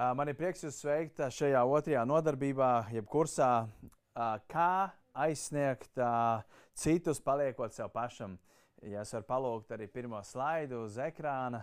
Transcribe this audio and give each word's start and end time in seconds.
Man 0.00 0.30
ir 0.30 0.36
prieks 0.38 0.62
jūs 0.64 0.78
sveikt 0.80 1.18
šajā 1.36 1.60
otrajā 1.68 2.06
nodarbībā, 2.08 2.68
jeb 2.94 3.04
kursā, 3.10 3.66
kā 4.48 4.70
aizsniegt 5.12 6.00
citus, 6.72 7.20
paliekot 7.20 7.76
sev 7.76 7.90
pašam. 7.92 8.38
Ja 8.88 9.02
es 9.04 9.12
varu 9.12 9.26
palūgt 9.28 9.74
arī 9.76 9.90
pirmo 9.92 10.22
slaidu 10.24 10.86
uz 10.86 10.96
ekrāna, 11.04 11.60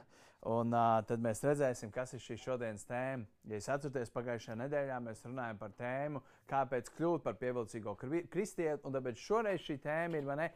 un 0.54 0.76
tad 1.10 1.23
mēs 1.23 1.42
redzēsim, 1.47 1.89
kas 1.89 2.13
ir 2.13 2.21
šī 2.21 2.38
šodienas 2.44 2.86
tēma. 2.86 3.26
Ja 3.50 3.58
jūs 3.58 3.71
atceraties, 3.73 4.13
pagājušajā 4.13 4.60
nedēļā 4.62 5.02
mēs 5.08 5.26
runājam 5.26 5.64
par 5.64 5.74
tēmu, 5.82 6.22
kāpēc 6.54 6.94
kļūt 6.94 7.26
par 7.26 7.42
pievilcīgo 7.42 7.98
kristieti, 7.98 8.84
un 8.86 9.00
tāpēc 9.00 9.26
šoreiz 9.26 9.66
šī 9.66 9.82
tēma 9.82 10.22
ir, 10.22 10.30
ne, 10.38 10.52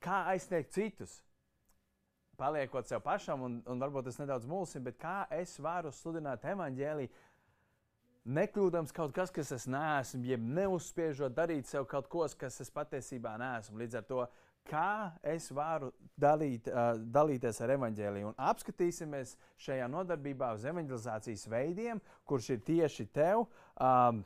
kā 0.00 0.24
aizsniegt 0.32 0.72
citus 0.72 1.18
paliekot 2.36 2.88
sev 2.88 3.00
pašam, 3.04 3.42
un, 3.42 3.56
un 3.66 3.80
varbūt 3.80 4.10
tas 4.10 4.18
nedaudz 4.20 4.46
mulsim, 4.48 4.84
bet 4.84 4.98
kā 5.00 5.24
es 5.32 5.56
varu 5.62 5.92
sludināt 5.94 6.44
evaņģēlīju, 6.44 7.12
nekļūdams 8.26 8.94
kaut 8.94 9.14
kas, 9.14 9.30
kas 9.34 9.52
es 9.54 9.66
neesmu, 9.70 10.24
jeb 10.26 10.42
neuzspiežot 10.42 11.34
darīt 11.36 11.70
sev 11.70 11.86
kaut 11.90 12.08
ko, 12.10 12.26
kas 12.38 12.60
es 12.64 12.72
patiesībā 12.74 13.36
neesmu. 13.40 13.78
Līdz 13.80 14.00
ar 14.00 14.06
to, 14.08 14.26
kā 14.66 15.12
es 15.22 15.48
varu 15.54 15.92
dalīt, 16.18 16.70
uh, 16.70 16.94
dalīties 16.98 17.60
ar 17.62 17.74
evaņģēlīju. 17.76 18.30
Un 18.32 18.40
apskatīsimies 18.50 19.36
šajā 19.62 19.86
nodarbībā 19.92 20.52
uz 20.56 20.66
evaņģelizācijas 20.66 21.46
veidiem, 21.52 22.02
kurš 22.26 22.54
ir 22.56 22.64
tieši 22.66 23.06
tev. 23.14 23.46
Um, 23.76 24.24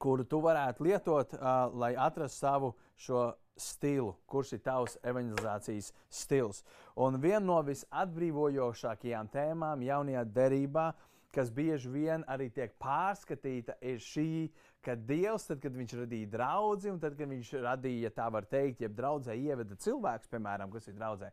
kuru 0.00 0.24
tu 0.24 0.40
varētu 0.42 0.88
lietot, 0.88 1.36
uh, 1.36 1.68
lai 1.76 1.92
atrastu 1.98 2.40
savu 2.40 2.74
šo 3.00 3.30
stilu, 3.60 4.14
kurš 4.30 4.54
ir 4.56 4.62
tavs 4.64 4.96
evanģelizācijas 5.04 5.92
stils. 6.08 6.62
Un 6.96 7.20
viena 7.20 7.42
no 7.44 7.58
visatbrīvojošākajām 7.66 9.28
tēmām 9.32 9.84
jaunajā 9.84 10.24
derībā, 10.32 10.86
kas 11.34 11.50
bieži 11.54 11.90
vien 11.92 12.24
arī 12.30 12.48
tiek 12.54 12.72
pārskatīta, 12.82 13.76
ir 13.86 14.00
šī, 14.02 14.50
ka 14.84 14.96
Dievs, 14.96 15.46
tad, 15.48 15.60
kad 15.62 15.76
Viņš 15.76 15.96
radīja 16.02 16.30
draugu, 16.32 16.90
un 16.92 17.00
tad, 17.02 17.16
kad 17.18 17.30
Viņš 17.30 17.52
radīja, 17.64 18.12
tā 18.16 18.28
var 18.32 18.48
teikt, 18.50 18.84
jeb 18.84 18.96
draudzē 18.98 19.36
ieveda 19.38 19.78
cilvēks, 19.78 20.30
piemēram, 20.32 20.72
kas 20.74 20.90
ir 20.90 20.98
draudzē. 20.98 21.32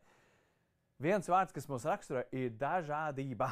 Viens 1.03 1.29
vārds, 1.29 1.53
kas 1.53 1.69
mums 1.69 1.85
raksturo, 1.85 2.23
ir 2.33 2.53
dažādība. 2.57 3.51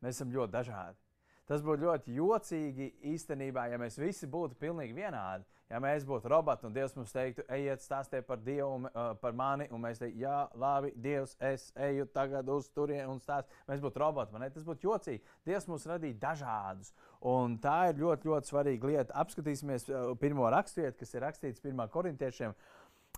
Mēs 0.00 0.16
esam 0.16 0.32
ļoti 0.32 0.54
dažādi. 0.54 1.09
Tas 1.50 1.64
būtu 1.66 1.82
ļoti 1.82 2.12
jocīgi 2.14 2.84
īstenībā, 3.10 3.64
ja 3.72 3.78
mēs 3.82 3.96
visi 3.98 4.28
būtu 4.30 4.54
pilnīgi 4.60 4.94
vienādi. 4.94 5.42
Ja 5.70 5.80
mēs 5.82 6.04
būtu 6.06 6.30
roboti 6.30 6.66
un 6.66 6.74
Dievs 6.74 6.94
mums 6.94 7.10
teiktu, 7.14 7.42
ejiet, 7.50 7.82
stāstiet 7.82 8.26
par 8.26 8.38
Dievu, 8.42 8.86
uh, 8.86 9.10
par 9.18 9.34
mani, 9.38 9.66
un 9.74 9.82
mēs 9.82 9.98
teiktu, 9.98 10.18
jā, 10.22 10.36
labi, 10.58 10.92
Dievs, 10.94 11.36
es 11.46 11.68
eju 11.88 12.06
tagad 12.14 12.46
uz 12.54 12.68
turieni 12.74 13.08
un 13.10 13.18
stāstu. 13.22 13.50
Mēs 13.66 13.82
būtu 13.82 14.02
roboti, 14.02 14.34
man 14.34 14.46
ne? 14.46 14.50
tas 14.54 14.66
būtu 14.66 14.86
jocīgi. 14.86 15.22
Dievs 15.46 15.66
mums 15.70 15.86
radīja 15.90 16.20
dažādus, 16.22 16.94
un 17.34 17.58
tā 17.62 17.76
ir 17.90 17.98
ļoti, 18.02 18.30
ļoti 18.30 18.50
svarīga 18.50 18.90
lieta. 18.92 19.18
Apskatīsimies 19.24 19.90
uh, 19.90 20.08
pirmo 20.22 20.46
raksturvietu, 20.54 21.00
kas 21.02 21.14
ir 21.14 21.26
rakstīts 21.26 21.66
1. 21.66 21.86
korintiešiem. 21.90 22.54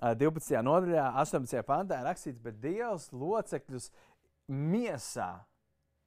12. 0.01 0.57
nodaļā, 0.65 1.11
18. 1.21 1.61
pantā 1.69 2.01
ir 2.01 2.09
rakstīts, 2.09 2.41
bet 2.41 2.61
Dievs 2.65 3.11
locekļus 3.13 3.93
miesā 4.49 5.35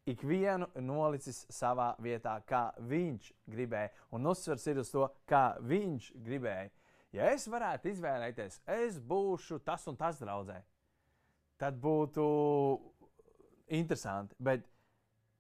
ikvienu 0.10 0.68
nolicis 0.82 1.44
savā 1.54 1.94
vietā, 2.02 2.38
kā 2.48 2.70
viņš 2.80 3.32
gribēja. 3.50 3.92
Un 4.14 4.30
uzsvers 4.30 4.66
ir 4.70 4.82
uz 4.82 4.92
to, 4.94 5.08
kā 5.30 5.56
viņš 5.66 6.12
gribēja. 6.26 6.70
Ja 7.16 7.32
es 7.32 7.48
varētu 7.48 7.94
izvēlēties, 7.94 8.60
es 8.68 9.00
būšu 9.00 9.62
tas 9.64 9.86
un 9.88 9.96
tas 9.96 10.20
draudzē, 10.20 10.58
tad 11.58 11.78
būtu 11.80 12.26
interesanti. 13.72 14.36
Bet 14.38 14.66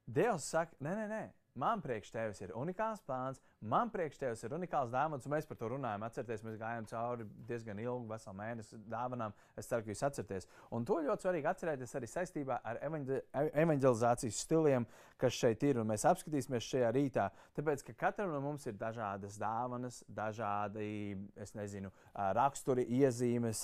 Dievs 0.06 0.46
saka, 0.54 0.78
nē, 0.86 0.94
nē, 1.02 1.08
nē. 1.10 1.24
Man 1.56 1.80
priekš 1.80 2.10
tevis 2.12 2.42
ir 2.44 2.52
unikāls 2.52 3.00
plāns, 3.08 3.38
man 3.64 3.88
priekš 3.88 4.18
tevis 4.20 4.42
ir 4.44 4.52
unikāls 4.58 4.90
dāvāns, 4.92 5.24
un 5.24 5.32
mēs 5.32 5.46
par 5.48 5.56
to 5.56 5.70
runājam. 5.72 6.04
Atcerieties, 6.04 6.42
mēs 6.44 6.58
gājām 6.60 6.88
cauri 6.90 7.28
diezgan 7.48 7.80
ilgu, 7.80 8.10
veselu 8.10 8.36
mēnesi 8.36 8.80
dāvanām. 8.92 9.32
Es 9.56 9.70
ceru, 9.72 9.86
ka 9.86 9.94
jūs 9.94 10.04
atceraties. 10.04 10.50
Un 10.76 10.84
to 10.84 10.98
ļoti 11.06 11.24
svarīgi 11.24 11.48
atcerēties 11.54 11.96
arī 11.96 12.10
saistībā 12.12 12.58
ar 12.60 12.82
evanģelizācijas 12.84 14.42
stiliem, 14.44 14.88
kas 15.22 15.40
šeit 15.40 15.64
ir. 15.64 15.80
Un 15.80 15.88
mēs 15.94 16.04
apskatīsimies 16.12 16.68
šajā 16.74 16.92
rītā. 16.98 17.30
Tāpēc, 17.56 17.86
ka 17.88 17.98
katram 18.04 18.36
no 18.36 18.44
mums 18.44 18.68
ir 18.68 18.76
dažādas 18.76 19.40
dāvanas, 19.40 20.02
dažādi, 20.12 21.16
es 21.40 21.56
nezinu, 21.56 21.94
raksturi, 22.36 22.84
iezīmes, 23.00 23.64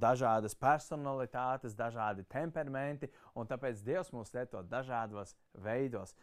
dažādas 0.00 0.56
personalitātes, 0.56 1.76
dažādi 1.76 2.24
temperamenti, 2.32 3.12
un 3.36 3.44
tāpēc 3.52 3.84
Dievs 3.84 4.08
mūs 4.16 4.32
lieto 4.32 4.64
dažādos 4.72 5.36
veidos. 5.60 6.16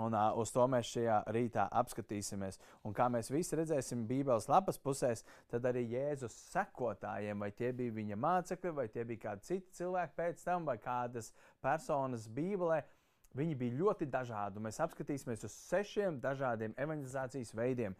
Un 0.00 0.14
uh, 0.16 0.30
uz 0.40 0.48
to 0.48 0.64
mēs 0.72 0.88
šajā 0.88 1.18
rītā 1.36 1.66
apskatīsimies. 1.76 2.56
Un 2.88 2.94
kā 2.96 3.10
mēs 3.12 3.28
visi 3.32 3.58
redzēsim 3.58 4.06
Bībeles 4.08 4.48
lapas 4.48 4.80
pusēs, 4.80 5.20
tad 5.52 5.68
arī 5.68 5.82
Jēzus 5.90 6.32
sekotājiem, 6.54 7.44
vai 7.44 7.50
tie 7.52 7.74
bija 7.76 7.92
viņa 7.98 8.16
mācekļi, 8.16 8.72
vai 8.78 8.86
tie 8.88 9.04
bija 9.04 9.26
kādi 9.26 9.48
citi 9.50 9.76
cilvēki 9.82 10.16
pēc 10.16 10.44
tam, 10.46 10.64
vai 10.64 10.78
kādas 10.80 11.28
personas 11.60 12.24
Bībelē, 12.32 12.80
viņi 13.36 13.58
bija 13.60 13.78
ļoti 13.82 14.08
dažādi. 14.08 14.64
Mēs 14.64 14.80
apskatīsimies 14.80 15.44
uz 15.44 15.60
sešiem 15.68 16.22
dažādiem 16.24 16.72
evanģelizācijas 16.80 17.52
veidiem. 17.56 17.96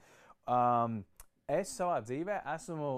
Um, 0.49 1.03
es 1.45 1.77
savā 1.77 2.01
dzīvē 2.07 2.41
esmu 2.55 2.95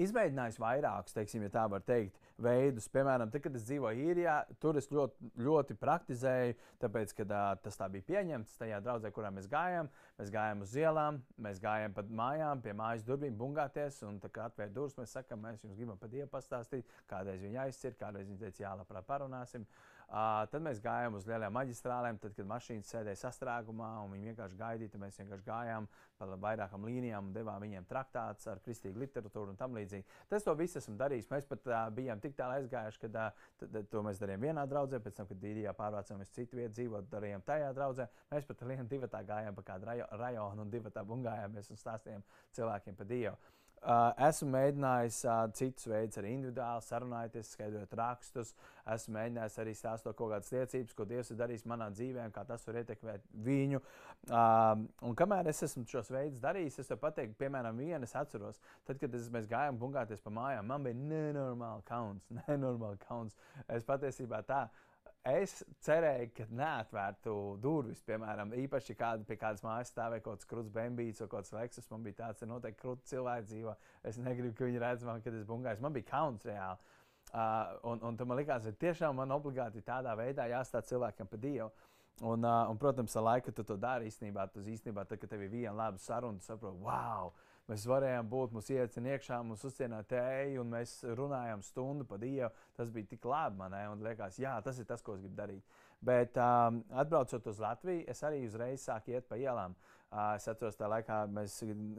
izmēģinājis 0.00 0.58
vairākus, 0.62 1.14
teiksim, 1.14 1.44
ja 1.44 1.52
tā 1.54 1.66
var 1.70 1.82
teikt, 1.86 2.16
veidus. 2.42 2.88
Piemēram, 2.92 3.30
tad, 3.32 3.42
kad 3.44 3.56
es 3.58 3.66
dzīvoju 3.68 4.06
īrijā, 4.12 4.36
tur 4.62 4.78
es 4.80 4.88
ļoti, 4.92 5.30
ļoti 5.44 5.76
praktizēju, 5.80 6.56
tāpēc, 6.82 7.14
ka 7.18 7.26
tā, 7.28 7.42
tas 7.64 7.78
tā 7.80 7.88
bija 7.92 8.06
pieņemts 8.12 8.56
tajā 8.60 8.80
draudzē, 8.84 9.12
kurā 9.14 9.32
mēs 9.34 9.50
gājām. 9.50 9.90
Mēs 10.18 10.32
gājām 10.34 10.64
uz 10.64 10.72
ielām, 10.78 11.20
mēs 11.46 11.60
gājām 11.62 11.94
pa 11.94 12.06
mājām, 12.22 12.62
pie 12.64 12.74
mājas 12.78 13.04
durvīm, 13.06 13.36
bungāties, 13.38 14.00
un 14.08 14.18
tā 14.22 14.32
kā 14.34 14.48
atvērt 14.48 14.74
durvis, 14.74 14.96
mēs 14.98 15.14
sakām, 15.18 15.44
mēs 15.44 15.62
jums 15.62 15.78
gribam 15.78 16.00
par 16.00 16.10
Dievu 16.10 16.30
pastāstīt, 16.32 16.88
kādreiz 17.10 17.44
viņa 17.44 17.68
aizcir, 17.68 17.94
kādreiz 18.00 18.26
viņa 18.26 18.42
teica, 18.46 18.64
jā, 18.64 18.74
labprāt 18.80 19.06
parunāsim. 19.06 19.62
Uh, 19.62 19.97
tad 20.08 20.62
mēs 20.64 20.78
gājām 20.80 21.18
uz 21.18 21.26
lielām 21.28 21.52
maģistrālēm, 21.52 22.18
tad, 22.22 22.32
kad 22.36 22.46
mašīnas 22.48 22.88
sēdēja 22.94 23.20
sastrēgumā 23.20 23.88
un 24.04 24.14
viņi 24.14 24.30
vienkārši 24.30 24.56
gaidīja. 24.56 25.00
Mēs 25.02 25.18
vienkārši 25.20 25.44
gājām 25.44 25.88
pa 26.18 26.28
vairākām 26.44 26.86
līnijām 26.88 27.28
un 27.28 27.34
devām 27.34 27.60
viņiem 27.62 27.84
traktātus 27.88 28.48
ar 28.48 28.62
kristīgu 28.64 29.02
literatūru 29.02 29.52
un 29.52 29.60
tam 29.60 29.76
līdzīgi. 29.76 30.06
Tas 30.32 30.46
to 30.46 30.54
visu 30.58 30.80
esam 30.80 30.96
darījuši. 30.98 31.28
Mēs 31.34 31.50
pat 31.50 31.68
uh, 31.68 31.82
bijām 31.94 32.22
tik 32.24 32.38
tālu 32.38 32.56
aizgājuši, 32.56 33.02
ka 33.04 33.28
uh, 33.28 33.84
to 33.92 34.02
mēs 34.06 34.22
darījām 34.22 34.48
vienā 34.48 34.64
draudzē, 34.70 35.02
pēc 35.04 35.20
tam, 35.20 35.28
kad 35.28 35.42
Dīrijā 35.44 35.76
pārvācāmies 35.76 36.32
citu 36.32 36.58
vietu 36.62 36.78
dzīvot, 36.78 37.12
darījām 37.12 37.44
tajā 37.44 37.68
draudzē. 37.76 38.08
Mēs 38.32 38.48
pat 38.48 38.64
vienu 38.72 38.88
divu 38.88 39.12
tā 39.12 39.22
gājām 39.28 39.60
pa 39.60 39.66
kādu 39.74 39.92
rajo, 39.92 40.08
rajonu 40.24 40.64
un 40.64 40.72
divu 40.72 40.94
tā 40.94 41.04
bungājāmies 41.04 41.70
un 41.74 41.84
stāstījām 41.84 42.26
cilvēkiem 42.56 42.96
par 42.96 43.12
Dievu. 43.12 43.36
Uh, 43.78 44.10
esmu 44.26 44.48
mēģinājis 44.50 45.16
uh, 45.28 45.36
citus 45.54 45.86
veidus, 45.86 46.18
arī 46.18 46.32
individuāli 46.34 46.82
sarunājoties, 46.82 47.52
skaidrot 47.54 47.92
rakstus. 48.00 48.50
Esmu 48.90 49.14
mēģinājis 49.14 49.58
arī 49.62 49.74
stāstot 49.78 50.16
kaut 50.18 50.32
kādas 50.32 50.50
liecības, 50.50 50.96
ko 50.98 51.06
Dievs 51.06 51.30
ir 51.30 51.38
darījis 51.38 51.62
manā 51.70 51.86
dzīvē, 51.94 52.24
kā 52.34 52.42
tas 52.48 52.66
var 52.66 52.80
ietekmēt 52.80 53.28
viņu. 53.46 53.80
Uh, 54.26 54.82
un 55.06 55.14
kamēr 55.18 55.52
es 55.52 55.62
esmu 55.68 55.84
šos 55.86 56.10
veidus 56.10 56.42
darījis, 56.42 56.80
es 56.82 56.90
varu 56.90 57.04
pateikt, 57.06 57.38
piemēram, 57.38 57.78
vienu 57.78 58.08
es 58.08 58.16
atceros, 58.18 58.58
tad, 58.88 58.98
kad 58.98 59.14
es, 59.14 59.30
mēs 59.34 59.46
gājām 59.50 59.78
bungāties 59.78 60.24
pa 60.24 60.34
mājām, 60.34 60.66
man 60.72 60.88
bija 60.88 60.98
nenormāli 60.98 61.86
kauns, 61.86 62.26
nenormāli 62.42 62.98
kauns. 63.06 63.38
Es 63.70 63.86
patiesībā 63.86 64.42
tā 64.48 64.64
es 65.26 65.54
cerēju, 65.84 66.30
ka 66.36 66.46
neatvērtu 66.60 67.32
durvis, 67.62 68.00
piemēram, 68.06 68.52
īpaši 68.64 68.96
kāda, 68.98 69.26
pie 69.28 69.36
kādas 69.40 69.64
mājas 69.64 69.90
stāvēja 69.92 70.24
kaut 70.24 70.38
kāds 70.38 70.48
krūts 70.50 70.72
bambīts 70.74 71.22
vai 71.22 71.28
kaut 71.28 71.42
kāds 71.42 71.56
leksus. 71.56 71.90
Man 71.90 72.06
bija 72.06 72.20
tāds, 72.22 72.40
ka 72.40 72.48
noteikti 72.48 72.82
krūts 72.82 73.10
cilvēks 73.12 73.50
dzīvo. 73.50 73.74
Es 74.08 74.20
negribu, 74.22 74.54
ka 74.56 74.68
viņi 74.68 74.82
redz 74.84 75.04
man, 75.08 75.22
kad 75.24 75.34
es 75.34 75.44
bungāju. 75.48 75.82
Man 75.84 75.96
bija 75.96 76.10
kauns 76.10 76.46
reāli. 76.48 76.94
Uh, 77.28 77.74
un, 77.90 78.00
un 78.08 78.16
man 78.24 78.38
likās, 78.40 78.64
ka 78.64 78.72
tiešām 78.86 79.18
man 79.20 79.34
obligāti 79.34 79.84
tādā 79.84 80.14
veidā 80.16 80.46
jāstāv 80.48 80.86
cilvēkam 80.88 81.28
pa 81.28 81.40
Dievu. 81.40 81.68
Un, 82.18 82.42
uh, 82.42 82.64
un, 82.70 82.78
protams, 82.80 83.14
ar 83.16 83.26
laiku 83.28 83.52
tu 83.54 83.62
to 83.62 83.76
dari 83.78 84.08
īstenībā. 84.08 84.48
Tas 84.54 84.66
īstenībā, 84.66 85.04
tad, 85.06 85.20
kad 85.20 85.30
tev 85.30 85.44
ir 85.44 85.52
viena 85.52 85.76
laba 85.76 86.00
saruna, 86.02 86.40
tu 86.40 86.48
saproti, 86.48 86.80
wow! 86.82 87.34
Mēs 87.68 87.84
varējām 87.84 88.28
būt, 88.32 88.54
mums 88.56 88.70
iecina 88.72 89.10
iekšā, 89.12 89.42
mums 89.44 89.64
uzcienā 89.68 89.98
tēju, 90.08 90.62
un 90.62 90.70
mēs 90.72 90.94
runājām 91.18 91.60
stundu 91.66 92.06
pa 92.08 92.16
Dievu. 92.20 92.48
Tas 92.78 92.88
bija 92.94 93.10
tik 93.10 93.28
labi 93.28 93.60
man, 93.60 93.76
un 93.92 94.04
liekas, 94.06 94.38
jā, 94.40 94.54
tas 94.64 94.80
ir 94.80 94.88
tas, 94.88 95.04
ko 95.04 95.18
es 95.18 95.20
gribu 95.20 95.36
darīt. 95.36 95.76
Bet 96.00 96.38
um, 96.40 96.80
atbraucot 96.96 97.46
uz 97.50 97.60
Latviju, 97.60 98.06
es 98.08 98.22
arī 98.24 98.44
uzreiz 98.46 98.86
sāku 98.86 99.12
iet 99.12 99.28
pa 99.28 99.36
ielām. 99.36 99.74
Uh, 100.08 100.30
es 100.38 100.46
atceros, 100.48 100.78
tajā 100.78 100.88
laikā 100.94 101.18
mēs 101.36 101.58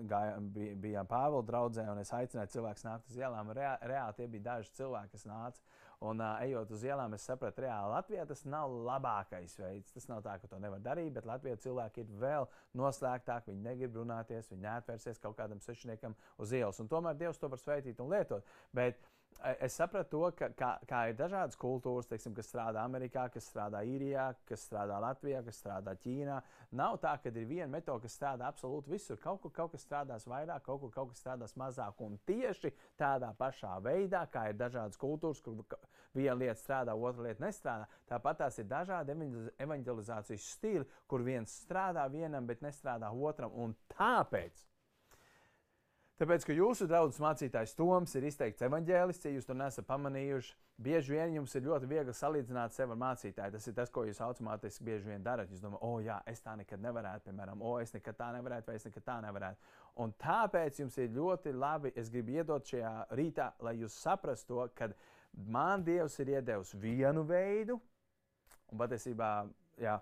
gājām, 0.09 0.47
bij, 0.55 0.71
bijām 0.81 1.09
Pāvila 1.09 1.43
draugzē, 1.45 1.85
un 1.91 2.01
es 2.01 2.09
aicināju 2.17 2.55
cilvēkus 2.55 2.87
nākt 2.87 3.11
uz 3.11 3.19
ielām. 3.19 3.51
Rea, 3.53 3.75
reāli 3.91 4.17
tie 4.17 4.29
bija 4.31 4.47
daži 4.47 4.73
cilvēki, 4.79 5.13
kas 5.13 5.27
nāca. 5.29 5.61
Un, 5.99 6.21
uh, 6.23 6.37
ejot 6.45 6.69
uz 6.71 6.83
ielām, 6.87 7.11
es 7.17 7.25
sapratu, 7.27 7.65
reāli 7.65 7.91
Latvijā 7.91 8.23
tas 8.27 8.45
nav 8.47 8.71
labākais 8.87 9.57
veids. 9.59 9.91
Tas 9.91 10.07
nav 10.07 10.21
tā, 10.23 10.37
ka 10.39 10.47
to 10.47 10.59
nevar 10.63 10.79
darīt, 10.83 11.11
bet 11.17 11.27
Latvijā 11.27 11.57
cilvēki 11.59 12.05
ir 12.05 12.13
vēl 12.21 12.47
noslēgtāki. 12.79 13.51
Viņi 13.51 13.65
negrib 13.65 13.97
runāties, 13.99 14.47
viņi 14.53 14.63
neatvērsies 14.63 15.19
kaut 15.19 15.35
kādam 15.41 15.59
sešniekam 15.59 16.15
uz 16.39 16.55
ielas. 16.55 16.79
Un 16.79 16.87
tomēr 16.87 17.19
Dievs 17.19 17.41
to 17.41 17.51
var 17.51 17.59
sveitīt 17.59 17.99
un 17.99 18.13
lietot. 18.13 18.47
Bet, 18.71 19.03
es 19.59 19.75
sapratu 19.77 20.09
to, 20.11 20.29
ka 20.35 20.49
kā, 20.57 20.69
kā 20.87 20.99
ir 21.09 21.15
dažādas 21.19 21.57
kultūras, 21.59 22.07
teiksim, 22.09 22.33
kas 22.35 22.49
strādā 22.51 22.83
Amerikā, 22.83 23.25
kas 23.33 23.47
strādā 23.49 23.81
Īrijā, 23.87 24.25
kas 24.49 24.65
strādā 24.67 24.99
Latvijā, 25.03 25.41
kas 25.45 25.59
strādā 25.61 25.95
Ķīnā. 26.03 26.39
Nav 26.79 26.99
tā, 27.03 27.15
ka 27.23 27.31
ir 27.31 27.47
viena 27.49 27.69
metode, 27.71 28.03
kas 28.05 28.17
strādā 28.19 28.49
absolūti 28.49 28.91
visur. 28.93 29.19
Kaut 29.23 29.41
kur 29.43 29.53
kaut 29.55 29.73
kas 29.75 29.85
strādās 29.87 30.27
vairāk, 30.29 30.63
kaut 30.65 30.81
kur 30.83 30.93
kaut 30.95 31.13
kas 31.13 31.23
strādās 31.23 31.55
mazāk. 31.59 32.01
Un 32.05 32.19
tieši 32.27 32.73
tādā 32.99 33.31
pašā 33.39 33.77
veidā, 33.85 34.25
kā 34.31 34.49
ir 34.51 34.59
dažādas 34.59 34.99
kultūras, 34.99 35.43
kur 35.45 35.63
viena 36.13 36.37
lieta 36.39 36.59
strādā, 36.59 36.95
otra 36.95 37.29
lieta 37.29 37.45
nestrādā, 37.45 37.87
tāpat 38.09 38.43
tās 38.43 38.59
ir 38.59 38.67
dažādi 38.69 39.15
evanģelizācijas 39.59 40.49
stili, 40.55 40.87
kur 41.07 41.23
viens 41.23 41.53
strādā 41.63 42.07
vienam, 42.11 42.47
bet 42.49 42.65
nestrādā 42.65 43.11
otram. 43.11 43.55
Un 43.55 43.77
tāpēc 43.95 44.68
Tāpēc, 46.19 46.43
ka 46.43 46.51
jūsu 46.51 46.83
draugs 46.89 47.15
mācītājs 47.23 47.77
Toms 47.79 48.11
ir 48.19 48.25
izteikts 48.27 48.65
evanģēlists, 48.67 49.23
ja 49.23 49.31
jūs 49.31 49.45
to 49.47 49.55
nesat 49.55 49.85
pamanījuši, 49.87 50.49
bieži 50.83 51.13
vien 51.13 51.37
jums 51.37 51.53
ir 51.55 51.63
ļoti 51.63 51.87
viegli 51.87 52.15
salīdzināt 52.15 52.75
sevi 52.75 52.91
ar 52.91 52.99
mācītāju. 52.99 53.53
Tas 53.53 53.67
ir 53.71 53.75
tas, 53.77 53.91
ko 53.95 54.03
jūs 54.03 54.19
automātiski 54.25 54.83
bieži 54.83 55.13
vien 55.13 55.23
darat. 55.23 55.47
Jūs 55.47 55.63
domājat, 55.63 55.85
o, 55.87 55.93
oh, 55.93 56.01
jā, 56.03 56.17
es 56.27 56.43
tā 56.43 56.57
nekad 56.59 56.83
nevarētu, 56.83 57.29
piemēram, 57.29 57.63
o, 57.63 57.77
es 57.79 57.95
nekad 57.95 58.19
tā 58.19 58.33
nevarētu, 58.35 58.67
vai 58.67 58.75
es 58.75 58.87
nekad 58.89 59.05
tā 59.07 59.15
nevarētu. 59.23 59.71
Un 60.03 60.11
tāpēc 60.19 60.81
jums 60.83 60.99
ir 60.99 61.15
ļoti 61.15 61.55
labi, 61.55 61.93
es 61.95 62.11
gribu 62.11 62.35
iedot 62.35 62.67
šajā 62.67 62.93
rītā, 63.15 63.53
lai 63.63 63.77
jūs 63.79 63.95
saprastu 64.03 64.57
to, 64.57 64.67
ka 64.75 64.91
man 65.47 65.87
Dievs 65.87 66.19
ir 66.19 66.33
iedevis 66.35 66.75
vienu 66.83 67.23
veidu, 67.31 67.79
un 68.73 68.83
patiesībā, 68.83 69.31
jā, 69.79 69.95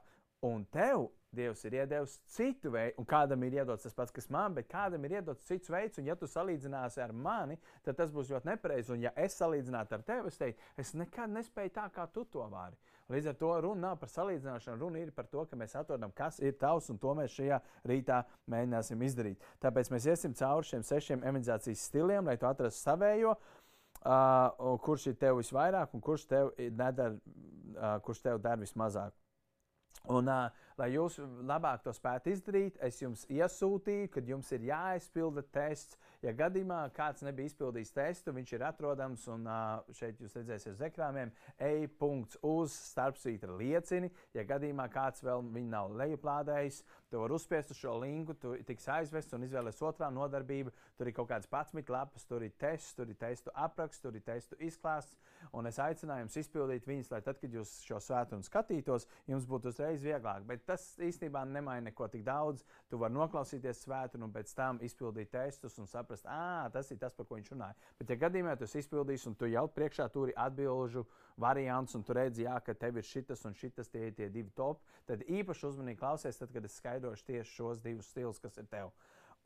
un 0.49 0.65
tev 0.73 1.11
Dievs 1.35 1.65
ir 1.68 1.74
iedevis 1.75 2.13
citu 2.31 2.71
veidu, 2.71 3.01
un 3.01 3.06
kādam 3.07 3.41
ir 3.44 3.57
iedots 3.59 3.83
tas 3.83 3.95
pats, 3.95 4.13
kas 4.15 4.29
man, 4.31 4.53
bet 4.56 4.69
kādam 4.71 5.03
ir 5.03 5.18
iedots 5.18 5.44
cits 5.44 5.68
veids, 5.69 6.00
un 6.00 6.07
ja 6.07 6.15
tu 6.15 6.27
salīdzināsi 6.29 7.01
ar 7.03 7.12
mani, 7.12 7.57
tad 7.83 7.97
tas 8.00 8.13
būs 8.15 8.31
ļoti 8.31 8.47
nepareizi. 8.47 8.94
Un 8.95 9.03
ja 9.03 9.12
es 9.19 9.35
salīdzinātu 9.35 9.97
ar 9.97 10.06
tevi, 10.07 10.31
es 10.31 10.39
teiktu, 10.39 10.69
es 10.79 10.94
nekad 10.95 11.33
nespēju 11.35 11.74
tā, 11.75 11.89
kā 11.91 12.07
tu 12.13 12.24
to 12.31 12.47
vari. 12.47 12.79
Līdz 13.12 13.27
ar 13.31 13.35
to 13.39 13.50
runa 13.63 13.89
nav 13.89 14.00
par 14.00 14.12
salīdzināšanu, 14.12 14.79
runa 14.79 15.00
ir 15.03 15.12
par 15.15 15.27
to, 15.31 15.44
ka 15.47 15.59
mēs 15.59 15.75
atrodam, 15.79 16.12
kas 16.15 16.39
ir 16.44 16.56
tavs, 16.59 16.88
un 16.91 17.00
to 17.00 17.13
mēs 17.15 17.35
šajā 17.35 17.59
rītā 17.88 18.21
mēģināsim 18.51 19.03
izdarīt. 19.07 19.44
Tāpēc 19.63 19.91
mēs 19.91 20.07
iesim 20.07 20.35
cauri 20.35 20.68
šiem 20.68 20.83
sešiem 20.83 21.24
emanizācijas 21.27 21.85
stiliem, 21.88 22.27
lai 22.27 22.35
tu 22.39 22.47
atrastu 22.47 22.88
savējo. 22.88 23.35
Uh, 24.07 24.77
kurš 24.83 25.09
ir 25.12 25.15
tev 25.19 25.39
visvairāk, 25.41 25.91
un 25.95 26.03
kurš 26.03 26.27
tev, 26.29 26.51
nedar, 26.56 27.18
uh, 27.18 27.97
kurš 28.06 28.21
tev 28.24 28.39
dara 28.44 28.62
vismazāk. 28.62 29.15
Un, 30.07 30.29
uh, 30.31 30.66
lai 30.77 30.91
jūs 30.94 31.18
labāk 31.47 31.81
to 31.85 31.94
spētu 31.95 32.31
izdarīt, 32.35 32.77
es 32.85 33.00
jums 33.01 33.24
iesūtīju, 33.33 34.12
kad 34.13 34.27
jums 34.29 34.51
ir 34.53 34.68
jāizpilda 34.69 35.44
tests. 35.53 35.97
Ja 36.25 36.33
gadījumā 36.38 36.79
kāds 36.95 37.24
nebija 37.25 37.51
izpildījis 37.51 37.94
testu, 37.94 38.33
viņš 38.33 38.53
ir 38.56 38.65
atrodams 38.65 39.25
un 39.33 39.45
šeit 39.97 40.21
jūs 40.21 40.38
redzēsiet 40.39 40.75
uz 40.75 40.83
ekrāniem, 40.88 41.33
e-punkts 41.62 42.39
uz 42.45 42.74
starpsvītra 42.91 43.53
liecini. 43.57 44.09
Ja 44.38 44.45
gadījumā 44.50 44.88
kāds 44.94 45.21
vēl 45.25 45.45
viņu 45.53 45.71
nav 45.74 45.94
lejuplādējis, 45.97 46.81
tu 47.12 47.21
vari 47.21 47.38
uzspiest 47.38 47.74
uz 47.74 47.81
šo 47.81 47.97
linku, 48.01 48.38
tu 48.38 48.56
tiks 48.68 48.89
aizvests 48.97 49.38
un 49.38 49.45
izvēlēsies 49.45 49.85
otrā 49.89 50.09
nodarbību. 50.13 50.74
Tur 50.97 51.09
ir 51.09 51.18
kaut 51.18 51.29
kāds 51.31 51.50
11 51.50 51.94
lapas, 51.94 52.25
tur 52.25 52.45
ir 52.45 52.53
tests, 52.57 52.94
tur 52.97 53.09
ir 53.09 53.18
testu 53.18 53.53
apraksts, 53.53 54.01
tur 54.01 54.18
ir 54.18 54.25
testu 54.25 54.57
izklāsts. 54.62 55.18
Un 55.53 55.69
es 55.69 55.77
aicināju 55.81 56.25
jums 56.25 56.39
izpildīt 56.41 56.89
viņus, 56.89 57.12
lai 57.13 57.21
tad, 57.25 57.38
kad 57.41 57.53
jūs 57.53 57.77
šo 57.85 58.01
svētdienu 58.03 58.45
skatītos, 58.45 59.06
jums 59.29 59.45
būtu 59.50 59.71
uzreiz 59.71 60.03
vieglāk. 60.06 60.45
Bet 60.50 60.66
tas 60.67 60.83
īstenībā 61.03 61.43
nemaina 61.47 61.87
neko 61.87 62.07
tik 62.11 62.23
daudz. 62.27 62.63
Tu 62.91 62.99
vari 62.99 63.15
noklausīties 63.15 63.83
svētdienu 63.85 64.27
un 64.27 64.33
pēc 64.35 64.53
tam 64.57 64.81
izpildīt 64.85 65.31
testus 65.33 65.77
un 65.81 65.87
saprast, 65.89 66.27
ah, 66.29 66.67
tas 66.73 66.91
ir 66.91 66.99
tas, 67.01 67.15
par 67.15 67.27
ko 67.29 67.39
viņš 67.39 67.51
runāja. 67.53 67.77
Bet, 67.99 68.11
ja 68.11 68.19
gadījumā 68.27 68.57
tu 68.59 68.67
izpildīsi 68.67 69.29
un 69.31 69.37
tu 69.39 69.49
jau 69.51 69.65
priekšā 69.71 70.09
turi 70.13 70.35
atbildžu 70.37 71.05
variants, 71.39 71.95
un 71.95 72.03
tu 72.03 72.15
redzi, 72.17 72.45
jā, 72.47 72.57
ka 72.65 72.75
tev 72.77 72.99
ir 72.99 73.07
šitas 73.07 73.45
un 73.47 73.55
šitas, 73.57 73.91
tie 73.93 74.09
ir 74.09 74.17
tie 74.17 74.29
divi 74.33 74.51
top, 74.57 74.81
tad 75.09 75.23
īpaši 75.27 75.69
uzmanīgi 75.69 76.01
klausies, 76.01 76.39
tad, 76.39 76.51
kad 76.53 76.65
es 76.65 76.75
skaidrošu 76.81 77.29
tieši 77.31 77.55
šos 77.59 77.83
divus 77.85 78.09
stilus, 78.11 78.41
kas 78.43 78.57
ir 78.57 78.67
tev. 78.71 78.91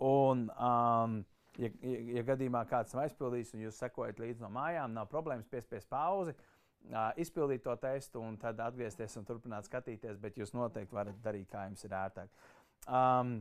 Un, 0.01 0.47
um, 0.56 1.19
ja, 1.59 1.69
ja, 1.83 2.00
ja 2.18 2.23
gadījumā 2.31 2.63
kāds 2.69 2.95
nav 2.95 3.06
aizpildījis 3.06 3.53
un 3.56 3.68
jūs 3.68 3.81
sekojat 3.83 4.21
līdzi 4.23 4.45
no 4.45 4.50
mājām, 4.56 4.95
nav 4.95 5.09
problēmas 5.12 5.51
piespiest 5.51 5.89
pauzi. 5.91 6.35
Izpildīt 7.22 7.63
to 7.63 7.75
testu 7.80 8.22
un 8.24 8.38
tad 8.42 8.60
atgriezties 8.60 9.16
un 9.19 9.25
turpināt 9.28 9.68
skatīties, 9.69 10.19
bet 10.19 10.38
jūs 10.38 10.54
noteikti 10.56 10.95
varat 10.95 11.19
darīt, 11.24 11.48
kā 11.51 11.66
jums 11.68 11.86
ir 11.88 11.95
ērtāk. 11.95 12.31
Um, 12.88 13.38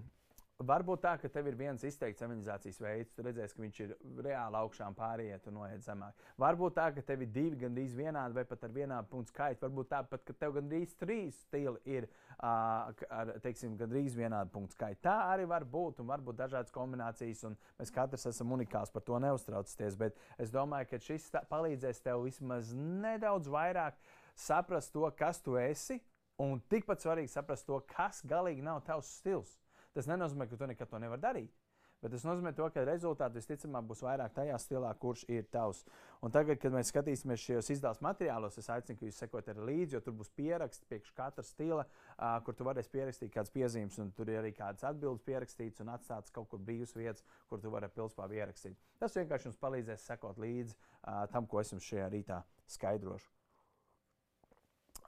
Varbūt 0.61 1.01
tā, 1.01 1.15
ka 1.17 1.29
tev 1.33 1.47
ir 1.49 1.55
viens 1.57 1.81
izteikts 1.89 2.21
evanģelizācijas 2.21 2.79
veids, 2.85 3.13
tu 3.17 3.25
redzēsi, 3.25 3.55
ka 3.57 3.63
viņš 3.63 3.79
ir 3.81 3.93
reāli 4.27 4.59
augšām 4.59 4.97
pāriet 4.99 5.47
un 5.49 5.55
noiet 5.57 5.81
zemāk. 5.87 6.19
Varbūt 6.43 6.75
tā, 6.77 6.89
ka 6.93 7.05
tev 7.09 7.23
ir 7.25 7.31
divi 7.33 7.57
gandrīz 7.63 7.95
vienādi 7.97 8.37
vai 8.37 8.45
pat 8.45 8.67
ar 8.69 8.75
vienādu 8.75 9.09
punktu 9.09 9.33
skaitu. 9.33 9.65
Varbūt 9.65 9.89
tā, 9.89 10.03
pat, 10.11 10.25
ka 10.29 10.35
tev 10.37 10.59
gandrīz 10.59 10.93
trīs 11.01 11.39
stili 11.47 11.81
ir 11.89 12.09
uh, 12.11 12.93
ar, 13.09 13.33
teiksim, 13.41 13.79
gandrīz 13.81 14.19
vienādu 14.19 14.53
punktu 14.53 14.77
skaitu. 14.77 15.01
Tā 15.09 15.15
arī 15.31 15.49
var 15.49 15.65
būt 15.65 16.03
un 16.05 16.11
varbūt 16.13 16.43
dažādas 16.43 16.77
kombinācijas, 16.77 17.41
un 17.49 17.57
mēs 17.81 17.95
katrs 17.97 18.29
esam 18.29 18.53
unikāls, 18.59 18.93
par 18.93 19.07
to 19.09 19.17
neuztraucieties. 19.25 19.97
Bet 19.97 20.21
es 20.37 20.53
domāju, 20.53 20.91
ka 20.93 21.01
šis 21.07 21.31
palīdzēs 21.49 22.05
tev 22.05 22.27
vismaz 22.27 22.75
nedaudz 22.77 23.49
vairāk 23.49 23.97
saprast 24.37 24.93
to, 24.93 25.09
kas 25.17 25.41
tu 25.41 25.57
esi, 25.57 26.03
un 26.37 26.61
tikpat 26.69 27.01
svarīgi 27.01 27.33
saprast 27.33 27.65
to, 27.65 27.81
kas 27.97 28.21
galīgi 28.29 28.69
nav 28.69 28.85
tavs 28.85 29.17
stils. 29.23 29.57
Tas 29.97 30.09
nenozīmē, 30.11 30.47
ka 30.47 30.57
tu 30.57 30.71
nekad 30.71 30.91
to 30.91 31.03
nevari 31.03 31.23
darīt. 31.23 31.61
Bet 32.01 32.15
tas 32.15 32.23
nozīmē, 32.25 32.55
to, 32.57 32.65
ka 32.73 32.81
rezultāti 32.89 33.37
visticamāk 33.37 33.85
būs 33.91 34.01
vairāk 34.01 34.33
tajā 34.33 34.57
stilā, 34.63 34.89
kurš 35.03 35.27
ir 35.29 35.45
tavs. 35.53 35.83
Un 36.25 36.33
tagad, 36.33 36.57
kad 36.63 36.73
mēs 36.73 36.89
skatīsimies 36.89 37.43
šajos 37.43 37.69
izdevuma 37.75 38.07
materiālos, 38.09 38.57
es 38.57 38.71
aicinu, 38.73 38.97
ka 38.97 39.05
jūs 39.05 39.19
sekot 39.21 39.51
arī 39.53 39.67
līdzi, 39.69 39.99
jo 39.99 40.01
tur 40.07 40.15
būs 40.17 40.33
pieraksts 40.37 40.87
priekš 40.89 41.13
katra 41.19 41.45
stila, 41.45 41.85
uh, 41.85 42.39
kur 42.47 42.57
tu 42.57 42.65
varēsi 42.65 42.93
pierakstīt 42.95 43.35
kādas 43.35 43.53
piezīmes, 43.53 43.99
un 44.01 44.15
tur 44.17 44.33
ir 44.33 44.41
arī 44.41 44.55
kādas 44.57 44.87
atbildes 44.89 45.27
pierakstītas 45.29 45.85
un 45.85 45.93
atstātas 45.93 46.33
kaut 46.33 46.49
kur 46.49 46.63
brīvas 46.65 46.97
vietas, 46.97 47.27
kur 47.53 47.61
tu 47.61 47.75
vari 47.75 47.93
pilspā 47.93 48.31
ierakstīt. 48.33 48.81
Tas 49.03 49.21
vienkārši 49.21 49.51
jums 49.51 49.61
palīdzēs 49.61 50.09
sekot 50.09 50.41
līdzi 50.41 50.73
uh, 50.73 51.27
tam, 51.35 51.45
ko 51.45 51.61
es 51.61 51.75
jums 51.75 51.85
šajā 51.85 52.09
rītā 52.17 52.41
skaidrošu. 52.79 53.29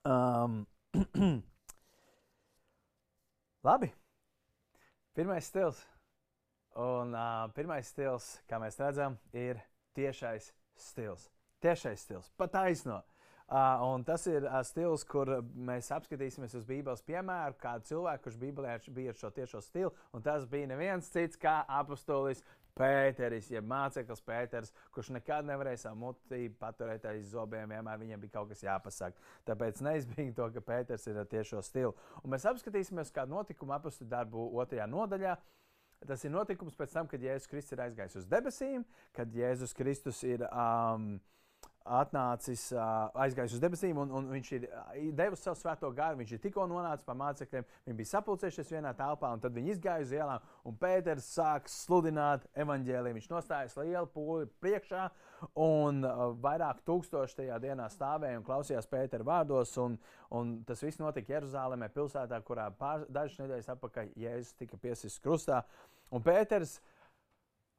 Um, 0.05 0.67
Labi. 3.65 3.95
Pirmais 5.15 5.45
stils. 5.45 5.87
Un 6.75 7.13
uh, 7.13 7.51
pirmais 7.53 7.85
stils, 7.85 8.39
kā 8.49 8.57
mēs 8.57 8.79
redzam, 8.81 9.19
ir 9.37 9.59
tiešais 9.93 10.47
stils. 10.81 11.27
Tiešais 11.61 12.01
stils, 12.07 12.31
pat 12.41 12.55
aizno. 12.63 13.03
Uh, 13.53 14.01
tas 14.09 14.25
ir 14.31 14.47
uh, 14.49 14.63
stils, 14.65 15.05
kur 15.05 15.29
mēs 15.53 15.91
apskatīsimies 15.93 16.57
uz 16.57 16.65
Bībeles 16.65 17.05
piemēru, 17.05 17.59
kādu 17.61 17.91
cilvēku, 17.91 18.25
kurš 18.25 18.39
Bībelē 18.41 18.79
bija 18.89 19.13
ar 19.13 19.19
šo 19.21 19.29
tiešo 19.37 19.61
stilu. 19.61 19.93
Tas 20.25 20.47
bija 20.49 20.71
neviens 20.71 21.13
cits 21.13 21.37
kā 21.37 21.59
apustulis 21.69 22.41
Pēteris, 22.79 23.51
jeb 23.53 23.67
māceklis 23.69 24.23
Pēters, 24.25 24.73
kurš 24.95 25.11
nekad 25.13 25.45
nevarēja 25.49 25.83
savu 25.85 25.99
muti 26.07 26.47
paturēt 26.61 27.05
aiz 27.11 27.27
zobiem, 27.35 27.69
vienmēr 27.75 28.01
viņam 28.01 28.23
bija 28.23 28.37
kaut 28.39 28.53
kas 28.53 28.65
jāpasaka. 28.65 29.21
Tāpēc 29.49 29.83
neizbīgi 29.85 30.33
to, 30.39 30.49
ka 30.55 30.63
Pēters 30.65 31.05
ir 31.11 31.21
ar 31.21 31.29
tiešo 31.29 31.61
stilu. 31.67 31.93
Un 32.23 32.33
mēs 32.33 32.49
apskatīsimies 32.49 33.13
kādu 33.13 33.37
notikumu 33.37 33.77
apustu 33.77 34.09
darbu 34.09 34.49
otrajā 34.63 34.89
nodaļā. 34.89 35.37
Tas 36.09 36.25
ir 36.25 36.33
notikums 36.35 36.75
pēc 36.75 36.97
tam, 36.97 37.07
kad 37.11 37.23
Jēzus 37.23 37.51
Kristus 37.51 37.77
ir 37.77 37.85
aizgājis 37.85 38.17
uz 38.23 38.25
debesīm, 38.31 38.87
kad 39.15 39.37
Jēzus 39.37 39.77
Kristus 39.79 40.25
ir 40.27 40.43
um, 40.49 41.13
atnācis, 41.85 42.69
aizgājis 43.25 43.57
uz 43.57 43.63
debesīm, 43.63 43.99
un, 44.03 44.13
un 44.15 44.29
viņš 44.33 44.51
ir 44.57 44.67
devis 45.17 45.43
savu 45.45 45.59
svēto 45.59 45.91
gāru. 45.95 46.21
Viņš 46.21 46.35
ir 46.37 46.43
tikko 46.43 46.67
nonācis 46.71 47.07
pie 47.07 47.17
mācekļiem, 47.19 47.67
viņi 47.87 47.99
bija 47.99 48.11
sapulcējušies 48.13 48.73
vienā 48.77 48.93
telpā, 48.99 49.33
un 49.35 49.43
tad 49.43 49.57
viņi 49.57 49.75
izgāja 49.75 50.07
uz 50.07 50.15
ielām, 50.15 50.47
un 50.69 50.79
Pēters 50.81 51.29
sāk 51.37 51.69
sludināt 51.71 52.47
evaņģēliju. 52.65 53.19
Viņš 53.19 53.29
nostājas 53.33 53.77
lielu 53.81 54.11
pūli 54.15 54.49
priekšā, 54.63 55.09
un 55.59 56.03
vairāk 56.43 56.83
tūkstoši 56.87 57.41
tajā 57.43 57.59
dienā 57.63 57.89
stāvēja 57.93 58.41
un 58.41 58.47
klausījās 58.47 58.91
Pētera 58.91 59.27
vārdos, 59.27 59.75
un, 59.83 59.99
un 60.35 60.57
tas 60.69 60.83
viss 60.85 61.03
notika 61.03 61.37
Jeruzalemē, 61.37 61.91
pilsētā, 61.95 62.41
kurā 62.47 62.71
pār, 62.79 63.07
dažas 63.11 63.43
nedēļas 63.43 63.73
atpakaļ 63.77 64.15
Jēzus 64.23 64.59
tika 64.61 64.79
piesists 64.81 65.23
krustā. 65.23 65.65
Un 66.13 66.23
Pēters 66.25 66.77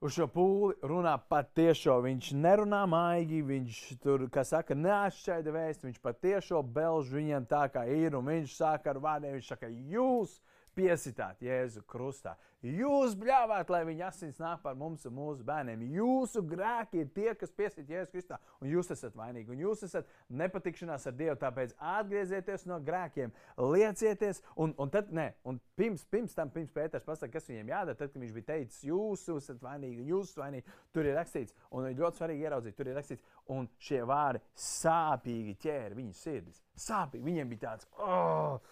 uz 0.03 0.17
šo 0.17 0.27
pūli 0.27 0.75
runā 0.89 1.13
patiešo. 1.31 1.95
Viņš 2.03 2.33
nerunā 2.35 2.83
maigi, 2.89 3.39
viņš 3.47 3.79
tur, 4.03 4.25
kā 4.33 4.43
saka, 4.47 4.75
neatšķaida 4.75 5.53
vēstu. 5.55 5.87
Viņš 5.87 6.01
patiešo 6.03 6.63
belž 6.75 7.13
viņiem 7.15 7.47
tā, 7.49 7.63
kā 7.71 7.85
ir. 7.87 8.17
Un 8.19 8.27
viņš 8.27 8.57
saka 8.57 8.91
ar 8.91 8.99
vārdiem, 9.03 9.37
viņš 9.37 9.53
saka, 9.53 9.71
jūs 9.71 10.35
piesitāt 10.77 11.43
Jēzu 11.43 11.83
krustā. 11.89 12.35
Jūs 12.63 13.17
bļāvāt, 13.19 13.67
lai 13.73 13.81
viņa 13.89 14.05
asins 14.07 14.37
nāk 14.39 14.61
par 14.63 14.77
mums 14.79 15.03
un 15.09 15.11
mūsu 15.17 15.43
bērniem. 15.43 15.81
Jūsu 15.97 16.39
grēki 16.47 17.01
ir 17.01 17.09
tie, 17.11 17.33
kas 17.35 17.51
piesit 17.51 17.89
Jēzu 17.91 18.13
Kristā, 18.13 18.37
un 18.63 18.69
jūs 18.71 18.87
esat 18.93 19.17
vainīgi, 19.19 19.51
un 19.51 19.63
jūs 19.65 19.81
esat 19.83 20.07
nepatikšanās 20.31 21.09
ar 21.09 21.17
Dievu. 21.19 21.35
Tāpēc 21.41 21.73
atgriezieties 21.75 22.63
no 22.71 22.77
grēkiem, 22.79 23.33
liecieties, 23.59 24.39
un, 24.55 24.71
un 24.79 24.93
tad, 24.93 25.11
ne, 25.11 25.25
un 25.43 25.59
pirms, 25.75 26.05
pirms 26.07 26.37
tam, 26.37 26.53
pirms 26.53 26.71
Pēters 26.71 27.03
pasaka, 27.03 27.33
kas 27.33 27.51
viņiem 27.51 27.73
jādara, 27.73 27.97
tad, 27.99 28.13
kad 28.13 28.23
viņš 28.23 28.31
bija 28.37 28.47
teicis, 28.53 28.85
jūs 28.87 29.25
esat 29.35 29.59
vainīgi, 29.65 29.99
un 29.99 30.13
jūs 30.13 30.31
esat 30.31 30.45
vainīgi, 30.45 30.77
tur 30.95 31.09
ir 31.09 31.19
rakstīts, 31.19 31.57
un 31.75 31.89
ir 31.89 31.99
ļoti 31.99 32.21
svarīgi 32.21 32.47
ieraudzīt, 32.47 32.77
tur 32.77 32.87
ir 32.87 32.95
rakstīts, 32.95 33.35
un 33.51 33.67
šie 33.75 33.99
vārdi 34.07 34.39
sāpīgi 34.69 35.57
ķēra 35.65 35.99
viņu 35.99 36.15
sirdis. 36.15 36.63
Sāpīgi, 36.79 37.27
viņiem 37.27 37.51
bija 37.51 37.65
tāds, 37.67 37.91
oh! 37.99 38.63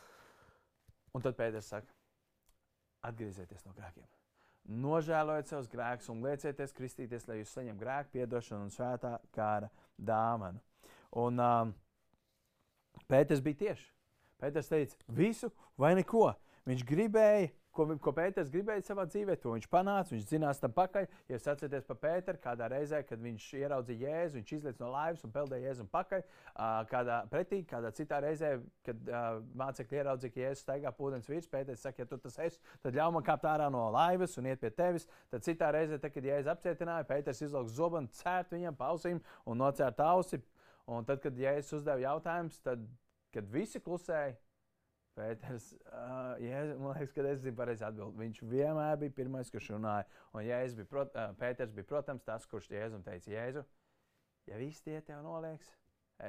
Un 1.15 1.23
tad 1.23 1.35
Pēters 1.35 1.67
saka, 1.73 1.91
atgriezieties 3.07 3.65
no 3.67 3.73
grēkiem. 3.75 4.07
Nožēlojiet 4.81 5.49
savus 5.49 5.69
grēkus 5.71 6.09
un 6.13 6.21
liecieties 6.23 6.75
kristīties, 6.77 7.25
lai 7.27 7.39
jūs 7.39 7.53
saņemtu 7.55 7.81
grēku 7.81 8.13
piedošanu 8.13 8.67
un 8.67 8.73
svētā 8.73 9.15
kāra 9.35 9.71
dāvanu. 9.97 10.61
Un 11.21 11.41
um, 11.41 11.73
Pēters 13.09 13.41
bija 13.43 13.59
tieši. 13.65 13.89
Pēters 14.41 14.69
teica, 14.71 14.97
visu 15.11 15.51
vai 15.81 15.95
neko. 15.97 16.29
Viņš 16.69 16.85
gribēja 16.87 17.49
ko, 17.81 17.97
ko 18.01 18.13
Pēters 18.15 18.51
gribēja 18.53 18.83
savā 18.85 19.05
dzīvē, 19.09 19.35
to 19.41 19.53
viņš 19.55 19.67
panāca. 19.71 20.13
Viņš 20.13 20.27
zinās 20.29 20.61
tam 20.61 20.73
pakaļ. 20.75 21.07
Ja 21.29 21.38
jūs 21.38 21.47
atceraties 21.51 21.88
par 21.88 21.97
Pēteru, 22.01 22.41
kādā 22.43 22.67
reizē, 22.71 23.01
kad 23.07 23.21
viņš 23.21 23.47
ieraudzīja 23.61 24.11
Jēzu, 24.11 24.38
viņš 24.39 24.53
izlaiž 24.57 24.79
no 24.81 24.91
laivas 24.93 25.25
un 25.25 25.33
peldēja 25.33 25.71
Jēzu 25.71 25.88
pakaļ. 25.91 26.23
Kādā 26.91 27.17
pretī, 27.31 27.61
kādā 27.67 27.91
citā 27.97 28.21
reizē, 28.23 28.53
kad 28.85 29.11
mācekļi 29.61 30.01
ieraudzīja, 30.01 30.35
ka 30.35 30.43
Jēzus 30.45 30.65
staigā 30.65 30.93
pūdenes 30.97 31.29
virs, 31.31 31.50
Pēters 31.51 31.85
saka, 31.85 32.03
ja 32.03 32.09
tu 32.09 32.19
tas 32.21 32.38
esi, 32.45 32.61
tad 32.83 32.97
ļauj 32.97 33.15
man 33.17 33.27
kāpt 33.27 33.47
ārā 33.50 33.71
no 33.73 33.88
laivas 33.93 34.38
un 34.41 34.50
iet 34.51 34.61
pie 34.61 34.71
tevis. 34.75 35.07
Tad 35.33 35.47
citā 35.47 35.71
reizē, 35.75 36.00
tad, 36.01 36.13
kad 36.15 36.27
Jēzus 36.27 36.51
apcietināja, 36.53 37.07
Pēters 37.09 37.43
izlauks 37.47 37.75
zobenu, 37.77 38.11
cērt 38.21 38.53
viņam 38.55 38.77
pausīm 38.79 39.21
un 39.45 39.61
nocērt 39.63 40.01
ausi. 40.05 40.41
Un 40.91 41.05
tad, 41.07 41.21
kad 41.23 41.38
Jēzus 41.38 41.79
uzdeva 41.79 42.01
jautājumus, 42.01 42.57
tad, 42.65 42.81
kad 43.31 43.47
visi 43.51 43.79
klusēja, 43.79 44.33
Pēters, 45.17 45.71
uh, 45.91 46.37
Jēzus, 46.39 46.77
man 46.79 46.95
liekas, 46.95 47.11
ka 47.15 47.25
es 47.27 47.41
zinu 47.43 47.57
pareizi 47.57 47.83
atbildēt. 47.83 48.19
Viņš 48.21 48.43
vienmēr 48.51 48.99
bija 49.01 49.15
pirmais, 49.17 49.51
kurš 49.51 49.73
runāja. 49.73 50.05
Un 50.31 50.45
Jēzus 50.47 50.77
bija, 50.79 50.89
prot, 50.93 51.17
uh, 51.19 51.33
Pēters 51.39 51.73
bija, 51.75 51.87
protams, 51.89 52.23
tas, 52.27 52.47
kurš 52.51 52.69
Jēzum 52.71 53.03
teica, 53.03 53.33
Jēzu, 53.33 53.65
ja 54.47 54.61
viss 54.61 54.85
tie 54.85 55.01
tev 55.07 55.19
nolieks, 55.25 55.73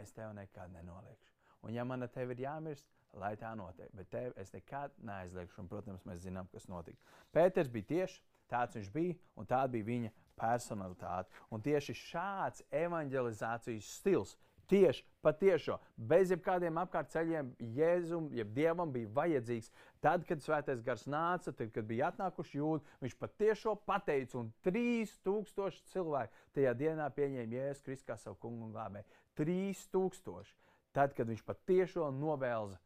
es 0.01 0.11
tev 0.17 0.35
nekad 0.35 0.75
nenoliekšu. 0.75 1.31
Un 1.63 1.77
ja 1.77 1.87
man 1.87 2.03
tevi 2.11 2.35
ir 2.35 2.45
jāmirst, 2.49 2.89
lai 3.23 3.35
tā 3.39 3.53
notiek, 3.55 3.93
bet 3.95 4.11
tev 4.11 4.35
es 4.41 4.51
nekad 4.55 4.95
neaizliekšu. 4.99 5.63
Un, 5.63 5.71
protams, 5.71 6.05
mēs 6.09 6.25
zinām, 6.25 6.51
kas 6.51 6.67
notika. 6.73 6.99
Pēters 7.35 7.71
bija 7.71 7.91
tieši 7.93 8.23
tāds 8.53 8.77
viņš 8.77 8.91
bija, 8.93 9.17
un 9.39 9.49
tāda 9.49 9.73
bija 9.73 9.89
viņa 9.89 10.13
personalitāte. 10.39 11.43
Un 11.53 11.63
tieši 11.65 11.97
šāds 11.97 12.65
evanģelizācijas 12.83 13.93
stils 13.99 14.37
Tieši 14.71 15.05
patiešo, 15.25 15.77
bez 15.97 16.31
jebkādiem 16.33 16.79
apkārtceļiem, 16.83 17.51
Jēzum, 17.77 18.29
jeb 18.37 18.53
Dievam 18.57 18.93
bija 18.95 19.11
vajadzīgs. 19.17 19.71
Tad, 20.03 20.25
kad 20.29 20.43
Svētais 20.45 20.83
Gars 20.87 21.05
nāca, 21.11 21.53
tad, 21.53 21.73
kad 21.75 21.87
bija 21.89 22.13
atnākuši 22.13 22.59
jūdi, 22.59 22.97
viņš 23.03 23.17
patiešo 23.21 23.75
pateica, 23.87 24.39
un 24.41 24.53
3000 24.67 25.93
cilvēku 25.93 26.49
tajā 26.57 26.75
dienā 26.79 27.11
pieņēma 27.17 27.59
Jēzus 27.59 27.87
Kristu 27.87 28.11
kā 28.13 28.19
savu 28.21 28.39
kungu 28.43 28.69
un 28.69 28.75
glābēju. 28.75 29.21
3000. 29.43 30.55
Tad, 30.93 31.15
kad 31.17 31.29
viņš 31.29 31.47
patiešo 31.49 32.11
novēlza 32.15 32.79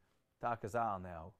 tā, 0.42 0.54
ka 0.60 0.70
zāle 0.70 1.02
neaug. 1.08 1.34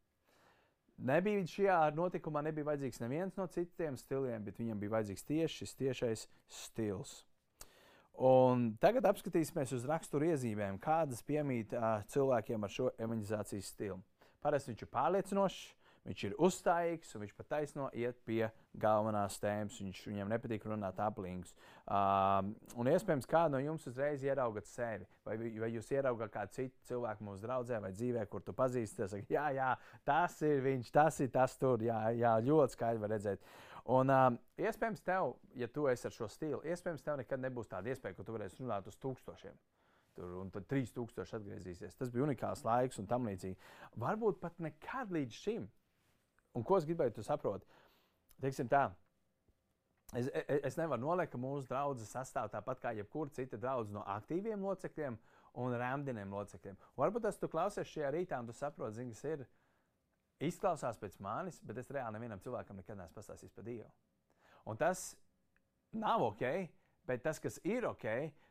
Nebija 0.97 1.45
šajā 1.52 1.81
notikumā 1.97 2.40
nebija 2.47 2.71
vajadzīgs 2.71 3.02
neviens 3.02 3.37
no 3.37 3.45
citiem 3.52 3.99
stiliem, 4.00 4.45
bet 4.47 4.57
viņam 4.57 4.78
bija 4.81 4.95
vajadzīgs 4.95 5.26
tieši 5.28 5.59
šis 5.61 5.75
tiešais 5.83 6.23
stils. 6.49 7.19
Un 8.16 8.70
tagad 8.80 9.04
apskatīsimies 9.11 9.75
uz 9.76 9.82
raksturu 9.88 10.30
iezīmēm, 10.30 10.78
kādas 10.80 11.20
piemīt 11.26 11.75
uh, 11.76 12.00
cilvēkiem 12.08 12.62
ar 12.64 12.73
šo 12.73 12.88
evanģelizācijas 12.96 13.73
stilu. 13.75 13.99
Parasti 14.40 14.73
viņš 14.73 14.85
ir 14.87 14.88
pārliecinošs, 14.94 15.58
viņš 16.06 16.23
ir 16.25 16.37
uzstājīgs 16.46 17.12
un 17.12 17.25
viņš 17.25 17.35
pat 17.37 17.49
taisno 17.50 17.90
iet 17.92 18.16
pie 18.25 18.46
galvenās 18.80 19.37
tēmas. 19.42 19.76
Viņš, 19.82 20.00
viņam 20.08 20.32
nepatīk 20.32 20.64
runāt 20.64 21.02
aplinkus. 21.02 21.52
Uh, 21.85 22.54
un 22.80 22.88
iespējams, 22.88 23.28
kādu 23.28 23.58
no 23.58 23.61
jums 23.61 23.85
uzreiz 23.90 24.25
ieraugat 24.25 24.70
sevi, 24.70 25.04
vai, 25.26 25.37
vai 25.61 25.70
jūs 25.75 25.92
ieraugat 25.92 26.32
kādu 26.32 26.56
citu 26.56 26.88
cilvēku 26.88 27.26
mūsu 27.26 27.44
draudzē 27.44 27.82
vai 27.85 27.92
dzīvē, 27.92 28.25
kur 28.32 28.46
tu 28.46 28.56
pazīsti. 28.56 29.02
Tas, 29.02 29.16
jā, 29.28 29.50
jā, 29.58 29.70
tas 30.08 30.40
ir 30.46 30.64
viņš, 30.64 30.92
tas 30.94 31.20
ir 31.20 31.32
tas 31.37 31.61
tur. 31.61 31.85
Jā, 31.85 32.00
jā 32.16 32.37
ļoti 32.49 32.78
skaidri 32.78 33.04
var 33.04 33.12
redzēt. 33.18 33.44
Un, 33.87 34.11
um, 34.11 34.37
iespējams, 34.59 35.02
tev, 35.07 35.37
ja 35.55 35.69
tu 35.71 35.87
esi 35.87 36.09
ar 36.09 36.14
šo 36.14 36.26
stilu, 36.31 36.59
iespējams, 36.66 37.05
tev 37.07 37.21
nekad 37.21 37.43
nebūs 37.43 37.71
tāda 37.71 37.93
iespēja, 37.93 38.16
ka 38.16 38.25
tu 38.26 38.35
varēsi 38.35 38.59
runāt 38.64 38.88
uz 38.90 38.99
tūkstošiem. 39.02 39.55
Tur, 40.16 40.33
un 40.40 40.50
tad 40.50 40.66
3000 40.71 41.37
atgriezīsies. 41.38 41.95
Tas 41.95 42.11
bija 42.11 42.25
unikāls 42.25 42.64
laiks 42.66 42.99
un 42.99 43.07
tam 43.07 43.28
līdzīgi. 43.28 43.59
Varbūt 44.00 44.40
pat 44.43 44.59
nekad 44.64 45.12
līdz 45.14 45.38
šim. 45.38 45.66
Un 46.57 46.64
ko 46.66 46.81
es 46.81 46.87
gribēju, 46.88 47.19
tu 47.19 47.25
saproti? 47.26 47.69
Teiksim 48.40 48.69
tā, 48.73 48.88
es, 50.16 50.26
es, 50.33 50.62
es 50.71 50.78
nevaru 50.81 51.05
noliekt, 51.05 51.35
ka 51.35 51.40
mūsu 51.40 51.69
draudzene 51.69 52.09
sastāv 52.09 52.50
tāpat 52.52 52.83
kā 52.83 52.93
jebkura 52.97 53.33
cita 53.37 53.61
draudzene 53.61 54.00
no 54.00 54.05
aktīviem 54.16 54.64
locekļiem 54.66 55.19
un 55.62 55.76
rēmdiniem 55.81 56.35
locekļiem. 56.37 56.81
Varbūt 57.00 57.28
tas 57.28 57.38
tu 57.40 57.49
klausies 57.52 57.93
šajā 57.93 58.11
rītā 58.16 58.40
un 58.43 58.50
tu 58.50 58.57
saproti, 58.57 58.99
zini, 58.99 59.14
kas 59.14 59.25
ir 59.31 59.47
izklausās 60.43 60.99
pēc 61.00 61.19
manis, 61.23 61.61
bet 61.64 61.78
es 61.81 61.90
reāli 61.93 62.19
nevienam 62.19 62.43
cilvēkam 62.43 62.81
nekad 62.81 62.99
neesmu 63.00 63.16
pastāstījis 63.16 63.55
par 63.57 63.66
Dievu. 63.66 63.88
Un 64.66 64.81
tas 64.81 65.14
nav 65.97 66.25
ok, 66.33 66.45
bet 67.07 67.23
tas, 67.25 67.40
kas 67.40 67.61
ir 67.64 67.87
ok, 67.88 68.07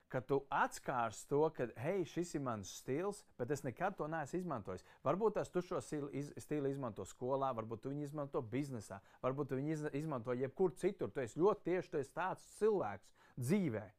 ka 0.10 0.22
tu 0.22 0.40
atskārs 0.54 1.26
to, 1.28 1.42
ka, 1.56 1.68
hei, 1.82 2.06
šis 2.08 2.36
ir 2.38 2.44
mans 2.46 2.72
stils, 2.80 3.24
bet 3.40 3.52
es 3.52 3.66
nekad 3.66 3.98
to 3.98 4.08
neesmu 4.10 4.40
izmantojis. 4.40 4.86
Varbūt 5.06 5.40
tas 5.40 5.52
tu 5.52 5.64
šo 5.66 5.82
stilu, 5.84 6.10
iz, 6.16 6.32
stilu 6.46 6.72
izmanto 6.72 7.06
skolā, 7.10 7.52
varbūt 7.58 7.84
tu 7.84 7.92
viņu 7.92 8.08
izmanto 8.08 8.42
biznesā, 8.42 9.02
varbūt 9.26 9.52
tu 9.52 9.60
viņu 9.60 9.92
izmanto 9.98 10.34
jebkur 10.38 10.76
citur. 10.80 11.12
Tu 11.12 11.26
esi 11.26 11.42
ļoti 11.42 11.70
tieši 11.70 11.92
tu 11.92 12.02
esi 12.02 12.16
tāds 12.16 12.48
cilvēks 12.62 13.12
dzīvēm 13.36 13.94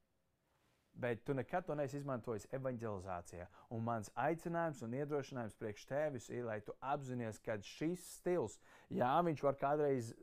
bet 0.97 1.25
tu 1.25 1.35
nekad 1.35 1.67
to 1.67 1.75
neesi 1.77 1.99
izmantojis 2.01 2.47
evanģelizācijā. 2.57 3.47
Un 3.77 3.85
mans 3.85 4.11
aicinājums 4.17 4.83
un 4.87 4.97
iedrošinājums 4.97 5.59
priekš 5.61 5.87
tevis 5.91 6.31
ir, 6.33 6.45
lai 6.49 6.61
tu 6.65 6.75
apzinājies, 6.81 7.41
ka 7.45 7.59
šis 7.63 8.05
stils, 8.19 8.59
jā, 8.89 9.13
viņš 9.29 9.45
var 9.45 9.59
kādreiz 9.61 10.15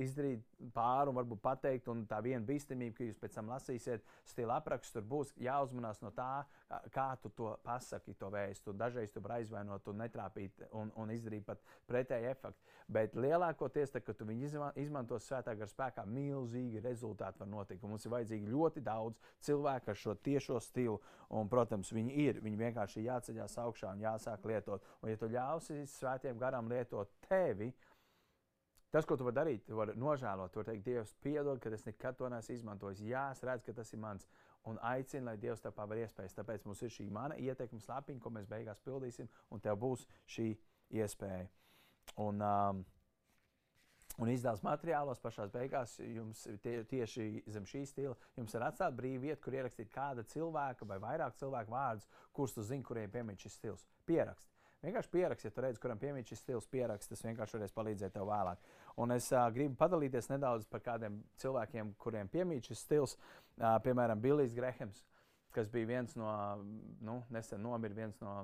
izdarīt 0.00 0.42
pāri 0.74 1.10
un 1.10 1.16
varbūt 1.18 1.40
pateikt, 1.42 1.88
un 1.92 2.04
tā 2.08 2.20
viena 2.24 2.44
bīstamība, 2.46 2.96
ka 2.96 3.06
jūs 3.06 3.20
pēc 3.20 3.36
tam 3.36 3.50
lasīsiet 3.52 4.04
stila 4.28 4.58
aprakstu, 4.60 4.98
tur 4.98 5.08
būs 5.08 5.32
jāuzmanās 5.42 6.02
no 6.04 6.12
tā, 6.14 6.44
kā 6.94 7.08
tu 7.22 7.32
to 7.36 7.52
pasaki, 7.64 8.14
to 8.18 8.30
vēstu. 8.32 8.74
Dažreiz 8.76 9.12
tu 9.12 9.22
vari 9.24 9.42
aizvainot 9.42 9.88
un 9.90 10.02
netrāpīt 10.04 10.64
un, 10.78 10.92
un 10.96 11.12
izdarīt 11.14 11.46
pat 11.46 11.62
pretēju 11.90 12.30
efektu. 12.30 12.70
Bet 12.92 13.16
lielākoties, 13.16 13.92
tad, 13.94 14.04
kad 14.06 14.18
tu 14.18 14.26
viņu 14.28 14.50
izmanto 14.80 15.18
svētā 15.20 15.54
gara 15.58 15.70
spēkā, 15.70 16.04
milzīgi 16.08 16.82
rezultāti 16.84 17.42
var 17.42 17.50
notikt. 17.50 17.84
Mums 17.86 18.06
ir 18.06 18.14
vajadzīgi 18.14 18.52
ļoti 18.52 18.82
daudz 18.84 19.20
cilvēku 19.46 19.92
ar 19.92 19.98
šo 19.98 20.16
tiešo 20.24 20.60
stilu, 20.62 20.98
un, 21.32 21.48
protams, 21.52 21.92
viņi 21.94 22.18
ir. 22.26 22.42
Viņi 22.44 22.60
vienkārši 22.60 23.06
jāceļās 23.06 23.56
augšā 23.62 23.94
un 23.94 24.04
jāsāk 24.04 24.44
lietot. 24.48 24.84
Un, 25.02 25.12
ja 25.12 25.20
tu 25.20 25.30
ļausi 25.32 25.86
svētiem 25.94 26.40
garam 26.40 26.68
lietot 26.70 27.12
tevi, 27.28 27.72
Tas, 28.92 29.06
ko 29.08 29.16
tu 29.16 29.24
vari 29.24 29.38
darīt, 29.38 29.62
tu 29.64 29.76
vari 29.78 29.94
nožēlot, 29.96 30.52
tu 30.52 30.60
vari 30.60 30.68
teikt, 30.68 30.84
Dievs, 30.84 31.14
piedod, 31.24 31.60
ka 31.62 31.70
es 31.72 31.86
nekad 31.86 32.18
to 32.18 32.28
neesmu 32.28 32.58
izmantojis. 32.58 33.00
Jā, 33.08 33.30
es 33.32 33.40
redzu, 33.48 33.70
ka 33.70 33.78
tas 33.80 33.92
ir 33.96 34.02
mans. 34.02 34.26
Un 34.68 34.76
aicinu, 34.84 35.24
lai 35.30 35.38
Dievs 35.40 35.64
tev 35.64 35.72
paver 35.74 36.02
iespējas. 36.04 36.36
Tāpēc 36.36 36.66
mums 36.68 36.84
ir 36.84 36.92
šī 36.92 37.08
mana 37.10 37.38
ieteikuma 37.40 37.80
slapiņa, 37.82 38.20
ko 38.20 38.34
mēs 38.36 38.50
beigās 38.50 38.84
pildīsim, 38.84 39.30
un 39.50 39.64
tev 39.64 39.80
būs 39.80 40.04
šī 40.36 40.50
iespēja. 41.00 41.48
Un, 42.20 42.44
um, 42.44 42.84
Un 44.20 44.28
izdevums 44.28 44.60
materiālos 44.60 45.20
pašā 45.22 45.46
beigās 45.52 45.94
jums 46.04 46.42
tie, 46.60 46.82
tieši 46.84 47.24
zem 47.54 47.64
šī 47.64 47.80
stila 47.88 48.16
jums 48.36 48.52
ir 48.52 48.64
atstāta 48.66 48.92
brīva 48.98 49.22
vieta, 49.22 49.40
kur 49.40 49.56
ierakstīt 49.56 49.88
kāda 49.94 50.24
cilvēka 50.28 50.84
vai 50.88 50.98
vairāk 51.00 51.38
cilvēku 51.40 51.72
vārdus, 51.72 52.10
kurus 52.36 52.52
tu 52.52 52.64
zini, 52.66 52.84
kuriem 52.84 53.12
piemīt 53.14 53.40
šis 53.40 53.56
stils. 53.56 53.86
Pierakst. 54.04 54.51
Vienkārši 54.82 55.12
pierakst, 55.12 55.44
ja 55.46 55.52
tu 55.54 55.62
redz, 55.62 55.78
kuram 55.78 55.98
piemīt 56.02 56.26
šis 56.32 56.40
stils, 56.42 56.66
pierakst. 56.70 57.12
Tas 57.12 57.22
vienkārši 57.22 57.54
varēs 57.54 57.74
palīdzēt 57.76 58.16
tev 58.16 58.26
vēlāk. 58.26 58.64
Un 59.02 59.14
es 59.14 59.28
uh, 59.30 59.44
gribu 59.54 59.76
padalīties 59.78 60.26
nedaudz 60.32 60.66
par 60.70 60.82
kādiem 60.82 61.20
cilvēkiem, 61.38 61.92
kuriem 62.02 62.30
piemīt 62.32 62.66
šis 62.66 62.82
stils. 62.82 63.14
Uh, 63.60 63.76
piemēram, 63.84 64.18
Billijs 64.24 64.56
Grehams, 64.58 65.04
kas 65.54 65.70
bija 65.70 65.86
viens 65.92 66.16
no, 66.18 66.32
nu, 67.04 67.20
nesen 67.30 67.62
nomira 67.62 67.94
viens 67.94 68.18
no 68.24 68.40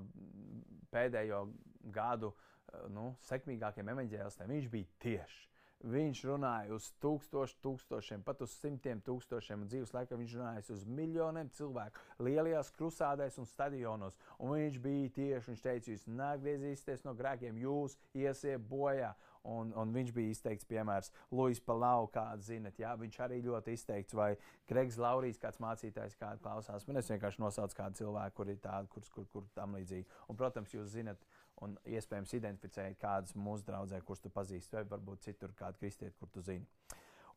pēdējo 0.95 1.43
gadu 1.91 2.31
uh, 2.31 2.87
nu, 2.95 3.11
sekmīgākiem 3.27 3.91
evaņģēlistiem. 3.97 4.55
Viņš 4.55 4.73
bija 4.77 4.95
tieši. 5.03 5.45
Viņš 5.87 6.25
runāja 6.27 6.75
uz 6.75 6.89
tūkstoš, 7.03 7.55
tūkstošiem, 7.63 8.25
pat 8.27 8.43
uz 8.43 8.55
simtiem 8.59 9.01
tūkstošiem. 9.07 9.67
Dzīves 9.71 9.95
laikā 9.95 10.19
viņš 10.19 10.35
runāja 10.39 10.65
uz 10.75 10.85
miljoniem 10.85 11.51
cilvēku, 11.55 12.03
lielajās 12.27 12.73
krusādēs 12.75 13.39
un 13.39 13.47
stadionos. 13.47 14.19
Un 14.39 14.57
viņš 14.57 14.81
bija 14.83 15.15
tieši, 15.21 15.53
viņš 15.53 15.65
teica, 15.65 15.95
jūs 15.95 16.07
neatgriezīsieties 16.11 17.07
no 17.07 17.15
grēkiem, 17.19 17.63
jūs 17.63 17.99
iesiet 18.15 18.63
bojā. 18.69 19.15
Un, 19.49 19.71
un 19.79 19.93
viņš 19.95 20.11
bija 20.13 20.35
izteikts 20.35 20.67
piemērs 20.69 21.13
Luis 21.33 21.61
Palau, 21.63 22.09
kāds 22.13 22.51
zinat, 22.51 22.77
jā, 22.77 22.91
viņš 22.99 23.19
arī 23.25 23.39
ļoti 23.47 23.77
izteikts, 23.79 24.17
vai 24.19 24.33
Gregs 24.69 24.99
Laurijas, 25.01 25.39
kāds 25.41 25.61
mācītājs, 25.63 26.19
kāds 26.19 26.43
klausās. 26.45 26.85
Man 26.89 27.01
es 27.01 27.09
vienkārši 27.09 27.41
nosaucu 27.41 27.79
kādu 27.79 28.03
cilvēku, 28.03 28.37
kur 28.41 28.51
ir 28.51 28.59
tādi, 28.61 28.91
kur, 28.93 29.07
kur, 29.15 29.29
kur 29.33 29.47
tam 29.57 29.79
līdzīgi. 29.79 30.05
Un, 30.29 30.37
protams, 30.37 30.75
jūs 30.75 30.91
zinat, 30.93 31.23
un 31.65 31.77
iespējams 31.89 32.35
identificēt 32.39 32.99
kādus 33.01 33.37
mūsu 33.39 33.67
draugus, 33.67 33.95
kurus 34.07 34.25
tu 34.25 34.33
pazīsti, 34.35 34.79
vai 34.79 34.85
varbūt 34.89 35.29
citur 35.29 35.55
kādu 35.59 35.81
kristieti, 35.81 36.17
kur 36.19 36.31
tu 36.33 36.43
zini. 36.45 36.67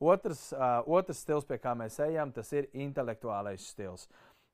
Otrs, 0.01 0.47
uh, 0.57 0.81
otrs 0.89 1.21
stils, 1.21 1.45
pie 1.45 1.59
kā 1.61 1.75
mēs 1.77 1.99
ejam, 2.01 2.31
tas 2.33 2.49
ir 2.57 2.69
intelektuālais 2.73 3.67
stils. 3.73 4.07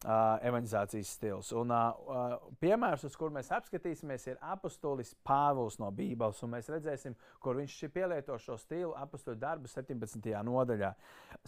Uh, 0.05 0.35
evanģizācijas 0.45 1.09
stils. 1.15 1.47
Un, 1.57 1.71
uh, 1.73 2.35
piemērs, 2.61 3.07
uz 3.07 3.15
kur 3.17 3.31
mēs 3.33 3.47
apskatīsimies, 3.55 4.27
ir 4.29 4.35
apustulis 4.45 5.15
Pāvils 5.25 5.79
no 5.81 5.89
Bībeles. 5.89 6.43
Mēs 6.45 6.69
redzēsim, 6.69 7.15
kur 7.41 7.57
viņš 7.57 7.79
pielieto 7.95 8.37
šo 8.37 8.59
stilu 8.61 8.91
apustuļu 8.99 9.39
darbu 9.41 9.71
17. 9.71 10.29
nodaļā. 10.45 10.91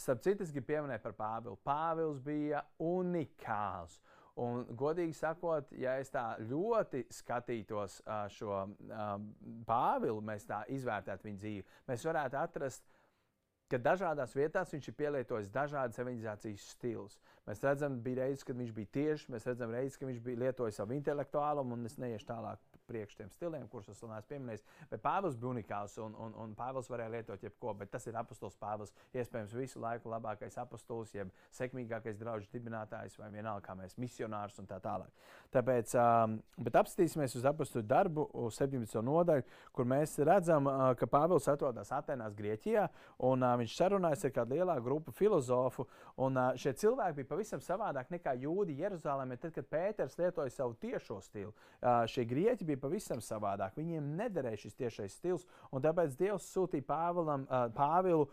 Starp 0.01 0.23
citu, 0.25 0.47
es 0.47 0.55
gribu 0.55 0.71
pieminēt 0.71 1.05
par 1.05 1.13
Pāvilu. 1.19 1.59
Pāvils 1.61 2.23
bija 2.25 2.63
unikāls. 2.81 3.99
Un, 4.39 4.62
godīgi 4.79 5.15
sakot, 5.17 5.74
ja 5.75 5.98
es 6.00 6.12
tā 6.13 6.38
ļoti 6.48 7.01
skatītos 7.12 7.98
šo 8.31 8.62
Pāvilu, 9.67 10.22
mēs 10.24 10.48
tā 10.48 10.62
izvērtētu 10.72 11.27
viņa 11.27 11.41
dzīvi, 11.41 11.65
mēs 11.89 12.05
varētu 12.08 12.39
atrast, 12.39 12.86
ka 13.69 13.77
dažādās 13.84 14.31
vietās 14.38 14.72
viņš 14.74 14.88
ir 14.89 14.96
pielietojis 14.98 15.51
dažādas 15.53 16.00
evanģizācijas 16.01 16.69
stilus. 16.74 17.19
Mēs 17.50 17.62
redzam, 17.65 18.00
bija 18.05 18.24
reizes, 18.24 18.46
kad 18.48 18.58
viņš 18.58 18.72
bija 18.77 18.93
tieši, 18.96 19.31
mēs 19.34 19.46
redzam, 19.50 19.74
reizes, 19.75 19.98
ka 20.00 20.08
viņš 20.10 20.24
bija 20.25 20.43
lietojis 20.46 20.79
savu 20.79 20.96
intelektuālumu, 20.96 21.75
un 21.75 21.89
es 21.89 22.00
neiešu 22.01 22.31
tālāk 22.31 22.63
priekš 22.89 23.19
tiem 23.19 23.29
stiliem, 23.34 23.67
kurus 23.72 23.89
es 23.93 24.01
neesmu 24.01 24.29
pieminējis. 24.29 24.65
Bet 24.91 25.03
Pāvils 25.05 25.38
bija 25.39 25.53
unikāls, 25.53 25.98
un, 26.03 26.15
un, 26.17 26.36
un 26.43 26.55
Pāvils 26.58 26.89
varēja 26.91 27.13
lietot 27.13 27.43
jebko, 27.46 27.74
bet 27.77 27.91
tas 27.93 28.08
ir 28.10 28.17
apustulis 28.19 28.58
Pāvils. 28.60 28.93
Iespējams, 29.13 29.55
visu 29.58 29.81
laiku 29.84 30.12
labākais 30.12 30.58
apustulis, 30.62 31.13
jeb 31.15 31.31
sekmīgākais 31.55 32.19
draugs 32.19 32.50
dibinātājs, 32.53 33.17
vai 33.22 33.29
vienalga 33.34 33.65
kā 33.67 33.75
mēs 33.77 33.98
misionārs 34.01 34.58
un 34.62 34.69
tā 34.69 34.79
tālāk. 34.84 35.12
Tāpēc, 35.53 35.93
um, 36.00 36.38
bet 36.62 36.77
apstīsimies 36.81 37.36
uz 37.39 37.46
apustuļu 37.50 37.86
darbu, 37.89 38.27
uz 38.46 38.60
17. 38.60 39.00
nodaļu, 39.05 39.46
kur 39.75 39.88
mēs 39.89 40.17
redzam, 40.25 40.69
uh, 40.69 40.91
ka 41.00 41.10
Pāvils 41.10 41.50
atrodas 41.51 41.93
Atenās, 41.96 42.36
Grieķijā, 42.38 42.88
un 43.29 43.46
uh, 43.46 43.55
viņš 43.62 43.77
sarunājas 43.79 44.27
ar 44.27 44.36
kādu 44.36 44.58
lielāku 44.58 44.86
grupu 44.86 45.13
filozofu, 45.15 45.88
un 46.22 46.38
uh, 46.38 46.51
šie 46.60 46.75
cilvēki 46.84 47.22
bija 47.22 47.31
pavisam 47.31 47.63
savādāk 47.63 48.12
nekā 48.13 48.36
jūdi 48.43 48.77
Jeruzalemē, 48.84 49.39
tad, 49.41 49.53
kad 49.55 49.67
Pēters 49.69 50.17
lietoja 50.19 50.53
savu 50.53 50.75
tiešo 50.81 51.19
stilu. 51.25 51.53
Uh, 51.79 52.03
šie 52.10 52.25
grieķi 52.29 52.67
bija 52.67 52.78
pavisam 52.81 53.21
savādāk. 53.24 53.77
Viņiem 53.79 54.13
nederēja 54.19 54.63
šis 54.65 54.79
tiešais 54.79 55.17
stils, 55.19 55.45
un 55.71 55.83
tāpēc 55.86 56.17
Dievs 56.19 56.50
sūtīja 56.53 56.88
Pāvilam, 56.89 57.45
uh, 57.48 57.67
Pāvilu 57.75 58.29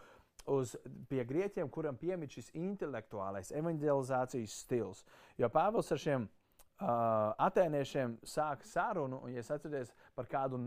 uz 0.52 0.76
pie 1.10 1.24
grieķiem, 1.26 1.68
kuram 1.72 1.96
piemīt 1.98 2.38
šis 2.38 2.50
intelektuālais 2.54 3.52
evanģelizācijas 3.56 4.58
stils. 4.64 5.04
Jo 5.40 5.50
Pāvils 5.52 5.90
ar 5.92 6.02
šiem 6.02 6.26
uh, 6.26 7.32
atēniešiem 7.46 8.16
sāka 8.26 8.66
sarunu, 8.68 9.20
un, 9.24 9.32
ja 9.34 9.42
es 9.42 9.50
atceros 9.52 9.92
par 10.16 10.28
kādu 10.30 10.60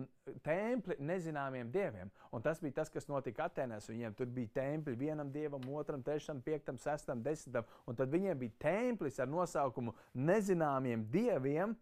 templi 0.46 0.98
nezināmiem 1.00 1.72
dieviem, 1.74 2.12
un 2.34 2.46
tas 2.46 2.62
bija 2.64 2.80
tas, 2.82 2.92
kas 2.94 3.08
notika 3.10 3.48
Atēnēs. 3.48 3.90
Viņiem 3.92 4.16
tur 4.18 4.32
bija 4.34 4.54
templi 4.60 4.98
vienam 5.00 5.32
dievam, 5.34 5.64
otram, 5.76 6.04
trešam, 6.06 6.42
piektam, 6.46 6.80
sestam, 6.82 7.24
desmitam, 7.26 7.68
un 7.88 8.00
tad 8.00 8.12
viņiem 8.14 8.40
bija 8.42 8.58
templis 8.66 9.20
ar 9.20 9.30
nosaukumu 9.30 9.96
nezināmiem 10.14 11.06
dieviem, 11.14 11.78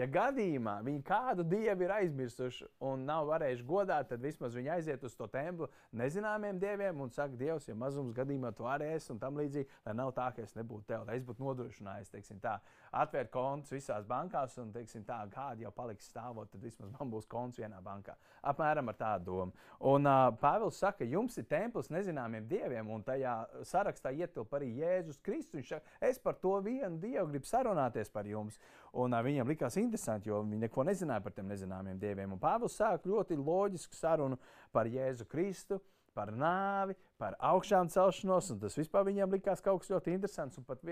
Ja 0.00 0.06
gadījumā 0.08 0.78
viņi 0.80 1.02
kādu 1.04 1.44
dievu 1.44 1.84
ir 1.84 1.90
aizmirsuši 1.92 2.64
un 2.88 3.02
nav 3.04 3.26
varējuši 3.28 3.64
godāt, 3.68 4.06
tad 4.08 4.22
vismaz 4.24 4.54
viņi 4.56 4.70
aiziet 4.72 5.02
uz 5.04 5.12
to 5.18 5.26
templi 5.28 5.68
nezināmiem 6.00 6.56
dieviem 6.62 7.02
un 7.04 7.12
saka, 7.12 7.36
Dievs, 7.36 7.66
ja 7.68 7.76
mazums 7.76 8.14
gadījumā 8.16 8.54
tu 8.56 8.64
arī 8.64 8.94
esi 8.94 9.12
un 9.12 9.20
tam 9.20 9.36
līdzīgi, 9.36 9.68
lai 9.84 9.94
nav 9.98 10.14
tā, 10.16 10.30
ka 10.32 10.40
es 10.46 10.56
nebūtu 10.56 10.88
tev, 10.88 11.04
lai 11.04 11.18
es 11.20 11.26
būtu 11.26 11.44
nodrošinājis, 11.44 12.12
teiksim 12.14 12.40
tā, 12.40 12.56
atvērt 12.90 13.30
kontus 13.30 13.72
visās 13.72 14.06
bankās 14.08 14.56
un, 14.58 14.70
teiksim 14.74 15.04
tā, 15.06 15.20
kādi 15.30 15.64
jau 15.64 15.70
paliks 15.74 16.08
stāvot, 16.10 16.50
tad 16.50 16.62
vismaz 16.64 16.90
man 16.96 17.10
būs 17.12 17.28
konts 17.30 17.60
vienā 17.60 17.78
bankā. 17.84 18.16
Apmēram 18.50 18.90
ar 18.90 18.98
tādu 18.98 19.26
domu. 19.30 19.68
Un 19.92 20.08
uh, 20.08 20.26
Pāvils 20.40 20.80
saka, 20.82 21.06
jums 21.06 21.38
ir 21.38 21.46
templis 21.50 21.90
nezināmiem 21.92 22.48
dieviem, 22.50 22.90
un 22.90 23.04
tajā 23.06 23.36
sarakstā 23.68 24.12
ietilp 24.16 24.52
arī 24.58 24.72
Jēzus 24.80 25.20
Kristus. 25.22 25.60
Viņš 25.60 25.72
saka, 25.76 25.96
es 26.10 26.18
par 26.18 26.38
to 26.42 26.56
vienu 26.64 26.98
dievu 27.02 27.28
gribu 27.30 27.48
sarunāties 27.48 28.10
par 28.12 28.26
jums. 28.28 28.58
Un 28.98 29.14
uh, 29.14 29.22
viņam 29.22 29.50
likās 29.50 29.78
interesanti, 29.78 30.32
jo 30.32 30.42
viņi 30.42 30.64
neko 30.66 30.86
nezināja 30.88 31.22
par 31.24 31.36
tiem 31.36 31.50
nezināmiem 31.52 32.00
dieviem. 32.00 32.34
Un 32.34 32.42
Pāvils 32.42 32.78
sāk 32.80 33.06
ļoti 33.06 33.38
loģisku 33.38 33.98
sarunu 33.98 34.40
par 34.74 34.90
Jēzu 34.90 35.28
Kristu, 35.30 35.78
par 36.16 36.32
nāvi, 36.34 36.96
par 37.20 37.36
augšām 37.50 37.90
celšanos. 37.92 38.50
Tas 38.62 38.78
vispār 38.78 39.06
viņam 39.08 39.36
likās 39.36 39.62
kaut 39.64 39.82
kas 39.82 39.92
ļoti 39.92 40.16
interesants. 40.16 40.58
Un 40.60 40.66
pat 40.68 40.82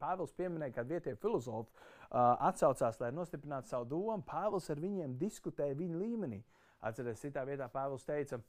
Pāvils 0.00 0.34
pieminēja, 0.38 0.76
ka 0.78 0.86
vietējie 0.88 1.18
filozofi 1.20 1.70
uh, 1.70 2.34
atsaucās, 2.48 3.00
lai 3.02 3.12
nostiprinātu 3.14 3.72
savu 3.72 3.88
domu. 3.92 4.22
Pāvils 4.26 4.70
ar 4.72 4.82
viņiem 4.82 5.18
diskutēja 5.20 5.78
viņa 5.78 6.02
līmenī. 6.02 6.42
Atcerieties, 6.82 7.22
citā 7.22 7.44
vietā 7.46 7.68
Pāvils 7.70 8.06
teica, 8.08 8.40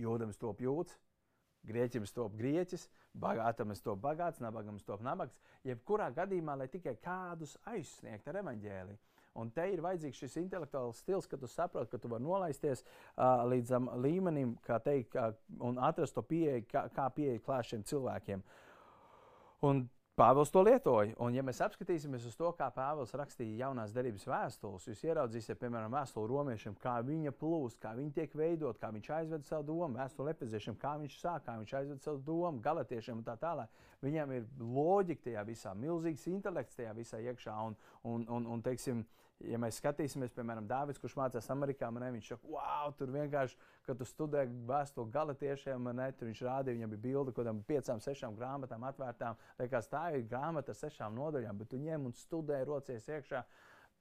jūdam 0.00 0.32
stop 0.32 0.62
jūds. 0.64 0.96
Grieķim 1.68 2.04
stop 2.06 2.36
grieķis, 2.38 2.86
bagātam 3.18 3.74
stop 3.76 3.98
bagāts, 4.00 4.38
nabagam 4.40 4.78
stop 4.78 5.02
nabags. 5.04 5.34
Jebkurā 5.66 6.06
gadījumā, 6.14 6.54
lai 6.56 6.68
tikai 6.70 6.94
kādus 7.02 7.56
aizsniegtu 7.68 8.30
ar 8.30 8.38
evaņģēliju. 8.44 9.00
Un 9.38 9.50
te 9.54 9.66
ir 9.70 9.82
vajadzīgs 9.84 10.22
šis 10.22 10.38
intelektuāls 10.40 11.02
stils, 11.02 11.28
ka 11.30 11.36
tu 11.38 11.46
saproti, 11.50 11.92
ka 11.92 12.00
tu 12.02 12.10
vari 12.10 12.24
nolaisties 12.24 12.82
uh, 12.82 13.44
līdz 13.50 13.74
um, 13.76 13.90
līmenim, 14.02 14.56
kā 14.66 14.80
teikt, 14.82 15.14
uh, 15.14 15.36
un 15.64 15.78
atrast 15.78 16.16
to 16.16 16.24
pieeju, 16.26 16.64
kā, 16.70 16.86
kā 16.94 17.06
pieeja 17.14 17.44
klāt 17.44 17.68
šiem 17.70 17.84
cilvēkiem. 17.86 18.42
Un 19.68 19.84
Pāvils 20.18 20.50
to 20.50 20.64
lietoja. 20.66 21.12
Un, 21.22 21.34
ja 21.36 21.44
mēs 21.46 21.60
apskatīsimies 21.62 22.24
uz 22.26 22.34
to, 22.34 22.48
kā 22.58 22.66
Pāvils 22.74 23.12
rakstīja 23.14 23.60
jaunās 23.68 23.92
derības 23.94 24.24
vēstules, 24.26 24.88
jūs 24.90 25.04
ieraudzīsiet, 25.06 25.60
piemēram, 25.60 25.94
vēstuli 25.94 26.30
romiešiem, 26.32 26.74
kā 26.82 26.96
viņa 27.06 27.30
plūst, 27.38 27.78
kā 27.78 27.92
viņa 27.94 28.16
tiek 28.16 28.34
veidot, 28.34 28.80
kā 28.82 28.90
viņš 28.96 29.10
aizved 29.14 29.46
savu 29.46 29.68
domu, 29.68 29.94
vēstuli 29.94 30.32
efeziešiem, 30.34 30.78
kā 30.82 30.96
viņš 31.04 31.20
sāk, 31.20 31.44
kā 31.46 31.54
viņš 31.60 31.74
aizved 31.82 32.02
savu 32.02 32.18
domu, 32.26 32.58
galotiešiem 32.64 33.20
un 33.20 33.28
tā 33.28 33.36
tālāk. 33.38 33.70
Viņam 34.02 34.34
ir 34.34 34.50
loģika 34.58 35.28
tajā 35.28 35.46
visā, 35.46 35.76
milzīgs 35.78 36.26
intelekts 36.32 36.80
tajā 36.80 36.96
visā 36.98 37.22
iekšā. 37.22 37.54
Un, 37.68 37.78
un, 38.02 38.26
un, 38.26 38.50
un 38.56 38.66
teiksim, 38.66 39.06
ja 39.46 39.58
mēs 39.60 39.78
skatīsimies, 39.78 40.32
piemēram, 40.34 40.66
Dārvids, 40.68 40.98
kurš 41.02 41.14
mācās 41.18 41.48
Amerikā, 41.54 41.90
man 41.94 42.02
ne, 42.04 42.10
viņš 42.16 42.32
saka, 42.32 42.50
wow, 42.50 42.92
tur 42.98 43.12
vienkārši, 43.14 43.56
kad 43.86 44.00
tu 44.00 44.06
studē 44.08 44.44
vēstuli 44.68 45.14
galotiešiem, 45.14 45.82
man 45.86 46.00
ne, 46.02 46.08
tur 46.18 46.30
viņš 46.30 46.42
rādīja, 46.48 46.78
viņam 46.78 46.92
bija 46.94 47.04
bilde 47.06 47.32
kaut 47.32 47.44
kādām 47.44 47.62
piecām, 47.68 48.02
sešām 48.02 48.36
grāmatām 48.38 48.86
atvērtām. 48.90 49.38
Liekas, 49.62 49.90
tā 49.92 50.04
ir 50.16 50.26
grāmata 50.30 50.74
ar 50.74 50.80
sešām 50.80 51.14
nodaļām, 51.18 51.62
bet 51.62 51.70
tu 51.72 51.80
ņem 51.82 52.10
un 52.10 52.16
studē, 52.18 52.60
rocies 52.66 53.06
iekšā. 53.08 53.44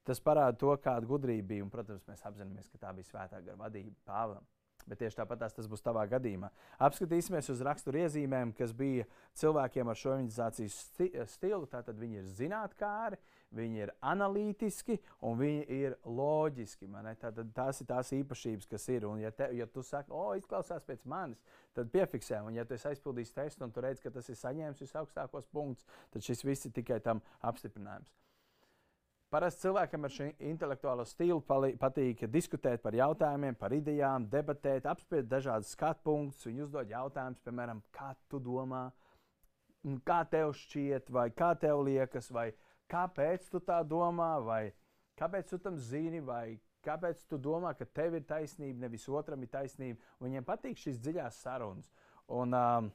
Tas 0.07 0.23
parāda 0.23 0.57
to, 0.57 0.71
kāda 0.81 1.07
gudrība 1.07 1.51
bija. 1.51 1.65
Un, 1.65 1.71
protams, 1.73 2.05
mēs 2.07 2.23
apzināmies, 2.25 2.71
ka 2.71 2.79
tā 2.85 2.93
bija 2.95 3.09
svētā 3.11 3.43
gara 3.43 3.59
vadība 3.59 3.93
Pāvēlam. 4.07 4.45
Bet 4.87 5.01
tieši 5.01 5.19
tāpat 5.19 5.41
tas 5.43 5.67
būs 5.67 5.83
tavā 5.83 6.05
gadījumā. 6.07 6.47
Apskatīsimies 6.87 7.49
uz 7.51 7.63
raksturu 7.65 7.99
iezīmēm, 8.05 8.53
kas 8.55 8.71
bija 8.75 9.03
cilvēkiem 9.39 9.89
ar 9.91 9.99
šo 9.99 10.13
organizācijas 10.13 10.77
sti 10.85 11.09
stilu. 11.27 11.67
Tātad 11.67 11.99
viņi 11.99 12.21
ir 12.21 12.29
zinātnēkāri, 12.37 13.19
viņi 13.57 13.83
ir 13.83 13.91
analītiski 13.99 14.97
un 15.27 15.35
viņi 15.39 15.65
ir 15.75 15.97
loģiski. 16.05 16.87
Tātad 17.19 17.51
tās 17.55 17.81
ir 17.83 17.89
tās 17.89 18.13
īpašības, 18.15 18.69
kas 18.71 18.87
ir. 18.93 19.07
Un, 19.09 19.19
ja, 19.23 19.31
te, 19.35 19.49
ja 19.57 19.67
tu 19.67 19.83
saki, 19.83 20.13
o, 20.15 20.29
izklausās 20.39 20.87
pēc 20.87 21.03
manis, 21.03 21.41
tad 21.75 21.91
piefiksē. 21.91 22.39
Un, 22.47 22.55
ja 22.55 22.65
tu 22.67 22.77
esi 22.77 22.87
aizpildījis 22.93 23.35
testu 23.35 23.67
un 23.67 23.75
tu 23.75 23.83
redz, 23.83 24.03
ka 24.03 24.13
tas 24.13 24.31
ir 24.31 24.39
saņēmis 24.39 24.85
visaugstākos 24.87 25.51
punktus, 25.51 25.87
tad 26.13 26.23
šis 26.23 26.47
viss 26.47 26.69
ir 26.69 26.75
tikai 26.79 27.01
tam 27.03 27.23
apstiprinājums. 27.43 28.15
Parasti 29.27 29.65
cilvēkam 29.65 30.07
ar 30.07 30.13
šo 30.15 30.25
intelektuālo 30.47 31.03
stilu 31.03 31.41
patīk 31.43 32.21
diskutēt 32.31 32.79
par 32.79 32.95
jautājumiem, 32.95 33.57
par 33.59 33.73
idejām, 33.75 34.29
debatēt, 34.31 34.87
apspriest 34.87 35.27
dažādas 35.27 35.73
skatu 35.75 36.05
punktus. 36.05 36.47
Viņi 36.47 36.63
uzdod 36.63 36.93
jautājumus, 36.93 37.41
piemēram, 37.43 37.81
kā 37.91 38.13
tu 38.31 38.39
domā, 38.39 38.85
kā 40.07 40.21
tev 40.31 40.53
šķiet, 40.55 41.11
vai 41.11 41.27
kā 41.35 41.51
tev 41.59 41.83
liekas, 41.89 42.31
vai 42.31 42.53
kāpēc 42.87 43.49
tu 43.51 43.59
tā 43.67 43.81
domā, 43.83 44.37
vai 44.39 44.61
kāpēc 45.19 45.51
tu 45.51 45.59
tam 45.59 45.75
zini, 45.75 46.23
vai 46.23 46.55
kāpēc 46.87 47.27
tu 47.27 47.35
domā, 47.35 47.73
ka 47.75 47.83
tev 47.99 48.15
ir 48.15 48.23
taisnība, 48.29 48.85
nevis 48.85 49.09
otram 49.11 49.43
ir 49.43 49.51
taisnība. 49.51 49.99
Viņiem 50.23 50.47
patīk 50.47 50.79
šīs 50.79 51.03
dziļās 51.03 51.43
sarunas. 51.43 51.91
Un, 52.31 52.55
um, 52.55 52.89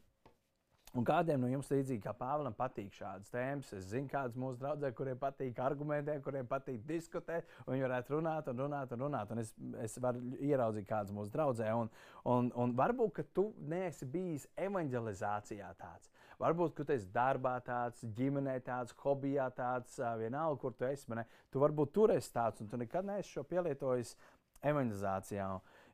Un 0.92 1.06
kādiem 1.08 1.40
no 1.40 1.48
jums, 1.48 1.70
līdzīgi 1.72 2.02
kā 2.04 2.12
Pāvēlam, 2.12 2.52
patīk 2.52 2.92
šādas 2.92 3.30
tēmas? 3.32 3.70
Es 3.72 3.86
zinu, 3.88 4.10
kādas 4.12 4.36
mūsu 4.36 4.60
draugiem, 4.60 4.92
kuriem 4.98 5.20
patīk 5.20 5.60
argumentēt, 5.64 6.20
kuriem 6.24 6.48
patīk 6.50 6.82
diskutēt, 6.84 7.48
un 7.64 7.72
viņi 7.72 7.86
varētu 7.86 8.12
runāt 8.12 8.50
un 8.52 8.60
runāt 8.60 8.92
un 8.92 9.06
runāt. 9.06 9.32
Un 9.32 9.40
es, 9.40 9.54
es 9.80 9.96
varu 10.04 10.20
ieraudzīt, 10.36 10.84
kādas 10.90 11.14
mūsu 11.16 11.32
draugiem. 11.32 11.86
Un, 11.86 11.90
un, 12.28 12.52
un 12.60 12.76
varbūt, 12.76 13.14
ka 13.16 13.24
tu 13.32 13.46
neesi 13.72 14.04
bijis 14.04 14.44
evanģelizācijā 14.60 15.72
tāds. 15.80 16.12
Varbūt, 16.42 16.76
ka 16.76 16.84
tu 16.84 16.96
esi 16.98 17.08
darbā 17.14 17.54
tāds, 17.64 18.04
ģimenē 18.18 18.58
tāds, 18.66 18.92
hobijā 19.00 19.48
tāds, 19.56 19.96
vienalga, 20.20 20.60
kur 20.60 20.76
tu 20.76 20.90
esi. 20.90 21.08
Ne? 21.16 21.24
Tu 21.48 21.62
varbūt 21.62 21.96
tur 21.96 22.12
esi 22.12 22.36
tāds, 22.36 22.60
un 22.60 22.68
tu 22.68 22.76
nekad 22.76 23.08
neesi 23.08 23.32
šo 23.32 23.48
pielietojis 23.48 24.12
evanģelizācijā. 24.60 25.48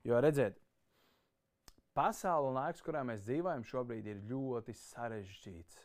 Jo 0.08 0.26
redziet, 0.26 0.58
Pasaule 1.98 2.52
un 2.52 2.54
laiks, 2.54 2.82
kurā 2.86 3.00
mēs 3.02 3.24
dzīvojam, 3.26 3.64
šobrīd 3.66 4.06
ir 4.06 4.18
ļoti 4.30 4.70
sarežģīts. 4.78 5.78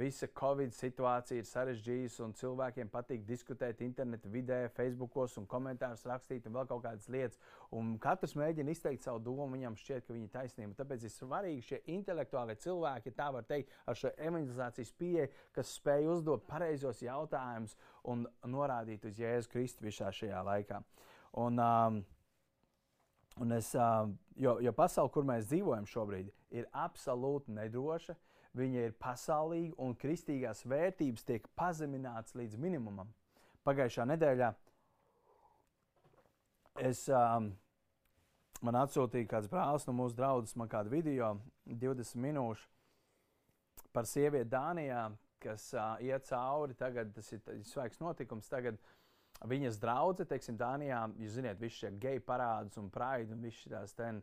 Visa 0.00 0.28
Covid 0.38 0.70
situācija 0.72 1.42
ir 1.42 1.48
sarežģījusi, 1.48 2.20
un 2.24 2.32
cilvēkiem 2.38 2.88
patīk 2.88 3.26
diskutēt 3.28 3.82
internetu 3.84 4.30
vidē, 4.32 4.60
Facebookos 4.72 5.34
un 5.36 5.48
komentārus 5.50 6.06
rakstīt, 6.08 6.46
un 6.48 6.54
vēl 6.56 6.68
kaut 6.70 6.84
kādas 6.84 7.10
lietas. 7.12 7.36
Un 7.76 7.90
katrs 8.00 8.32
mēģina 8.40 8.72
izteikt 8.72 9.04
savu 9.04 9.20
domu, 9.26 9.50
viņam 9.52 9.76
šķiet, 9.82 10.06
ka 10.06 10.14
viņi 10.14 10.28
ir 10.30 10.32
taisnība. 10.36 10.76
Tāpēc 10.78 11.04
ir 11.04 11.12
svarīgi 11.12 11.66
šie 11.66 11.80
intelektuālie 11.96 12.56
cilvēki, 12.62 13.12
tā 13.18 13.26
var 13.34 13.44
teikt, 13.50 13.74
ar 13.84 13.98
šo 13.98 14.14
evanģelizācijas 14.30 14.94
pieeju, 15.02 15.34
kas 15.58 15.74
spēj 15.76 16.08
uzdot 16.14 16.46
pareizos 16.48 17.02
jautājumus 17.04 17.76
un 18.08 18.24
norādīt 18.48 19.04
uz 19.10 19.20
Jēzu 19.20 19.52
Kristu 19.52 19.90
visā 19.90 20.08
šajā 20.08 20.40
laikā. 20.46 20.80
Un, 21.44 21.60
um, 21.60 22.00
Un 23.40 23.52
es, 23.56 23.70
jo, 24.36 24.58
jo 24.60 24.72
pasaule, 24.76 25.10
kur 25.14 25.24
mēs 25.24 25.46
dzīvojam 25.48 25.86
šobrīd, 25.88 26.28
ir 26.52 26.66
absolūti 26.76 27.54
nedroša. 27.56 28.16
Viņa 28.58 28.82
ir 28.88 28.96
pasaulīga 28.98 29.76
un 29.78 29.94
kristīgās 29.94 30.64
vērtības 30.66 31.24
tiek 31.24 31.46
pazeminātas 31.56 32.34
līdz 32.36 32.58
minimumam. 32.60 33.12
Pagājušā 33.64 34.08
nedēļā 34.10 34.50
es, 36.90 37.04
um, 37.14 37.52
man 38.66 38.80
atsūtīja 38.82 39.30
kāds 39.30 39.48
brālis 39.52 39.86
no 39.86 39.94
mūsu 39.94 40.18
draudzes, 40.18 40.56
man 40.58 40.68
kādu 40.68 40.92
video, 40.92 41.36
20 41.70 42.20
minūšu 42.26 42.66
par 43.94 44.08
sievieti 44.10 44.50
Dānijā, 44.50 45.06
kas 45.40 45.70
uh, 45.78 45.94
iet 46.02 46.26
cauri. 46.28 46.74
Tagad 46.78 47.14
tas 47.14 47.30
ir 47.32 47.40
svaigs 47.70 48.02
notikums. 48.02 48.50
Tagad, 48.50 48.76
uh, 48.76 48.99
viņas 49.48 49.78
draudzene, 49.80 50.28
teiksim, 50.28 50.56
Dānijā, 50.60 51.04
jūs 51.20 51.36
zināt, 51.38 51.60
visi 51.60 51.84
šie 51.84 51.92
geju 52.00 52.24
parādus 52.26 52.80
un 52.80 52.90
praidu 52.92 53.36
un 53.36 53.44
visas 53.46 53.70
tās 53.72 53.96
ten, 53.96 54.20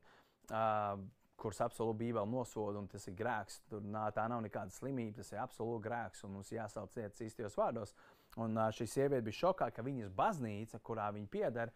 uh, 0.52 1.00
kuras 1.38 1.62
absolūti 1.62 2.02
Bībeli 2.02 2.32
nosoda, 2.32 2.82
un 2.82 2.88
tas 2.90 3.06
ir 3.10 3.16
grēks. 3.18 3.62
Tur 3.70 3.86
nā, 3.86 4.08
tā 4.14 4.26
nav 4.30 4.42
nekāda 4.46 4.74
slimība, 4.74 5.20
tas 5.20 5.32
ir 5.34 5.42
absolūti 5.44 5.86
grēks, 5.86 6.24
un 6.26 6.38
mums 6.38 6.54
jāsauc 6.54 6.96
lietas 6.98 7.26
īstajos 7.28 7.58
vārdos. 7.60 7.94
Un 8.42 8.58
šī 8.78 8.88
sieviete 8.90 9.26
bija 9.26 9.40
šokā, 9.40 9.70
ka 9.74 9.86
viņas 9.86 10.14
baznīca, 10.18 10.82
kurā 10.86 11.08
viņa 11.14 11.30
pieder, 11.34 11.74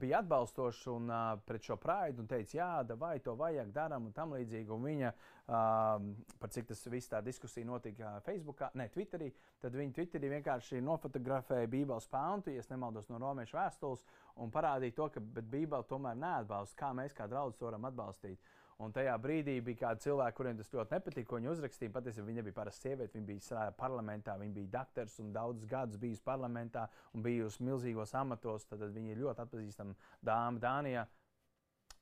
bija 0.00 0.18
atbalstošs 0.18 0.86
un 0.92 1.10
pret 1.46 1.64
šo 1.64 1.76
praidu 1.80 2.20
un 2.22 2.28
teica, 2.28 2.56
jā, 2.58 2.96
vai 3.00 3.16
to 3.24 3.34
vajag, 3.38 3.70
darām 3.72 4.08
un 4.08 4.12
tam 4.12 4.34
līdzīgi. 4.36 4.68
Un 4.74 4.84
viņa, 4.84 5.12
par 5.46 6.52
cik 6.52 6.68
tas 6.68 6.84
viss 6.92 7.08
tā 7.08 7.22
diskusija 7.24 7.64
notika 7.64 8.16
Facebookā, 8.26 8.68
ne 8.76 8.88
Twitterī, 8.92 9.30
tad 9.62 9.78
viņa 9.78 9.96
Twitterī 9.96 10.30
vienkārši 10.34 10.82
nofotografēja 10.84 11.70
Bībeles 11.72 12.08
pāntu, 12.12 12.52
ja 12.52 12.64
nemaldos 12.70 13.08
no 13.08 13.20
romiešu 13.22 13.56
vēstules, 13.56 14.04
un 14.44 14.52
parādīja 14.52 14.98
to, 14.98 15.08
ka 15.14 15.24
Bībele 15.24 15.84
tomēr 15.88 16.20
neatbalsta, 16.20 16.76
kā 16.82 16.92
mēs 16.96 17.16
kā 17.16 17.28
draugi 17.30 17.64
varam 17.64 17.88
atbalstīt. 17.88 18.52
Un 18.84 18.92
tajā 18.92 19.14
brīdī 19.16 19.54
bija 19.64 19.86
kādi 19.86 20.04
cilvēki, 20.04 20.36
kuriem 20.36 20.58
tas 20.58 20.68
ļoti 20.74 20.92
nepatika, 20.92 21.28
ko 21.30 21.38
viņi 21.38 21.48
uzrakstīja. 21.48 21.92
Patiesībā 21.94 22.26
viņa 22.28 22.42
bija 22.44 22.56
parasta 22.58 22.84
sieviete, 22.84 23.16
viņa 23.16 23.28
bija 23.30 23.68
parlamentā, 23.78 24.34
viņa 24.36 24.52
bija 24.52 24.72
doktors 24.74 25.14
un 25.22 25.30
daudzus 25.32 25.70
gadus 25.70 26.00
bijusi 26.02 26.20
parlamentā 26.24 26.82
un 27.16 27.24
bijusi 27.24 27.64
milzīgos 27.64 28.12
amatos. 28.20 28.68
Tad 28.68 28.84
viņa 28.84 29.14
ir 29.14 29.22
ļoti 29.22 29.44
atpazīstama 29.46 29.96
dāma 30.28 30.60
Dānijā. 30.60 31.06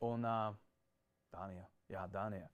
Un, 0.02 0.26
uh, 0.26 0.58
Dānijā, 1.30 1.68
jā, 1.94 2.08
Dānijā. 2.10 2.50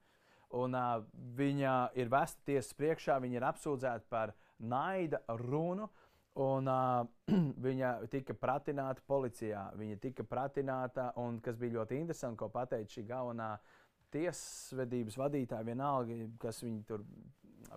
Un, 0.61 0.77
uh, 0.77 1.01
viņa 1.41 1.73
ir 1.97 2.13
vesta 2.13 2.45
tiesas 2.45 2.77
priekšā, 2.77 3.17
viņa 3.25 3.41
ir 3.41 3.49
apsūdzēta 3.49 4.05
par 4.11 4.35
naida 4.61 5.23
runu. 5.41 5.89
Un, 6.37 6.69
uh, 6.69 7.09
viņa 7.65 7.97
tika 8.13 8.37
pratināta 8.37 9.01
policijā. 9.09 9.71
Viņa 9.81 10.01
tika 10.05 10.29
pratināta, 10.29 11.09
un 11.17 11.41
kas 11.41 11.57
bija 11.57 11.79
ļoti 11.81 12.03
interesanti, 12.05 12.37
ko 12.39 12.53
pateica 12.53 12.99
šī 12.99 13.09
galvenā 13.09 13.55
uh, 13.57 13.77
tiesvedības 14.11 15.17
vadītāji, 15.19 15.67
vienalga, 15.67 16.17
kas 16.41 16.61
viņi 16.63 16.83
tur 16.87 17.05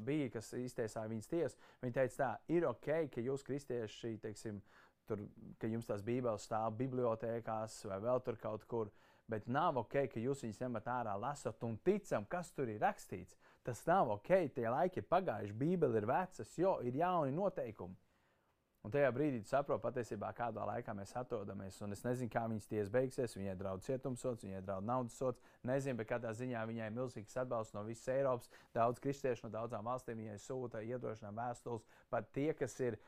bija, 0.05 0.31
kas 0.35 0.53
iztiesāja 0.59 1.11
viņas 1.11 1.31
tiesu, 1.31 1.71
viņi 1.83 1.97
teica, 1.99 2.17
tā 2.19 2.55
ir 2.55 2.67
ok, 2.69 2.91
ka 3.15 3.25
jūs, 3.25 3.45
kristieši, 3.47 4.17
teiksim, 4.23 4.61
tur, 5.09 5.25
ka 5.61 5.71
jums 5.71 5.89
tās 5.89 6.05
bībeles 6.05 6.47
stāv 6.49 6.75
bibliotekās 6.79 7.83
vai 7.91 8.01
vēl 8.03 8.23
tur 8.25 8.39
kaut 8.41 8.65
kur, 8.71 8.93
bet 9.31 9.49
nav 9.49 9.79
ok, 9.85 9.99
ka 10.13 10.23
jūs 10.23 10.45
viņus 10.45 10.63
ņemat 10.65 10.89
ārā, 10.99 11.17
lasot 11.21 11.63
un 11.69 11.79
ticam, 11.85 12.27
kas 12.29 12.53
tur 12.53 12.73
ir 12.73 12.83
rakstīts. 12.83 13.37
Tas 13.65 13.81
nav 13.89 14.11
ok, 14.19 14.31
tie 14.53 14.67
laiki 14.69 15.01
ir 15.01 15.09
pagājuši, 15.09 15.57
bībele 15.57 16.03
ir 16.03 16.09
vecas, 16.09 16.51
jo 16.59 16.77
ir 16.85 16.99
jauni 17.01 17.33
noteikumi. 17.33 17.97
Un 18.85 18.93
tajā 18.93 19.09
brīdī 19.17 19.39
tu 19.41 19.49
saproti 19.49 19.81
patiesībā, 19.81 20.29
kādā 20.37 20.65
laikā 20.69 20.93
mēs 20.93 21.15
atrodamies. 21.17 21.79
Un 21.87 21.97
es 21.97 22.03
nezinu, 22.05 22.29
kā 22.33 22.43
viņas 22.51 22.69
tiesa 22.69 22.93
beigsies. 22.93 23.37
Viņai 23.39 23.55
draud 23.57 23.81
cietumsots, 23.87 24.45
viņai 24.45 24.61
draud 24.67 24.85
naudas 24.85 25.17
sots. 25.17 25.41
Nezinu, 25.65 25.97
bet 26.03 26.11
kādā 26.11 26.35
ziņā 26.37 26.67
viņai 26.69 26.91
ir 26.91 26.99
milzīgs 26.99 27.39
atbalsts 27.41 27.73
no 27.73 27.81
visas 27.87 28.13
Eiropas. 28.13 28.53
Daudz 28.77 29.01
kristiešu 29.01 29.47
no 29.47 29.53
daudzām 29.57 29.89
valstīm 29.89 30.21
viņai 30.21 30.37
sūta 30.45 30.85
iedrošinām 30.85 31.41
vēstules. 31.41 31.89
Pat 32.13 32.29
tie, 32.37 32.51
kas 32.59 32.77
ir, 32.85 33.01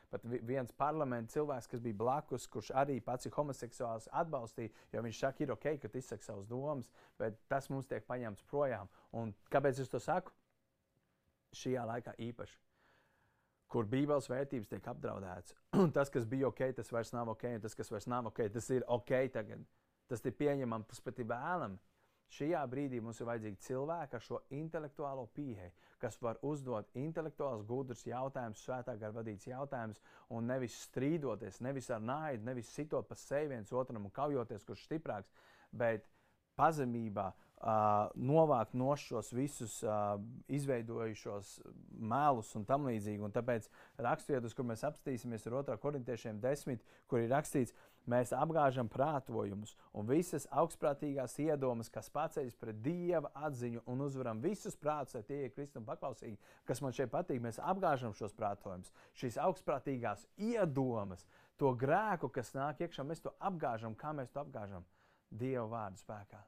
viens 0.49 0.73
parlamenta 0.73 1.37
cilvēks, 1.37 1.69
kas 1.69 1.85
bija 1.85 2.01
blakus, 2.01 2.49
kurš 2.49 2.73
arī 2.73 2.97
pats 2.97 3.29
ir 3.29 3.37
homoseksuāls, 3.37 4.09
atbalstīja, 4.25 4.73
jo 4.97 5.05
viņš 5.05 5.23
saka, 5.27 5.45
ir 5.45 5.53
ok, 5.53 5.75
ka 5.83 5.93
tu 5.93 6.01
izsaki 6.01 6.25
savas 6.25 6.49
domas, 6.49 6.89
bet 7.21 7.37
tas 7.53 7.69
mums 7.69 7.85
tiek 7.85 8.07
paņemts 8.09 8.49
projām. 8.49 8.89
Un 9.13 9.37
kāpēc 9.53 9.85
es 9.85 9.93
to 9.93 10.01
saku? 10.01 10.33
Šajā 11.53 11.85
laikā 11.85 12.17
īpaši 12.17 12.65
kur 13.71 13.87
Bībeles 13.89 14.29
vērtības 14.31 14.71
tiek 14.71 14.87
apdraudētas. 14.91 15.55
tas, 15.97 16.11
kas 16.13 16.25
bija 16.29 16.47
ok, 16.51 16.63
tas 16.77 16.91
vairs 16.93 17.13
nav 17.15 17.33
ok, 17.33 17.45
un 17.57 17.63
tas, 17.63 17.75
kas 17.77 17.91
vairs 17.91 18.07
nav 18.09 18.31
ok, 18.31 18.47
tas 18.53 18.69
ir 18.73 18.85
ok 18.87 19.13
tagad. 19.33 19.63
Tas 20.07 20.23
ir 20.23 20.35
pieņemams, 20.39 20.87
tas 20.87 21.03
pat 21.03 21.19
ir 21.19 21.27
vēlams. 21.27 21.83
Šajā 22.31 22.59
brīdī 22.67 22.99
mums 22.99 23.21
ir 23.21 23.27
vajadzīgi 23.29 23.61
cilvēki 23.63 24.17
ar 24.17 24.23
šo 24.23 24.41
intelektuālo 24.51 25.29
pieeju, 25.35 25.69
kas 26.01 26.17
var 26.19 26.39
uzdot 26.43 26.89
intelektuāls, 26.99 27.63
gudrs 27.67 28.03
jautājumus, 28.03 28.63
svētā 28.67 28.97
gara 28.99 29.15
vadīts 29.15 29.47
jautājumus, 29.47 30.01
un 30.35 30.51
nevis 30.51 30.75
strīdoties, 30.89 31.61
nevis 31.63 31.87
ar 31.95 32.03
naidu, 32.03 32.43
nevis 32.49 32.73
sitot 32.75 33.07
pa 33.07 33.15
sevi 33.15 33.53
viens 33.53 33.71
otram 33.71 34.09
un 34.09 34.11
kaujoties, 34.11 34.67
kurš 34.67 34.83
stiprāks, 34.89 35.31
bet 35.71 36.09
pazemībā, 36.59 37.29
uh, 37.31 37.46
novākt 37.59 38.75
no 38.77 38.93
šos 38.95 39.31
visus 39.33 39.79
uh, 39.81 40.19
izveidojušos 40.47 41.55
mēlus 41.97 42.53
un 42.55 42.65
tam 42.65 42.85
līdzīgi. 42.85 43.23
Un 43.25 43.33
tāpēc 43.33 43.65
raksturvietas, 43.97 44.53
kur 44.53 44.67
mēs 44.69 44.83
apstīsimies, 44.85 45.45
ir 45.47 45.55
2. 45.57 45.77
korintiešiem 45.81 46.37
10, 46.43 46.83
kur 47.09 47.23
ir 47.23 47.31
rakstīts, 47.33 47.73
mēs 48.07 48.29
apgāžam 48.31 48.87
prātojumus 48.87 49.73
un 49.97 50.05
visas 50.07 50.45
augstprātīgās 50.53 51.33
iedomas, 51.43 51.89
kas 51.89 52.11
paceļas 52.13 52.55
pret 52.61 52.77
dieva 52.85 53.31
atziņu 53.47 53.81
un 53.89 54.03
uzvaram 54.05 54.41
visus 54.41 54.77
prātus, 54.77 55.17
lai 55.17 55.23
tie 55.27 55.39
ir 55.47 55.55
kristum 55.55 55.85
paklausīgi. 55.87 56.37
Kas 56.63 56.81
man 56.85 56.93
šeit 56.93 57.09
patīk, 57.11 57.41
mēs 57.43 57.57
apgāžam 57.57 58.13
šos 58.15 58.37
prātojumus, 58.37 58.93
šīs 59.17 59.39
augstprātīgās 59.43 60.27
iedomas, 60.37 61.25
to 61.57 61.73
grēku, 61.73 62.29
kas 62.29 62.53
nāk 62.53 62.85
iekšā, 62.85 63.03
mēs 63.03 63.25
to 63.25 63.33
apgāžam, 63.41 63.97
kā 63.97 64.13
mēs 64.13 64.29
to 64.29 64.45
apgāžam. 64.45 64.85
Dieva 65.27 65.65
vārdu 65.67 65.99
spēkā 65.99 66.45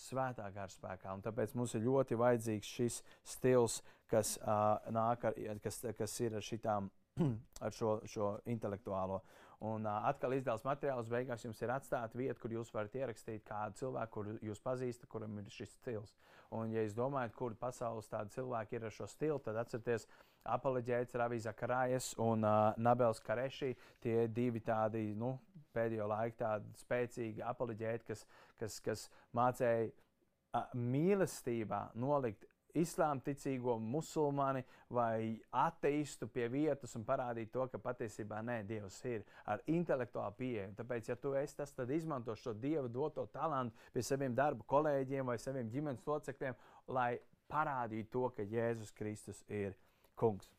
svētā 0.00 0.48
gara 0.54 0.72
spēkā. 0.72 1.14
Un 1.14 1.24
tāpēc 1.24 1.54
mums 1.58 1.74
ir 1.76 1.86
ļoti 1.86 2.18
vajadzīgs 2.20 2.74
šis 2.78 3.00
stils, 3.24 3.80
kas, 4.10 4.36
uh, 4.42 4.76
nāk 4.94 5.26
ar, 5.30 5.40
kas, 5.62 5.82
kas 5.98 6.20
ir 6.24 6.38
ar, 6.38 6.44
šitām, 6.44 6.90
ar 7.64 7.74
šo, 7.74 7.98
šo 8.08 8.36
intelektuālo. 8.52 9.22
Un 9.66 9.88
uh, 9.88 10.04
atkal 10.08 10.36
izdevums 10.36 10.66
materiāls 10.68 11.08
beigās 11.08 11.44
jums 11.46 11.62
ir 11.64 11.72
atstāta 11.72 12.18
vieta, 12.18 12.38
kur 12.40 12.52
jūs 12.52 12.72
varat 12.74 12.94
ierakstīt 12.98 13.44
kādu 13.48 13.80
cilvēku, 13.80 14.12
kuru 14.18 14.38
jūs 14.44 14.60
pazīstat, 14.60 15.08
kuram 15.08 15.38
ir 15.40 15.48
šis 15.52 15.72
stils. 15.78 16.12
Un, 16.54 16.70
ja 16.70 16.84
jūs 16.84 16.94
domājat, 16.94 17.34
kur 17.34 17.56
pasaules 17.58 18.06
tādi 18.10 18.36
cilvēki 18.36 18.76
ir 18.76 18.86
ar 18.86 18.94
šo 18.94 19.08
stilu, 19.10 19.38
tad 19.42 19.56
atcerieties, 19.62 20.06
apeleģēts 20.46 21.16
Ravīza 21.18 21.52
Karājas 21.56 22.12
un 22.22 22.44
uh, 22.46 22.70
Nabels 22.78 23.20
Kareši. 23.24 23.72
Tie 24.02 24.26
divi 24.32 24.62
tādi 24.64 25.08
nu, 25.18 25.34
pēdējo 25.74 26.06
laiku 26.10 26.38
tādi 26.44 26.70
spēcīgi 26.82 27.44
apeleģēti, 27.46 28.06
kas, 28.12 28.24
kas, 28.60 28.80
kas 28.84 29.06
mācēja 29.36 29.88
uh, 29.90 30.66
mīlestībā 30.74 31.90
nolikt 31.94 32.46
islāma 32.76 33.22
ticīgo 33.24 33.76
musulmani 33.80 34.62
vai 34.92 35.36
ateistu 35.56 36.28
pie 36.28 36.48
vietas 36.52 36.94
un 36.98 37.04
parādīt 37.08 37.50
to, 37.52 37.66
ka 37.72 37.80
patiesībā 37.82 38.42
nē, 38.44 38.58
Dievs 38.68 38.98
ir 39.08 39.24
ar 39.48 39.62
intelektuālu 39.70 40.36
pieeju. 40.40 40.74
Tāpēc, 40.80 41.10
ja 41.10 41.16
tu 41.20 41.34
esi 41.38 41.56
tas, 41.56 41.72
tad 41.76 41.90
izmanto 41.94 42.36
šo 42.36 42.54
Dieva 42.54 42.88
doto 42.92 43.26
talantu 43.32 43.76
pie 43.94 44.04
saviem 44.04 44.36
darba 44.36 44.66
kolēģiem 44.68 45.32
vai 45.32 45.38
saviem 45.42 45.70
ģimenes 45.72 46.04
locekļiem, 46.06 46.58
lai 46.92 47.14
parādīt 47.50 48.10
to, 48.12 48.28
ka 48.36 48.44
Jēzus 48.44 48.92
Kristus 48.96 49.42
ir 49.48 49.76
kungs. 50.18 50.50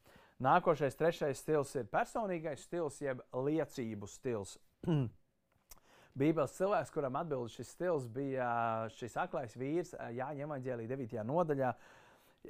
Nākošais, 0.43 0.97
trešais 0.97 1.39
stils 1.41 1.71
ir 1.79 1.87
personīgais 1.89 2.67
stils, 2.67 2.99
jeb 3.01 3.23
liecību 3.33 4.09
stils. 4.09 4.57
Bībeles 6.17 6.55
cilvēks, 6.57 6.91
kuram 6.93 7.17
atbild 7.19 7.51
šis 7.53 7.69
stils, 7.75 8.07
bija 8.09 8.47
šis 8.97 9.17
aklais 9.21 9.53
vīrs 9.57 9.93
Jāņa 9.93 10.47
Evanģēlī 10.47 10.87
9. 10.89 11.15
nodaļā. 11.27 11.71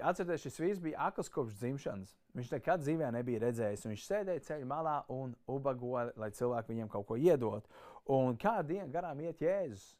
Atcerieties, 0.07 0.43
šis 0.45 0.59
vīrs 0.61 0.81
bija 0.83 1.07
akls 1.07 1.31
kopš 1.33 1.57
dzimšanas. 1.59 2.13
Viņš 2.37 2.51
nekad 2.53 2.83
dzīvē 2.83 3.09
nebija 3.15 3.41
redzējis. 3.47 3.87
Viņš 3.89 4.03
sēdēja 4.05 4.43
ceļā 4.45 4.67
malā 4.69 4.97
un 5.11 5.33
ubagoja, 5.49 6.11
lai 6.21 6.29
cilvēki 6.37 6.75
viņam 6.75 6.91
kaut 6.93 7.07
ko 7.09 7.17
iedod. 7.17 7.65
Un 8.13 8.37
kādu 8.39 8.75
dienu 8.75 8.91
garām 8.93 9.23
iet 9.25 9.41
Jēzus 9.43 9.95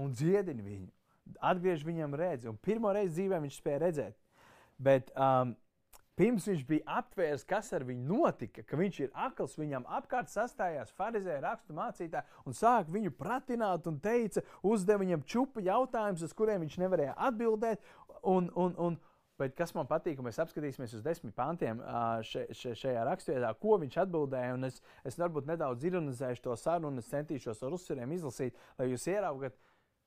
un 0.00 0.14
dziedina 0.16 0.64
viņu, 0.64 0.88
atgriež 1.50 1.84
viņam 1.86 2.16
redzi. 2.16 2.48
Un 2.50 2.58
pirmo 2.58 2.90
reizi 2.96 3.20
dzīvē 3.20 3.42
viņš 3.44 3.60
spēja 3.60 3.82
redzēt. 3.84 4.18
Bet 4.82 5.12
um, 5.14 5.54
Pirms 6.16 6.46
viņš 6.48 6.62
bija 6.64 6.96
aptvērs, 6.98 7.44
kas 7.44 7.68
ar 7.76 7.84
viņu 7.84 8.06
notika, 8.08 8.62
ka 8.64 8.78
viņš 8.80 9.00
ir 9.04 9.10
akls, 9.26 9.58
viņam 9.60 9.84
apkārt 9.98 10.30
sastājās 10.32 10.94
farizēja 10.96 11.42
rakstu 11.44 11.76
mācītāji 11.76 12.46
un 12.48 12.56
sāk 12.56 12.88
viņu 12.92 13.12
pratināt 13.18 13.84
un 13.90 13.98
teica, 14.00 14.40
uzdeva 14.64 15.02
viņam 15.04 15.26
čupu 15.28 15.64
jautājumus, 15.66 16.24
uz 16.24 16.32
kuriem 16.36 16.64
viņš 16.64 16.78
nevarēja 16.80 17.18
atbildēt. 17.28 17.84
Un, 18.24 18.48
un, 18.56 18.72
un, 18.80 18.96
Bet 19.36 19.52
kas 19.52 19.74
man 19.76 19.84
patīk, 19.84 20.20
mēs 20.24 20.38
apskatīsimies 20.40 20.94
uz 20.96 21.02
desmit 21.04 21.34
pantiem 21.36 21.82
še, 22.24 22.46
še, 22.56 22.70
šajā 22.80 23.02
rakstvietā, 23.04 23.50
ko 23.60 23.76
viņš 23.82 23.98
atbildēja. 24.06 24.54
Es, 24.64 24.78
es 25.10 25.18
varbūt 25.20 25.50
nedaudz 25.50 25.84
ironizēšu 25.84 26.46
to 26.46 26.56
sarunu, 26.56 26.94
un 26.94 27.02
es 27.02 27.10
centīšos 27.12 27.60
ar 27.66 27.76
uzsveriem 27.76 28.14
izlasīt, 28.16 28.56
lai 28.80 28.88
jūs 28.94 29.04
ieraugat, 29.12 29.58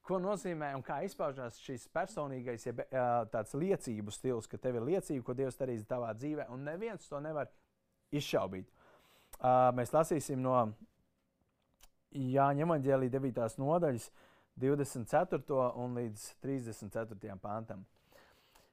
Ko 0.10 0.18
nozīmē 0.18 0.72
un 0.74 0.82
kā 0.82 1.04
izpaužās 1.06 1.60
šis 1.62 1.84
personīgais, 1.94 2.64
ja 2.66 3.04
tāds 3.30 3.54
liecību 3.54 4.10
stils, 4.10 4.48
ka 4.50 4.58
tev 4.58 4.80
ir 4.80 4.88
liecība, 4.88 5.22
ko 5.28 5.36
Dievs 5.38 5.60
darīs 5.60 5.84
tavā 5.86 6.16
dzīvē, 6.18 6.48
un 6.50 6.64
neviens 6.66 7.06
to 7.06 7.20
nevar 7.22 7.52
izšaubīt. 8.10 8.72
Mēs 9.78 9.94
lasīsim 9.94 10.42
no 10.42 10.56
Jāņa 12.10 12.66
Evanģēlī 12.66 13.12
9. 13.14 13.46
nodaļas 13.62 14.08
24. 14.58 15.60
un 15.84 16.02
līdz 16.02 16.26
34. 16.42 17.38
pantam. 17.44 17.86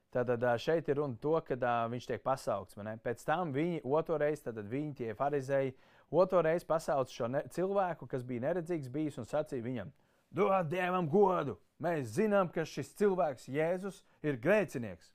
Tātad 0.09 0.41
šeit 0.63 0.89
ir 0.89 0.97
runa 0.97 1.21
to, 1.21 1.35
ka 1.45 1.75
viņš 1.93 2.09
tiek 2.09 2.25
pasaukts. 2.25 2.81
Pēc 3.05 3.23
tam 3.27 3.53
viņi 3.53 3.83
otru 3.85 4.17
reizi, 4.17 4.47
tad 4.49 4.57
viņi 4.65 4.97
tie 5.03 5.13
farizēji, 5.13 5.77
otru 6.09 6.41
reizi 6.41 6.65
pasauc 6.65 7.13
šo 7.13 7.29
ne, 7.29 7.45
cilvēku, 7.53 8.09
kas 8.09 8.25
bija 8.25 8.47
neredzīgs 8.49 8.89
bijis 8.89 9.21
un 9.21 9.29
sacīja 9.29 9.69
viņam– 9.69 9.93
Dod 10.37 10.69
Dievam 10.69 11.07
godu! 11.09 11.57
Mēs 11.81 12.13
zinām, 12.17 12.49
ka 12.53 12.65
šis 12.65 12.91
cilvēks, 12.97 13.47
Jēzus, 13.53 14.03
ir 14.25 14.37
grēcinieks. 14.41 15.11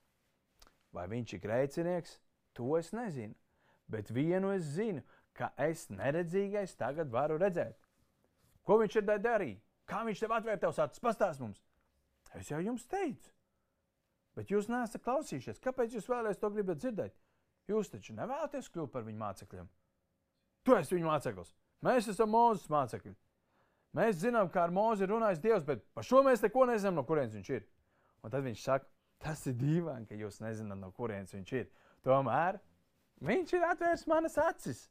Vai 0.95 1.09
viņš 1.11 1.37
ir 1.37 1.43
grēcinieks? 1.43 2.17
To 2.59 2.75
es 2.79 2.91
nezinu. 2.95 3.35
Bet 3.91 4.11
vienu 4.15 4.51
es 4.55 4.67
zinu, 4.77 5.03
ka 5.35 5.53
es 5.61 5.89
neredzīgais 5.91 6.75
tagad 6.79 7.11
varu 7.11 7.39
redzēt. 7.39 7.79
Ko 8.67 8.79
viņš 8.83 8.99
ir 8.99 9.07
darījis? 9.11 9.63
Kā 9.87 10.03
viņš 10.07 10.23
tev 10.23 10.35
atvēra 10.37 10.61
tavs 10.63 10.81
acis? 10.83 11.03
Pastāst 11.03 11.43
mums! 11.43 11.63
Es 12.39 12.51
jau 12.51 12.61
jums 12.63 12.87
teicu. 12.89 13.31
Bet 14.37 14.51
jūs 14.51 14.71
neesat 14.73 15.03
klausījušies. 15.05 15.61
Kāpēc 15.63 15.99
jūs 15.99 16.09
vēlaties 16.09 16.41
to 16.41 16.51
gribat 16.55 16.81
dzirdēt? 16.81 17.17
Jūs 17.69 17.93
taču 17.93 18.15
nevēlaties 18.17 18.71
kļūt 18.73 18.93
par 18.95 19.05
viņu 19.07 19.21
mācekļiem. 19.21 19.69
Tu 20.65 20.77
esi 20.79 20.97
viņu 20.97 21.11
māceklis. 21.11 21.53
Mēs 21.85 22.09
esam 22.11 22.33
Mūzes 22.33 22.71
mācekļi. 22.73 23.15
Mēs 23.97 24.23
zinām, 24.23 24.49
kā 24.49 24.63
ar 24.65 24.73
mūzi 24.73 25.05
ir 25.05 25.13
runājis 25.13 25.43
Dievs, 25.43 25.65
bet 25.69 25.83
par 25.93 26.07
šo 26.09 26.23
mēs 26.25 26.41
neko 26.45 26.65
nezinām, 26.71 26.97
no 26.97 27.05
kurienes 27.05 27.35
viņš 27.37 27.51
ir. 27.53 27.67
Un 28.25 28.33
tad 28.33 28.47
viņš 28.47 28.63
saka, 28.65 28.89
tas 29.21 29.43
ir 29.51 29.59
dīvaini, 29.61 30.07
ka 30.09 30.17
jūs 30.17 30.41
nezināt, 30.41 30.81
no 30.81 30.89
kurienes 30.97 31.35
viņš 31.35 31.53
ir. 31.59 31.69
Tomēr 32.07 32.59
viņš 33.23 33.53
ir 33.59 33.67
atvērs 33.69 34.07
manas 34.09 34.39
acis. 34.41 34.87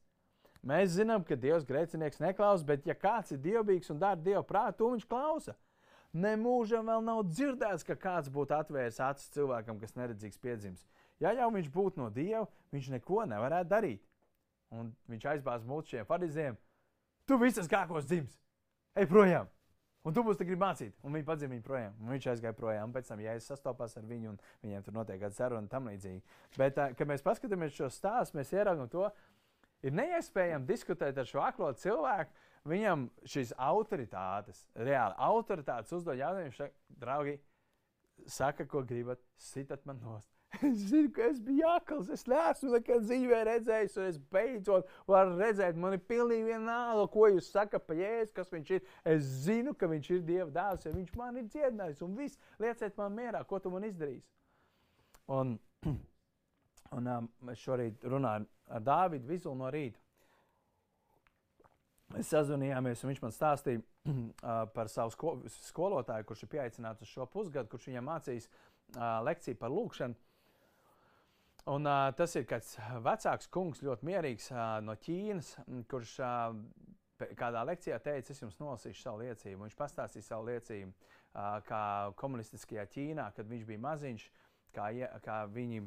Mēs 0.61 0.93
zinām, 0.93 1.23
ka 1.25 1.33
Dievs 1.33 1.65
grēcinieks 1.65 2.21
neklausa, 2.21 2.65
bet 2.67 2.85
ja 2.85 2.93
kāds 2.93 3.33
ir 3.33 3.41
dievbijīgs 3.41 3.89
un 3.89 4.01
dara 4.01 4.21
Dievu 4.21 4.43
prātu, 4.45 4.91
viņš 4.93 5.07
klausa. 5.09 5.55
Nemūžam 6.13 6.91
vēl 6.91 7.01
nav 7.07 7.23
dzirdēts, 7.31 7.85
ka 7.87 7.95
kāds 7.97 8.29
būtu 8.29 8.53
atvērs 8.53 8.99
acis 9.01 9.31
cilvēkam, 9.33 9.79
kas 9.81 9.95
neredzīgs 9.97 10.37
piedzimis. 10.43 10.85
Ja 11.23 11.31
jau 11.33 11.49
viņš 11.55 11.71
būtu 11.73 12.03
no 12.03 12.11
Dieva, 12.13 12.45
viņš 12.75 12.91
neko 12.97 13.25
nevarētu 13.31 13.71
darīt. 13.71 14.05
Un 14.75 14.93
viņš 15.09 15.27
aizbāz 15.33 15.65
mūsu 15.65 15.95
šiem 15.95 16.05
fariziem. 16.05 16.59
Tu 17.25 17.37
visas 17.41 17.69
kākos 17.71 18.05
dzims! 18.05 18.37
Ej 18.99 19.09
projām! 19.11 19.49
Un 20.01 20.15
tu 20.17 20.23
būsi 20.25 20.45
gribi 20.47 20.57
mācīt, 20.63 20.95
un 21.05 21.13
viņi 21.13 21.25
padzima 21.27 21.53
viņu 21.53 21.65
projām. 21.65 21.97
Un 22.01 22.09
viņš 22.15 22.27
aizgāja 22.31 22.57
projām, 22.57 22.89
un 22.89 22.93
pēc 22.95 23.11
tam, 23.11 23.19
ja 23.21 23.35
es 23.37 23.45
sastopos 23.45 23.93
ar 23.99 24.05
viņu, 24.09 24.31
un 24.31 24.39
viņiem 24.63 24.85
tur 24.87 24.95
notiek 24.95 25.19
kāda 25.21 25.37
saruna 25.37 25.61
un 25.61 25.67
tam 25.69 25.91
līdzīgi. 25.91 26.23
Bet, 26.57 26.79
kad 26.97 27.09
mēs 27.09 27.21
paskatāmies 27.25 27.75
šo 27.75 27.89
stāstu, 27.93 28.39
mēs 28.39 28.53
ieraugam 28.55 28.89
to, 28.89 29.05
ir 29.85 29.93
neiespējami 29.93 30.65
diskutēt 30.69 31.21
ar 31.21 31.29
šo 31.29 31.43
aklo 31.45 31.69
cilvēku. 31.77 32.33
Viņam 32.71 33.07
šīs 33.29 33.53
autoritātes, 33.57 34.65
reāli 34.77 35.15
autoritātes 35.29 35.93
uzdod 35.97 36.17
jautājumu, 36.17 36.69
draugi, 37.01 37.37
saka, 38.29 38.65
ko 38.69 38.81
gribat, 38.85 39.21
sitat 39.37 39.85
man 39.89 40.01
nost. 40.01 40.29
Es 40.59 40.81
zinu, 40.89 41.09
ka 41.15 41.29
es 41.31 41.39
biju 41.39 41.67
akls. 41.71 42.09
Es 42.11 42.25
neesmu 42.27 42.73
nekad 42.73 43.05
dzīvē 43.05 43.39
redzējis, 43.47 43.95
un 44.01 44.07
es 44.09 44.17
beidzot 44.33 44.89
varu 45.09 45.37
redzēt. 45.39 45.79
Man 45.79 45.95
ir 45.95 46.03
pilnīgi 46.09 46.49
vienalga, 46.49 47.07
ko 47.13 47.29
jūs 47.31 47.47
sakat 47.53 47.85
par 47.87 47.99
jēzu, 47.99 48.33
kas 48.35 48.51
viņš 48.51 48.73
ir. 48.75 48.83
Es 49.13 49.23
zinu, 49.45 49.73
ka 49.77 49.87
viņš 49.89 50.11
ir 50.11 50.21
Dieva 50.27 50.49
dēls, 50.51 50.85
jo 50.85 50.93
viņš 50.97 51.15
man 51.17 51.39
ir 51.39 51.47
dziedinājis. 51.47 52.03
Un 52.05 52.17
viss 52.19 52.39
lieciet 52.61 52.99
man 52.99 53.15
mierā, 53.15 53.45
ko 53.47 53.61
tu 53.63 53.71
man 53.71 53.87
izdarīsi. 53.87 54.27
Un, 55.31 55.55
un 56.97 57.11
um, 57.15 57.29
es 57.53 57.63
šorīt 57.63 58.03
runāju 58.11 58.49
ar 58.71 58.83
Dāvidu 58.85 59.31
Vizulu 59.31 59.55
no 59.61 59.71
rīta. 59.71 59.99
Mēs 62.11 62.27
sazvanījāmies, 62.33 63.05
un 63.05 63.13
viņš 63.13 63.21
man 63.23 63.31
stāstīja 63.31 63.79
uh, 64.11 64.65
par 64.75 64.91
savu 64.91 65.13
sko 65.15 65.37
skolotāju, 65.69 66.27
kurš 66.27 66.43
ir 66.43 66.51
pieaicināts 66.51 67.05
uz 67.05 67.13
šo 67.13 67.27
pusgadu, 67.31 67.71
kurš 67.71 67.87
viņam 67.87 68.09
mācīs 68.11 68.49
uh, 68.51 69.21
lekciju 69.23 69.59
par 69.61 69.71
lūgšanu. 69.71 70.19
Un, 71.69 71.85
uh, 71.85 72.07
tas 72.17 72.33
ir 72.39 72.47
kāds 72.49 72.73
vecāks 73.05 73.49
kungs, 73.53 73.83
ļoti 73.85 74.07
mierīgs 74.07 74.47
uh, 74.49 74.79
no 74.81 74.95
Ķīnas, 74.97 75.51
kurš 75.91 76.15
uh, 76.25 76.55
kādā 77.37 77.61
lekcijā 77.69 77.99
teica, 78.01 78.33
es 78.33 78.41
jums 78.41 78.57
nolasīšu 78.57 79.03
savu 79.03 79.21
liecību. 79.21 79.67
Viņš 79.67 79.75
pastāstīja 79.77 80.25
savu 80.25 80.47
liecību, 80.49 80.89
uh, 80.89 81.59
kā 81.67 81.83
komunistiskajā 82.17 82.87
Ķīnā, 82.95 83.27
kad 83.37 83.51
viņš 83.51 83.67
bija 83.69 83.83
maziņš. 83.85 84.31
Kā, 84.71 84.85
kā 85.19 85.37
viņi, 85.51 85.81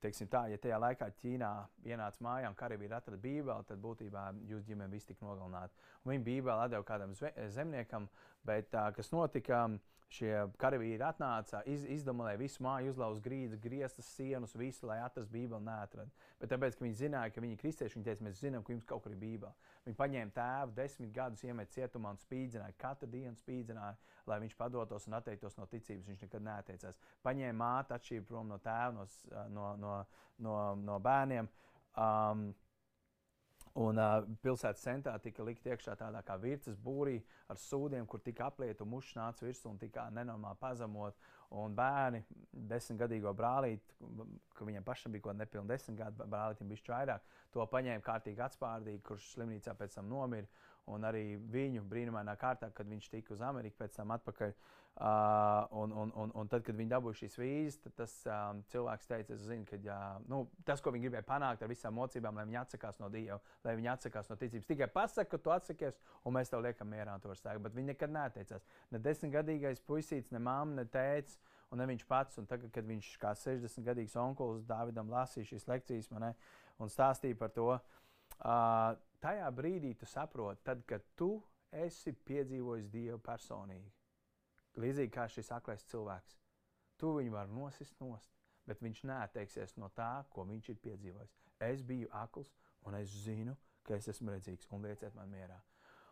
teiksim 0.00 0.28
tā, 0.32 0.46
ja 0.48 0.56
tajā 0.56 0.78
laikā 0.80 1.10
Ķīnā 1.20 1.50
ienāca 1.84 2.24
mājā 2.24 2.48
un 2.48 2.56
karavīri 2.56 2.96
atrada 2.96 3.20
Bībeli, 3.20 3.66
tad 3.68 3.82
būtībā 3.84 4.22
jūs 4.48 4.64
ģimene 4.64 4.88
viss 4.88 5.10
tika 5.10 5.26
nogalināta. 5.26 5.76
Viņa 6.08 6.24
Bībeli 6.24 6.70
deva 6.72 6.86
kādam 6.88 7.12
zemniekam, 7.52 8.08
bet 8.46 8.70
tā, 8.72 8.88
kas 8.96 9.12
notika, 9.12 9.66
šie 10.10 10.32
karavīri 10.58 11.04
atnāca, 11.06 11.60
iz, 11.70 11.84
izdemolēja 11.98 12.40
visu 12.40 12.64
māju, 12.66 12.90
uzlauza 12.90 13.22
grīdas, 13.22 13.60
grieztas 13.62 14.08
sienas, 14.16 14.56
visu, 14.58 14.88
lai 14.88 14.98
atrastu 15.04 15.30
Bībeli, 15.36 15.62
neatrada. 15.66 16.10
Bet 16.40 16.50
tāpēc, 16.50 16.74
ka 16.76 16.84
viņi 16.84 16.98
zināja, 16.98 17.30
ka 17.34 17.44
viņi 17.44 17.54
ir 17.54 17.60
kristieši, 17.60 17.96
viņi 17.96 18.06
teica, 18.08 18.26
mēs 18.26 18.40
zinām, 18.42 18.64
ka 18.66 18.74
jums 18.74 18.88
kaut 18.88 19.04
kur 19.04 19.14
ir 19.14 19.20
Bībele. 19.20 19.52
Viņi 19.86 19.98
paņēma 20.00 20.34
tēvu, 20.34 20.74
desmit 20.80 21.12
gadus 21.14 21.44
iemet 21.46 21.70
cietumā 21.76 22.14
un 22.16 22.18
spīdzināja, 22.18 22.76
katru 22.80 23.10
dienu 23.12 23.38
spīdzināja, 23.38 24.16
lai 24.26 24.40
viņš 24.42 24.56
padotos 24.58 25.06
un 25.06 25.18
atteiktos 25.20 25.58
no 25.60 25.68
ticības. 25.70 26.08
Viņš 26.10 26.24
nekad 26.26 26.46
neatteicās. 26.48 26.98
Paņēma 27.26 27.58
māti, 27.62 27.94
atšķīra 27.94 28.26
prom 28.26 28.50
no 28.50 28.58
tēva, 28.64 28.90
no, 28.96 29.06
no, 29.54 29.68
no, 29.78 29.94
no, 30.42 30.56
no 30.90 30.98
bērniem. 31.06 31.50
Um, 31.94 32.50
Un 33.78 34.00
uh, 34.02 34.24
pilsētas 34.42 34.82
centrā 34.82 35.12
tika 35.22 35.44
likt 35.46 35.66
iekšā 35.66 35.94
tādā 35.98 36.24
kā 36.26 36.34
virces 36.42 36.74
būrī 36.74 37.20
ar 37.48 37.58
sūdiem, 37.60 38.06
kur 38.06 38.18
tika 38.20 38.48
aplieta 38.50 38.82
un 38.82 38.90
mušs 38.96 39.14
nāca 39.14 39.46
virsū 39.46 39.70
un 39.70 39.78
tika 39.78 40.08
nenormāli 40.10 40.58
pazemot. 40.58 41.14
Un 41.50 41.74
bērni, 41.74 42.20
desmitgadīgo 42.70 43.32
brālīti, 43.34 43.96
ka 44.54 44.66
viņam 44.68 44.84
pašam 44.86 45.10
bija 45.10 45.24
kaut 45.24 45.32
kāda 45.32 45.42
nepilna 45.42 45.72
desmit 45.72 45.96
gadu, 45.98 46.26
brālītim 46.30 46.68
bija 46.70 46.92
vairāk, 46.92 47.24
to 47.50 47.64
paņēma 47.72 48.04
kārtīgi 48.06 48.44
atspārdīgi, 48.46 49.02
kurš 49.08 49.32
slimnīcā 49.32 49.74
pēc 49.74 49.98
tam 49.98 50.06
nomira. 50.12 50.46
Un 50.90 51.04
arī 51.06 51.24
viņu 51.50 51.82
brīnumainā 51.90 52.36
kārtā, 52.38 52.70
kad 52.74 52.88
viņš 52.88 53.10
tika 53.10 53.34
uz 53.34 53.42
Ameriku, 53.44 53.76
pēc 53.82 53.98
tam 53.98 54.14
atpakaļ. 54.14 54.54
Uh, 55.00 55.66
un, 55.80 55.92
un, 55.92 56.10
un, 56.18 56.32
un 56.34 56.48
tad, 56.50 56.64
kad 56.66 56.76
viņi 56.76 56.90
dabūja 56.90 57.20
šīs 57.22 57.36
vīzes, 57.38 57.76
tad 57.80 57.94
tas 57.96 58.14
um, 58.26 58.58
cilvēks 58.68 59.06
teica, 59.08 59.36
es 59.36 59.44
zinu, 59.46 59.64
ka 59.68 59.78
jā, 59.80 59.98
nu, 60.28 60.42
tas, 60.66 60.82
ko 60.82 60.92
viņi 60.92 61.06
gribēja 61.06 61.24
panākt 61.28 61.62
ar 61.62 61.70
visām 61.70 61.94
mocībām, 61.96 62.36
lai 62.36 62.44
viņi 62.48 62.58
atsakās 62.60 62.98
no 63.00 63.08
Dieva, 63.12 63.38
lai 63.64 63.76
viņi 63.78 63.92
atsakās 63.94 64.28
no 64.28 64.36
ticības. 64.40 64.68
Tikai 64.68 64.90
pasaka, 64.92 65.30
ka 65.30 65.40
tu 65.40 65.54
atsakies, 65.54 66.02
un 66.26 66.36
mēs 66.36 66.52
tev 66.52 66.66
liekam 66.66 66.90
mierā 66.90 67.14
to 67.22 67.32
stāstu. 67.32 67.62
Bet 67.64 67.78
viņi 67.78 67.94
nekad 67.94 68.12
neteicās. 68.12 68.66
Ne 68.92 69.00
desmitgadīgais 69.00 69.80
puisīts, 69.88 70.34
ne 70.34 70.42
mamma, 70.42 70.82
ne 70.82 70.88
tēvs. 70.90 71.38
Un 71.70 71.78
ne 71.78 71.86
viņš 71.86 72.02
pats, 72.10 72.40
un 72.42 72.48
tagad, 72.50 72.72
kad 72.74 72.86
viņš 72.86 73.12
kā 73.22 73.30
60 73.38 73.86
gadīgs 73.86 74.16
onkulis 74.18 74.66
Dāvidam 74.66 75.10
lasīja 75.12 75.52
šīs 75.52 75.68
lekcijas 75.70 76.10
man, 76.10 76.32
un 76.82 76.90
stāstīja 76.90 77.38
par 77.38 77.54
to, 77.54 77.68
uh, 77.76 78.98
tajā 79.22 79.46
brīdī 79.54 79.94
tu 79.98 80.08
saproti, 80.10 80.64
tad, 80.66 80.82
kad 80.88 81.06
tu 81.14 81.36
esi 81.70 82.12
piedzīvojis 82.26 82.90
Dievu 82.90 83.20
personīgi 83.22 83.92
Līdzīgi 84.78 85.10
kā 85.14 85.26
šis 85.28 85.50
aklais 85.54 85.82
cilvēks. 85.90 86.36
Tu 87.00 87.10
viņu 87.16 87.34
vari 87.34 87.56
nosist 87.56 87.98
nost. 88.00 88.36
bet 88.66 88.82
viņš 88.84 89.00
neatteiksies 89.08 89.72
no 89.82 89.88
tā, 89.96 90.24
ko 90.30 90.44
viņš 90.46 90.68
ir 90.70 90.76
piedzīvojis. 90.84 91.32
Es 91.66 91.80
biju 91.82 92.06
akls, 92.14 92.52
un 92.86 92.94
es 92.94 93.10
zinu, 93.24 93.56
ka 93.82 93.96
es 93.96 94.06
esmu 94.12 94.30
redzīgs, 94.30 94.68
un 94.70 94.84
lieciet 94.86 95.16
man 95.16 95.32
mierā. 95.32 95.56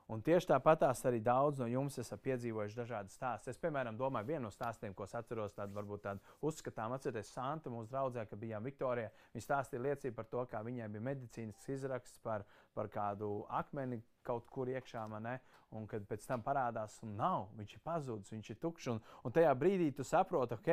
Un 0.08 0.22
tieši 0.24 0.48
tāpatās 0.48 1.02
arī 1.04 1.18
daudz 1.20 1.58
no 1.60 1.66
jums 1.68 1.98
esat 2.00 2.22
piedzīvojuši 2.24 2.78
dažādas 2.78 3.16
stāstus. 3.18 3.50
Es, 3.52 3.58
piemēram, 3.60 3.98
domāju, 4.00 4.30
vienu 4.30 4.46
no 4.46 4.50
stāstiem, 4.54 4.94
ko 4.96 5.04
es 5.04 5.12
atceros, 5.18 5.52
tādu 5.52 5.76
varbūt 5.76 6.06
tādu 6.06 6.32
uzskatām, 6.48 6.94
atcerieties, 6.96 7.34
Santa 7.36 7.68
mūsu 7.68 7.92
draudzē, 7.92 8.24
kad 8.30 8.40
bijām 8.40 8.64
Viktorijā. 8.64 9.10
Viņa 9.34 9.44
stāstīja 9.44 9.82
liecību 9.84 10.16
par 10.16 10.30
to, 10.32 10.46
kā 10.48 10.62
viņai 10.64 10.88
bija 10.94 11.04
medicīnisks 11.10 11.68
izraksts 11.76 12.24
par, 12.24 12.46
par 12.72 12.88
kādu 12.94 13.44
akmeni 13.60 14.00
kaut 14.24 14.48
kur 14.48 14.72
iekšā, 14.72 15.04
ne? 15.20 15.36
un 15.76 15.84
kad 15.84 16.08
pēc 16.08 16.24
tam 16.24 16.40
parādās, 16.40 16.96
un 17.04 17.12
nav, 17.20 17.50
viņš 17.58 17.76
ir 17.76 17.84
pazudis, 17.84 18.32
viņš 18.32 18.52
ir 18.54 18.60
tukšs. 18.64 18.90
Un, 18.94 19.04
un 19.28 19.36
tajā 19.36 19.52
brīdī 19.60 19.90
tu 19.92 20.08
saproti, 20.08 20.56
ok, 20.56 20.70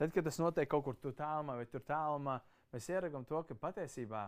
tad, 0.00 0.10
kad 0.10 0.26
tas 0.26 0.42
notiek 0.42 0.66
kaut 0.70 0.88
kur 0.88 0.98
tālumā 1.14 1.60
vai 1.60 1.70
tur 1.70 1.86
tālumā, 1.86 2.40
mēs 2.74 2.90
ieragam 2.90 3.22
to, 3.22 3.38
ka 3.46 3.54
patiesībā 3.54 4.24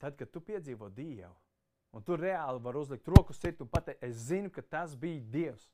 tad, 0.00 0.16
kad 0.16 0.32
tu 0.32 0.40
piedzīvo 0.40 0.88
Dievu, 0.88 1.34
Un 1.94 2.02
tu 2.02 2.16
reāli 2.18 2.62
vari 2.62 2.80
uzlikt 2.80 3.08
roku 3.08 3.36
sirdi 3.36 3.62
un 3.62 3.70
pateikt, 3.70 4.02
es 4.02 4.26
zinu, 4.28 4.50
ka 4.50 4.64
tas 4.66 4.96
bija 4.98 5.22
Dievs. 5.30 5.68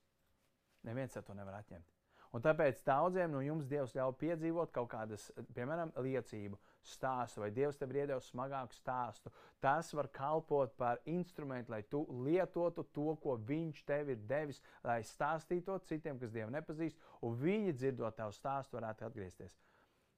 Neviens 0.85 1.17
to 1.17 1.37
nevar 1.37 1.61
atņemt. 1.61 1.87
Un 2.31 2.43
tāpēc 2.45 2.85
daudziem 2.87 3.33
no 3.33 3.41
jums 3.43 3.67
Dievs 3.67 3.95
ļauj 3.97 4.13
piedzīvot 4.21 4.71
kaut 4.75 4.91
kādas, 4.93 5.25
piemēram, 5.57 5.91
liecību, 5.99 6.59
stāstu, 6.87 7.41
vai 7.43 7.49
Dievs 7.55 7.81
tev 7.81 7.91
ir 7.91 8.05
iedevis 8.05 8.29
smagāku 8.31 8.77
stāstu. 8.77 9.33
Tas 9.65 9.91
var 9.97 10.07
kalpot 10.15 10.77
par 10.79 11.01
instrumentu, 11.11 11.73
lai 11.75 11.81
tu 11.91 12.05
lietotu 12.27 12.85
to, 12.95 13.17
ko 13.25 13.35
Viņš 13.49 13.83
tev 13.89 14.13
ir 14.15 14.21
devis, 14.31 14.61
lai 14.87 15.01
stāstītu 15.03 15.73
to 15.73 15.79
citiem, 15.89 16.21
kas 16.21 16.31
Dievu 16.37 16.53
nepazīst, 16.55 17.01
un 17.27 17.35
viņi 17.41 17.75
dzirdot 17.81 18.21
tavu 18.21 18.37
stāstu, 18.37 18.79
varētu 18.79 19.09
atgriezties. 19.09 19.57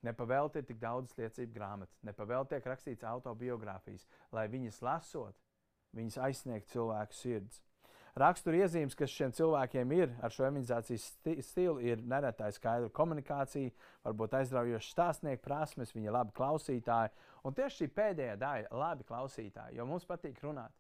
Nepavēlti 0.03 0.61
ir 0.61 0.67
tik 0.69 0.83
daudz 0.83 1.15
liecību 1.17 1.55
grāmatas, 1.55 2.03
nepavēlti 2.05 2.57
tiek 2.57 2.69
rakstīts 2.69 3.07
autobiogrāfijas, 3.07 4.05
lai 4.35 4.49
viņas 4.51 4.83
lasot, 4.83 5.39
viņas 5.97 6.19
aizsniegt 6.29 6.73
cilvēku 6.73 7.17
sirds. 7.17 7.61
Rakstura 8.13 8.59
iezīmes, 8.61 8.93
kas 8.93 9.09
šiem 9.09 9.33
cilvēkiem 9.33 9.93
ir 9.97 10.11
ar 10.21 10.33
šo 10.35 10.45
evanģelizācijas 10.45 11.05
sti 11.15 11.33
stilu, 11.47 11.79
ir 11.81 12.03
nereti 12.05 12.51
skaidra 12.53 12.91
komunikācija, 12.93 13.73
varbūt 14.05 14.37
aizraujoša 14.37 14.91
stāstnieku 14.93 15.41
prasmes, 15.47 15.95
viņa 15.97 16.13
labi 16.19 16.37
klausītāji. 16.37 17.15
Un 17.49 17.57
tieši 17.57 17.79
šī 17.79 17.89
pēdējā 17.97 18.37
daļa- 18.43 18.77
labi 18.85 19.09
klausītāji, 19.09 19.79
jo 19.79 19.87
mums 19.89 20.05
patīk 20.05 20.43
runāt. 20.45 20.77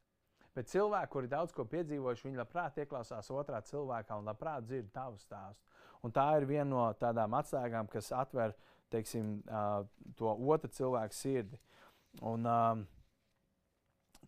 Bet 0.54 0.68
cilvēki, 0.68 1.08
kuri 1.08 1.28
daudz 1.32 1.52
ko 1.56 1.64
piedzīvojuši, 1.64 2.26
viņi 2.28 2.42
labprāt 2.42 2.76
ieklausās 2.76 3.30
otrā 3.32 3.62
cilvēkā 3.64 4.18
un 4.18 4.28
labprāt 4.28 4.66
dzird 4.68 4.92
tavu 4.92 5.16
stāstu. 5.16 5.64
Un 6.04 6.12
tā 6.12 6.36
ir 6.36 6.44
viena 6.44 6.68
no 6.68 6.92
tādām 6.92 7.32
atslēgām, 7.32 7.88
kas 7.88 8.12
atver 8.12 8.52
teiksim, 8.90 9.42
to 10.16 10.36
otru 10.52 10.68
cilvēku 10.68 11.14
sirdi. 11.14 11.58
Un, 12.20 12.44
uh, 12.44 12.84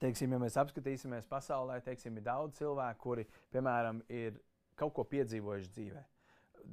teiksim, 0.04 0.32
ja 0.34 0.40
mēs 0.42 0.58
apskatīsimies 0.60 1.28
pasaulē, 1.30 1.80
teiksim, 1.84 2.18
ir 2.18 2.26
daudz 2.26 2.58
cilvēku, 2.60 3.00
kuri, 3.02 3.28
piemēram, 3.54 4.02
ir 4.12 4.36
kaut 4.78 4.94
ko 4.96 5.06
piedzīvojuši 5.08 5.72
dzīvē. 5.76 6.02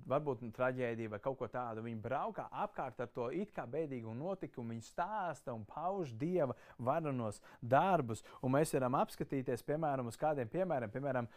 Varbūt 0.07 0.45
traģēdija 0.55 1.11
vai 1.11 1.19
kaut 1.19 1.35
ko 1.41 1.49
tādu. 1.51 1.81
Viņi 1.83 1.99
braukā 1.99 2.45
apkārt 2.63 3.01
ar 3.03 3.09
to 3.11 3.25
it 3.35 3.51
kā 3.51 3.65
bēdīgu 3.67 4.13
notikumu, 4.15 4.71
viņi 4.71 4.85
stāsta 4.87 5.51
un 5.51 5.65
pauž 5.67 6.13
dieva 6.15 6.55
varenos 6.79 7.41
darbus. 7.59 8.23
Un 8.39 8.55
mēs 8.55 8.71
varam 8.77 8.95
apskatīties, 9.01 9.65
piemēram, 9.67 10.07
uz 10.07 10.19
kādiem 10.19 10.47
piemēriem. 10.51 10.93
Piemēram, 10.95 11.27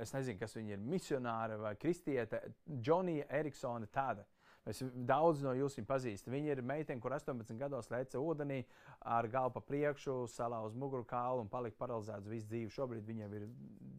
es 0.00 0.14
nezinu, 0.16 0.40
kas 0.40 0.56
viņi 0.56 0.76
ir, 0.76 0.84
misionāri 0.94 1.60
vai 1.60 1.74
kristiete, 1.76 2.40
Džonija 2.80 3.28
Eriksona 3.42 3.92
tāda. 3.92 4.24
Mēs 4.68 4.82
daudz 5.08 5.40
no 5.40 5.54
jums 5.56 5.78
pazīstam. 5.88 6.34
Viņa 6.36 6.52
ir 6.52 6.60
meitene, 6.66 7.00
kur 7.00 7.14
18 7.16 7.56
gados 7.60 7.88
leca 7.90 8.20
ūdenī 8.20 8.60
ar 9.08 9.28
galvu 9.32 9.54
pa 9.56 9.62
priekšu, 9.70 10.26
salā 10.28 10.60
uz 10.66 10.76
muguru 10.76 11.06
kālu 11.08 11.46
un 11.46 11.48
palika 11.48 11.78
paralizēta 11.80 12.28
visu 12.28 12.50
dzīvi. 12.50 12.72
Šobrīd 12.74 13.06
viņai 13.08 13.30
ir 13.38 13.46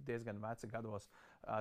diezgan 0.05 0.41
veca 0.41 0.69
gados 0.69 1.09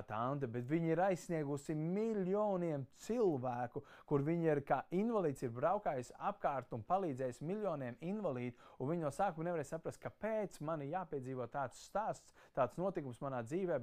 tante, 0.05 0.45
bet 0.51 0.67
viņa 0.69 0.91
ir 0.93 1.01
aizsniegusi 1.07 1.73
miljoniem 1.73 2.85
cilvēku, 3.01 3.81
kur 4.05 4.21
viņa 4.25 4.51
ir 4.51 4.61
kā 4.67 4.83
invalīds, 4.93 5.41
ir 5.41 5.53
braukājis 5.55 6.13
apkārt 6.29 6.77
un 6.77 6.85
palīdzējis 6.85 7.41
miljoniem 7.41 7.97
invalīdu. 8.05 8.53
Viņa 8.77 9.07
no 9.07 9.13
sākuma 9.15 9.49
nevarēja 9.49 9.73
saprast, 9.73 10.01
kāpēc 10.03 10.61
man 10.61 10.85
ir 10.85 10.93
jāpiedzīvo 10.93 11.49
tāds 11.49 11.81
stāsts, 11.89 12.37
tāds 12.53 12.77
notikums 12.77 13.21
manā 13.25 13.41
dzīvē. 13.47 13.81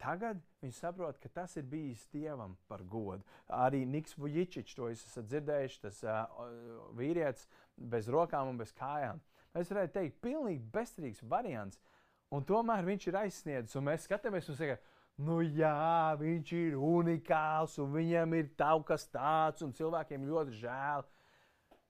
Tagad 0.00 0.38
viņš 0.62 0.78
saprot, 0.80 1.18
ka 1.20 1.28
tas 1.28 1.58
ir 1.60 1.66
bijis 1.68 2.06
Dievam 2.12 2.54
par 2.70 2.80
godu. 2.88 3.20
Arī 3.52 3.82
Niks 3.84 4.16
Vujičičs 4.16 4.78
to 4.78 4.88
esat 4.88 5.26
dzirdējuši, 5.28 5.80
tas 5.82 5.98
uh, 6.08 6.46
vīrietis 6.96 7.44
bez 7.76 8.08
rokām 8.08 8.48
un 8.54 8.60
bez 8.60 8.72
kājām. 8.76 9.20
Mēs 9.52 9.72
varētu 9.72 9.96
teikt, 9.98 10.20
pilnīgi 10.24 10.64
bezcerīgs 10.72 11.20
variants. 11.28 11.80
Un 12.32 12.46
tomēr 12.46 12.86
viņš 12.86 13.06
ir 13.10 13.20
aizsniedzis, 13.24 13.76
un 13.76 13.88
mēs 13.90 14.06
skatāmies 14.06 14.48
un 14.48 14.56
sakām, 14.56 14.90
nu 15.26 15.40
jā, 15.42 16.16
viņš 16.20 16.52
ir 16.56 16.76
unikāls, 16.78 17.76
un 17.82 17.92
viņam 17.92 18.36
ir 18.38 18.52
kaut 18.56 18.86
kas 18.88 19.08
tāds, 19.10 19.64
un 19.66 19.74
cilvēkiem 19.76 20.28
ļoti 20.30 20.60
žēl. 20.62 21.04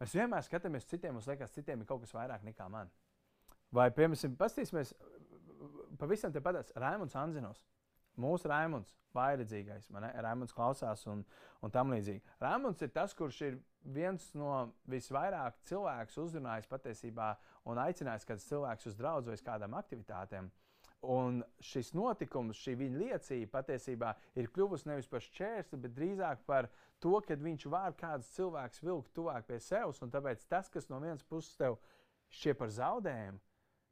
Mēs 0.01 0.17
vienmēr 0.17 0.47
skatāmies 0.47 0.89
citiem, 0.89 1.15
mums 1.15 1.29
liekas, 1.29 1.53
citiem 1.55 1.83
ir 1.83 1.87
kaut 1.87 2.03
kas 2.03 2.17
vairāk 2.17 2.47
nekā 2.47 2.67
man. 2.73 2.91
Vai, 3.71 3.91
piemēram, 3.95 4.35
paskatīsimies, 4.41 4.95
pavisam 6.01 6.33
te 6.35 6.41
patās 6.43 6.73
Raimunds 6.75 7.15
Anzinos. 7.21 7.61
Mūsu 8.21 8.51
Raimunds, 8.51 8.95
vairedzīgais, 9.17 9.89
Raimunds 10.23 10.55
klausās 10.55 11.07
un, 11.11 11.25
un 11.65 11.75
tam 11.75 11.93
līdzīgi. 11.95 12.23
Raimunds 12.43 12.85
ir 12.85 12.93
tas, 12.95 13.15
kurš 13.17 13.43
ir 13.49 13.59
viens 13.83 14.29
no 14.37 14.71
visvairāk 14.91 15.61
cilvēkus 15.69 16.19
uzrunājis 16.25 16.71
patiesībā 16.71 17.33
un 17.71 17.81
aicinājis 17.81 18.29
kāds 18.29 18.49
cilvēks 18.51 18.91
uz 18.91 18.99
draugu 18.99 19.33
vai 19.33 19.39
kādām 19.45 19.77
aktivitātēm. 19.81 20.51
Un 21.01 21.39
šis 21.65 21.95
notikums, 21.97 22.59
šī 22.61 22.75
viņa 22.77 22.99
liecība 23.01 23.55
patiesībā 23.55 24.11
ir 24.37 24.51
kļuvusi 24.53 24.91
nevis 24.91 25.09
par 25.09 25.25
šķērsli, 25.25 25.79
bet 25.81 25.95
drīzāk 25.97 26.43
par 26.49 26.69
to, 27.01 27.15
ka 27.25 27.39
viņš 27.41 27.65
var 27.73 27.97
kādus 27.97 28.29
cilvēkus 28.35 28.83
vilkt 28.85 29.15
tuvāk 29.17 29.49
pie 29.49 29.57
sevis. 29.65 30.03
Tāpēc 30.03 30.45
tas, 30.51 30.69
kas 30.69 30.91
no 30.93 31.01
vienas 31.01 31.25
puses 31.25 31.57
tev 31.57 31.79
šķiet 32.37 32.61
par 32.61 32.75
zaudējumu, 32.77 33.41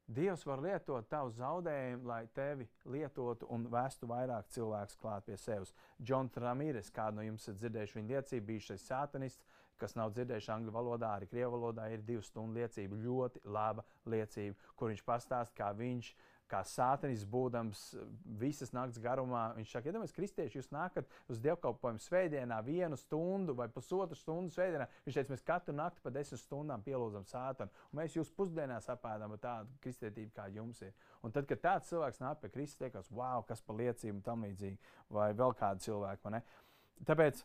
Dievs 0.08 0.46
var 0.48 0.62
lietot 0.64 1.04
tavu 1.12 1.28
zaudējumu, 1.36 2.06
lai 2.08 2.22
tevi 2.32 2.64
lietotu 2.88 3.44
un 3.52 3.66
vestu 3.68 4.08
vairāk 4.08 4.48
cilvēku 4.54 4.96
klāt 5.02 5.26
pie 5.26 5.36
sevis. 5.36 5.74
Džons 6.00 6.38
Ramīres, 6.40 6.88
kādu 6.88 7.18
no 7.18 7.26
jums 7.26 7.44
esat 7.44 7.58
dzirdējuši 7.60 7.98
viņa 7.98 8.14
liecību, 8.14 8.46
bijušais 8.46 8.86
sātanists, 8.88 9.44
kas 9.78 9.94
nav 10.00 10.14
dzirdējuši 10.16 10.50
angļu 10.54 10.74
valodā, 10.74 11.12
arī 11.18 11.28
krievu 11.28 11.58
valodā, 11.58 11.90
ir 11.92 12.06
divu 12.08 12.24
stundu 12.24 12.56
liecība. 12.56 12.96
Ļoti 13.04 13.44
laba 13.44 13.84
liecība, 14.08 14.56
kur 14.80 14.94
viņš 14.94 15.04
pastāsta, 15.12 15.54
kā 15.60 15.74
viņš 15.76 16.10
kā 16.48 16.62
sātenis 16.66 17.24
būdams 17.28 17.82
visas 18.40 18.72
naktas 18.76 19.00
garumā. 19.02 19.48
Viņš 19.58 19.74
saka, 19.74 19.90
iedomājieties, 19.90 20.16
kristieši, 20.16 20.58
jūs 20.58 20.70
nākat 20.74 21.08
uz 21.30 21.40
dievkalpojumu 21.44 22.02
svētdienā 22.02 22.58
vienu 22.66 22.98
stundu 23.00 23.54
vai 23.58 23.68
pusotru 23.72 24.16
stundu 24.18 24.54
svētdienā. 24.54 24.88
Viņš 25.06 25.18
teica, 25.18 25.34
mēs 25.34 25.44
katru 25.46 25.76
nakti 25.76 26.04
pa 26.04 26.12
desmit 26.14 26.42
stundām 26.42 26.84
pielūdzam 26.86 27.26
sātanu. 27.28 27.74
Un 27.92 28.00
mēs 28.00 28.16
jūs 28.16 28.32
pusdienās 28.34 28.88
apēdam 28.92 29.36
tādu 29.42 29.76
kristietību, 29.84 30.32
kā 30.36 30.48
jums 30.54 30.82
ir. 30.86 30.96
Un 31.22 31.34
tad, 31.34 31.48
kad 31.50 31.62
tāds 31.64 31.92
cilvēks 31.92 32.22
nāk 32.24 32.42
pie 32.42 32.52
Kristus, 32.54 32.80
liekas, 32.86 33.12
wow, 33.12 33.44
kas 33.46 33.62
par 33.64 33.78
liecību 33.78 34.24
tam 34.24 34.44
līdzīgi, 34.46 34.78
vai 35.14 35.30
vēl 35.36 35.54
kādu 35.58 35.84
cilvēku. 35.84 36.42
Tāpēc, 37.08 37.42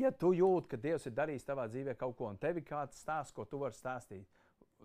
ja 0.00 0.10
tu 0.12 0.32
jūti, 0.36 0.70
ka 0.72 0.80
Dievs 0.80 1.06
ir 1.08 1.14
darījis 1.16 1.46
tavā 1.48 1.68
dzīvē 1.70 1.94
kaut 2.00 2.16
ko, 2.18 2.28
un 2.32 2.40
tev 2.40 2.60
ir 2.60 2.66
kāds 2.66 3.00
stāsts, 3.00 3.34
ko 3.36 3.46
tu 3.48 3.60
vari 3.62 3.76
stāstīt, 3.76 4.26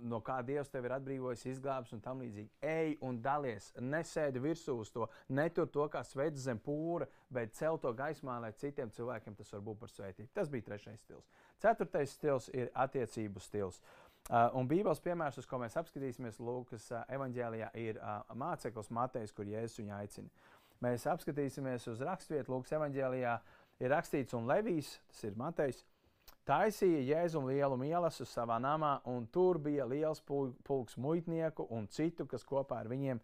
no 0.01 0.19
kā 0.25 0.39
Dievs 0.45 0.71
tevi 0.71 0.89
ir 0.89 0.95
atbrīvojis, 0.95 1.45
izglābis 1.51 1.93
un 1.95 2.01
tam 2.03 2.21
līdzīgi. 2.23 2.49
Ej 2.65 2.97
un 3.05 3.19
dalies, 3.23 3.69
nesēdi 3.79 4.41
virsū 4.43 4.75
uz 4.81 4.91
to, 4.93 5.07
netur 5.29 5.69
to 5.71 5.87
kā 5.91 6.03
sveicis 6.07 6.47
zem 6.47 6.59
pūra, 6.63 7.07
bet 7.33 7.55
cel 7.57 7.79
to 7.81 7.93
gaismā, 7.95 8.39
lai 8.43 8.51
citiem 8.57 8.91
cilvēkiem 8.95 9.37
tas 9.37 9.53
var 9.55 9.63
būt 9.65 9.81
par 9.83 9.93
svētību. 9.93 10.29
Tas 10.33 10.51
bija 10.51 10.67
trešais 10.69 11.01
stils. 11.03 11.27
Ceturtais 11.59 12.13
stils 12.15 12.49
ir 12.53 12.71
attiecību 12.73 13.43
stils. 13.43 13.81
Uh, 14.29 14.45
un 14.59 14.67
Bībeles 14.69 15.01
piemērs, 15.01 15.39
uz 15.41 15.47
ko 15.49 15.57
mēs 15.61 15.77
apskatīsimies 15.79 16.37
Lūkas 16.43 16.89
uh, 16.93 17.05
evanģēlijā, 17.15 17.69
ir 17.81 17.97
uh, 17.97 18.19
māceklis 18.37 18.91
Matejs, 18.93 19.33
kur 19.33 19.47
Jēzus 19.49 19.79
viņu 19.81 19.95
aicina. 19.95 20.29
Mēs 20.85 21.07
apskatīsimies 21.09 21.87
uz 21.89 22.03
raksturvietu 22.05 22.53
Lūkas 22.53 22.75
evanģēlijā. 22.77 23.39
Ir 23.79 23.93
rakstīts, 23.95 24.35
un 24.35 24.45
Levijs, 24.45 24.97
tas 25.09 25.23
ir 25.25 25.39
Matejs, 25.39 25.81
taisīja 26.49 27.01
Jēzum 27.13 27.47
lielu 27.49 27.77
mielasu 27.77 28.25
savā 28.27 28.57
namā, 28.61 28.97
un 29.09 29.27
tur 29.31 29.59
bija 29.61 29.85
liels 29.85 30.21
pulks 30.25 30.97
muitnieku 30.97 31.67
un 31.69 31.87
citu, 31.87 32.25
kas 32.29 32.45
kopā 32.47 32.81
ar 32.81 32.89
viņiem 32.89 33.21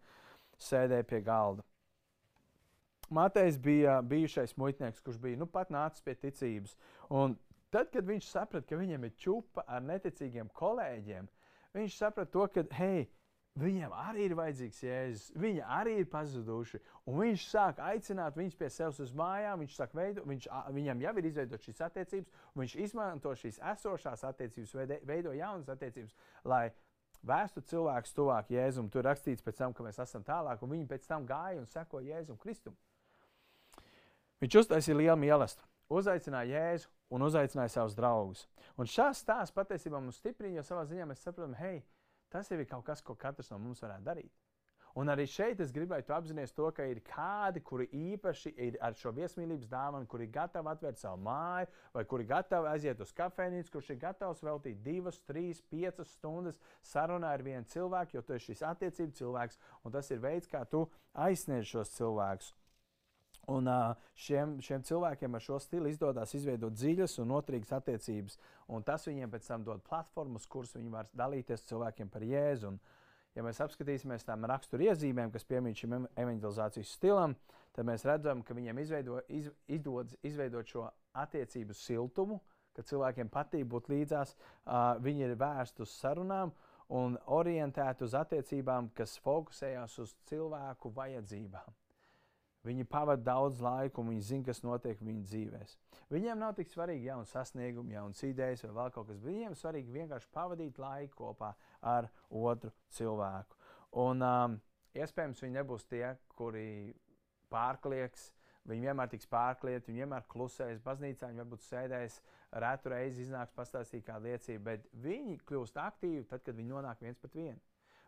sēdēja 0.62 1.06
pie 1.10 1.20
galda. 1.26 1.66
Matejs 3.10 3.58
bija 3.62 4.00
bijušais 4.02 4.56
muitnieks, 4.58 5.02
kurš 5.02 5.18
bija 5.22 5.38
nu, 5.38 5.46
pat 5.46 5.70
nācis 5.70 6.02
pie 6.02 6.16
ticības. 6.18 6.74
Un 7.14 7.36
tad, 7.70 7.92
kad 7.92 8.06
viņš 8.06 8.30
saprata, 8.32 8.66
ka 8.66 8.78
viņam 8.80 9.06
ir 9.06 9.14
čupa 9.20 9.62
ar 9.66 9.84
neticīgiem 9.86 10.50
kolēģiem, 10.54 11.28
viņš 11.76 11.98
saprata 12.00 12.32
to, 12.34 12.46
ka, 12.50 12.64
hei, 12.80 13.06
Viņiem 13.56 13.92
arī 13.96 14.26
ir 14.26 14.34
vajadzīgs 14.36 14.82
jēzus. 14.84 15.28
Viņi 15.40 15.62
arī 15.64 15.94
ir 16.02 16.08
pazuduši. 16.12 16.80
Un 17.08 17.22
viņš 17.22 17.44
sāk 17.48 17.78
aicināt 17.80 18.36
viņus 18.36 18.58
pie 18.60 18.68
sevis 18.72 18.98
uz 19.00 19.14
mājām. 19.16 19.62
Viņš 19.64 19.78
sāk 19.78 19.94
veidot, 19.96 20.26
viņš, 20.28 20.48
viņam 20.76 21.04
jau 21.06 21.14
ir 21.16 21.28
izveidot 21.30 21.64
šīs 21.64 21.80
attiecības, 21.86 22.42
viņš 22.60 22.74
izmanto 22.84 23.32
šīs 23.32 23.60
esošās 23.72 24.26
attiecības, 24.28 24.74
veido, 25.08 25.32
jaunas 25.32 25.72
attiecības, 25.72 26.12
lai 26.44 26.66
vēstu 27.24 27.64
cilvēkus 27.72 28.12
tuvāk 28.18 28.52
Jēzum. 28.52 28.90
Tur 28.92 29.08
rakstīts 29.08 29.46
tam, 29.56 29.72
ka 29.72 29.88
mēs 29.88 30.02
esam 30.04 30.24
tālāk, 30.26 30.60
un 30.60 30.76
viņi 30.76 30.90
pēc 30.92 31.08
tam 31.08 31.24
gāja 31.24 31.62
un 31.62 31.66
seko 31.70 32.04
Jēzum 32.04 32.36
Kristum. 32.42 32.76
Viņš 34.44 34.60
uztaisīja 34.60 35.00
lielu 35.00 35.16
mīlestību, 35.16 35.68
uzaicināja 35.96 36.60
Jēzu 36.60 36.92
un 37.08 37.24
uzaicināja 37.24 37.72
savus 37.72 37.96
draugus. 37.96 38.44
Un 38.76 38.84
šāds 38.84 39.24
stāsts 39.24 39.56
patiesībā 39.56 39.96
mums 39.96 40.20
stiprina, 40.20 40.58
jo 40.58 40.66
savā 40.66 40.84
ziņā 40.84 41.06
mēs 41.08 41.24
saprotam, 41.24 41.56
hei, 41.56 41.80
Tas 42.32 42.50
jau 42.50 42.58
ir 42.60 42.68
kaut 42.70 42.84
kas, 42.86 43.02
ko 43.02 43.14
katrs 43.14 43.52
no 43.52 43.58
mums 43.62 43.82
varētu 43.84 44.06
darīt. 44.06 44.34
Un 44.96 45.12
arī 45.12 45.26
šeit 45.28 45.58
es 45.60 45.74
gribētu 45.76 46.14
apzināties 46.16 46.54
to, 46.56 46.70
ka 46.72 46.86
ir 46.88 47.02
kādi, 47.04 47.60
kuri 47.60 47.84
īpaši 47.92 48.54
ir 48.64 48.78
ar 48.80 48.94
šo 48.96 49.10
viesmīlības 49.18 49.68
dāvanu, 49.68 50.08
kuri 50.08 50.24
ir 50.24 50.32
gatavi 50.32 50.70
atvērt 50.72 51.02
savu 51.02 51.20
māju, 51.26 51.68
vai 51.92 52.04
kuri 52.08 52.24
ir 52.24 52.30
gatavi 52.30 52.70
aiziet 52.70 53.02
uz 53.04 53.12
kafejnīcu, 53.18 53.74
kurš 53.74 53.90
ir 53.92 54.00
gatavs 54.06 54.40
veltīt 54.46 54.80
divas, 54.86 55.20
trīs, 55.28 55.60
piecas 55.68 56.14
stundas 56.16 56.56
sarunā 56.80 57.34
ar 57.36 57.44
vienu 57.44 57.68
cilvēku, 57.68 58.16
jo 58.16 58.24
tu 58.24 58.38
esi 58.38 58.54
šis 58.54 58.64
attiecību 58.70 59.18
cilvēks, 59.20 59.60
un 59.84 59.92
tas 59.98 60.08
ir 60.16 60.24
veids, 60.24 60.48
kā 60.48 60.64
tu 60.64 60.86
aizsniedz 61.26 61.68
šos 61.74 61.92
cilvēkus. 61.98 62.54
Un 63.54 63.68
šiem, 64.18 64.56
šiem 64.58 64.82
cilvēkiem 64.82 65.36
ar 65.38 65.42
šo 65.44 65.60
stilu 65.62 65.86
izdodas 65.86 66.32
izveidot 66.34 66.74
dziļas 66.74 67.12
un 67.22 67.28
noturīgas 67.30 67.76
attiecības. 67.78 68.40
Un 68.74 68.82
tas 68.86 69.06
viņiem 69.06 69.30
pēc 69.30 69.46
tam 69.46 69.62
dod 69.66 69.84
platformu, 69.86 70.40
uz 70.40 70.48
kuras 70.50 70.74
viņi 70.74 70.90
var 70.90 71.06
dalīties 71.14 71.62
cilvēkiem 71.68 72.10
par 72.10 72.26
jēzu. 72.26 72.72
Un, 72.72 72.80
ja 73.38 73.44
mēs 73.46 73.62
apskatīsimies 73.62 74.26
tām 74.26 74.48
raksturiezīmēm, 74.50 75.30
kas 75.30 75.46
piemīt 75.46 75.78
šim 75.78 75.94
evanģelizācijas 76.08 76.96
stilam, 76.98 77.36
tad 77.76 77.86
mēs 77.86 78.06
redzam, 78.08 78.42
ka 78.42 78.56
viņiem 78.58 78.82
izveido, 78.82 79.22
iz, 79.30 79.52
izdodas 79.70 80.18
izveidot 80.26 80.66
šo 80.66 80.88
attiecību 81.14 81.78
siltumu, 81.78 82.42
ka 82.74 82.82
cilvēkiem 82.82 83.30
patīk 83.30 83.70
būt 83.70 83.94
līdzās. 83.94 84.34
Uh, 84.34 84.98
viņi 85.06 85.28
ir 85.28 85.38
vērsti 85.38 85.86
uz 85.86 85.94
sarunām 86.02 86.50
un 86.98 87.14
orientēti 87.38 88.10
uz 88.10 88.18
attiecībām, 88.18 88.90
kas 88.90 89.20
fokusējas 89.22 90.00
uz 90.02 90.18
cilvēku 90.26 90.90
vajadzībām. 90.98 91.85
Viņi 92.66 92.86
pavada 92.90 93.22
daudz 93.22 93.60
laika, 93.62 94.00
un 94.02 94.10
viņi 94.10 94.24
zina, 94.26 94.46
kas 94.48 94.62
notiek 94.64 94.98
viņu 95.04 95.22
dzīvēm. 95.28 95.74
Viņiem 96.10 96.40
nav 96.42 96.54
tik 96.58 96.70
svarīgi 96.70 97.06
jauns 97.06 97.30
sasniegums, 97.34 97.92
jauns 97.94 98.22
idejas 98.26 98.64
vai 98.66 98.72
vēl 98.78 98.94
kaut 98.94 99.08
kas, 99.10 99.20
bet 99.20 99.30
viņiem 99.30 99.54
svarīgi 99.58 99.94
vienkārši 99.94 100.30
pavadīt 100.34 100.80
laiku 100.82 101.20
kopā 101.20 101.52
ar 101.94 102.08
otru 102.30 102.72
cilvēku. 102.96 103.58
Un, 104.02 104.22
um, 104.22 104.56
iespējams, 104.98 105.42
viņi 105.44 105.58
nebūs 105.60 105.86
tie, 105.90 106.08
kuri 106.38 106.66
pārklieks. 107.52 108.32
Viņi 108.66 108.88
vienmēr 108.88 109.10
tiks 109.12 109.28
pārklieti, 109.30 109.92
viņi 109.92 110.02
vienmēr 110.02 110.24
klusēs. 110.30 110.82
Baznīcā 110.82 111.30
viņi 111.30 111.42
varbūt 111.44 111.62
sēdēs, 111.68 112.18
rētu 112.64 112.90
reizi 112.90 113.22
iznāks 113.22 113.54
pastāstīt 113.54 114.02
kādu 114.08 114.26
liecību, 114.26 114.64
bet 114.66 114.88
viņi 115.04 115.38
kļūst 115.46 115.78
aktīvi 115.78 116.26
tad, 116.26 116.42
kad 116.42 116.58
viņi 116.58 116.72
nonāk 116.74 117.04
viens 117.06 117.20
pret 117.22 117.38
vienu. 117.38 117.60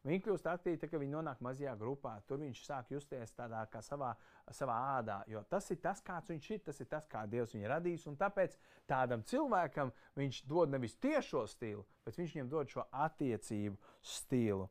Viņi 0.07 0.23
kļūst 0.25 0.47
aktīvi, 0.47 0.79
tad, 0.79 0.93
kad 0.93 1.03
viņi 1.03 1.13
nonāk 1.17 1.41
mazajā 1.43 1.75
grupā. 1.81 2.15
Tur 2.29 2.39
viņš 2.43 2.61
sāk 2.65 2.93
justies 2.95 3.35
tādā 3.35 3.65
kā 3.73 3.83
savā, 3.83 4.13
savā 4.55 4.77
ādā. 4.99 5.19
Jo 5.31 5.43
tas 5.51 5.67
ir 5.75 5.81
tas, 5.83 6.01
kāds 6.05 6.31
viņš 6.31 6.49
ir, 6.55 6.63
tas 6.69 6.81
ir 6.81 6.89
tas, 6.91 7.09
kā 7.11 7.25
Dievs 7.27 7.55
viņu 7.57 7.71
radījis. 7.73 8.07
Un 8.11 8.19
tāpēc 8.21 8.55
tādam 8.91 9.25
cilvēkam 9.27 9.93
viņš 10.19 10.43
dod 10.49 10.73
nevis 10.75 10.95
tiešo 11.03 11.45
stilu, 11.51 11.85
bet 12.07 12.19
viņš 12.21 12.37
viņam 12.37 12.51
dod 12.55 12.75
šo 12.75 12.87
attiecību 13.07 13.79
stilu. 14.15 14.69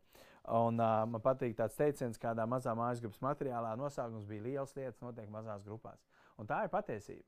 Un, 0.48 0.80
uh, 0.80 1.02
man 1.12 1.20
patīk 1.20 1.58
tāds 1.60 1.76
teiciens, 1.76 2.20
kādā 2.22 2.46
mazā 2.48 2.72
mājas 2.78 3.02
grupas 3.04 3.20
materiālā 3.26 3.74
nosaukums 3.76 4.30
bija 4.30 4.46
liels 4.46 4.72
lietas, 4.78 5.02
notiek 5.04 5.28
mazās 5.30 5.66
grupās. 5.68 6.00
Un 6.40 6.48
tā 6.48 6.64
ir 6.64 6.72
patiesība. 6.72 7.26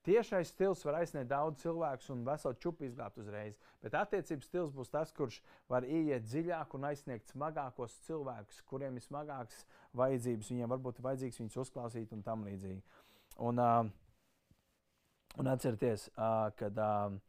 Tiešais 0.00 0.48
stils 0.48 0.80
var 0.86 0.96
aizsniegt 1.02 1.28
daudz 1.28 1.60
cilvēku 1.60 2.06
un 2.14 2.22
veselu 2.24 2.56
čupu 2.62 2.86
izglābt 2.86 3.18
uzreiz, 3.20 3.58
bet 3.84 3.96
attiecības 3.98 4.46
stils 4.48 4.70
būs 4.72 4.88
tas, 4.88 5.12
kurš 5.12 5.42
var 5.68 5.84
ieiet 5.84 6.24
dziļāk 6.24 6.72
un 6.78 6.86
aizsniegt 6.88 7.28
smagākos 7.34 7.98
cilvēkus, 8.06 8.62
kuriem 8.70 8.96
ir 8.96 9.04
smagākas 9.04 9.66
vajadzības. 10.00 10.48
Viņiem 10.54 10.72
varbūt 10.72 11.02
ir 11.02 11.06
vajadzīgs 11.08 11.42
viņus 11.42 11.58
uzklausīt 11.66 12.14
un 12.16 12.24
tam 12.24 12.46
līdzīgi. 12.48 12.80
Un, 13.44 13.60
uh, 13.60 13.90
un 15.36 15.52
atcerieties, 15.52 16.08
uh, 16.14 16.48
kad 16.56 16.80
uh, 16.80 17.20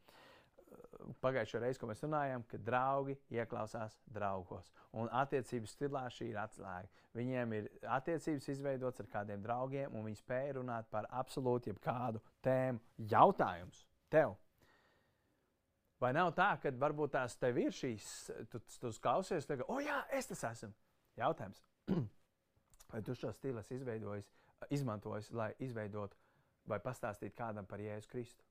pagājušajā 1.22 1.60
reizē, 1.62 1.80
kad 1.80 1.90
mēs 1.90 2.04
runājām, 2.04 2.44
ka 2.50 2.60
draugi 2.66 3.16
ieklausās 3.32 3.96
draugos. 4.12 4.70
Un 4.98 5.10
attiecības 5.22 5.74
stilā 5.76 6.04
šī 6.12 6.30
ir 6.32 6.38
atslēga. 6.42 6.90
Viņiem 7.16 7.56
ir 7.58 7.68
attiecības 7.96 8.48
izveidotas 8.54 9.04
ar 9.04 9.10
kādiem 9.12 9.42
draugiem, 9.44 9.92
un 9.92 10.06
viņi 10.08 10.20
spēj 10.20 10.54
runāt 10.58 10.88
par 10.92 11.08
absolūti 11.10 11.72
jebkādu 11.72 12.22
tēmu. 12.44 12.80
Jautājums 13.12 13.84
tev! 14.12 14.36
Vai 16.02 16.10
nav 16.16 16.32
tā, 16.34 16.48
ka 16.58 16.72
varbūt 16.82 17.12
tās 17.14 17.36
tev 17.38 17.60
ir 17.62 17.74
šīs, 17.74 18.06
tu, 18.50 18.58
tu 18.82 18.90
klausies, 19.02 19.46
tagad, 19.46 19.68
o 19.70 19.78
jā, 19.78 20.00
es 20.10 20.26
tas 20.26 20.42
esmu? 20.50 20.72
Jautājums. 21.20 21.62
Vai 22.90 23.02
tu 23.06 23.14
šo 23.14 23.30
stilu 23.32 23.62
esi 23.62 23.78
izmantojis, 24.74 25.30
lai 25.32 25.52
izveidotu 25.64 26.18
vai 26.68 26.78
pastāstītu 26.82 27.34
kādam 27.38 27.66
par 27.66 27.80
Jēzu 27.82 28.10
Kristu? 28.10 28.44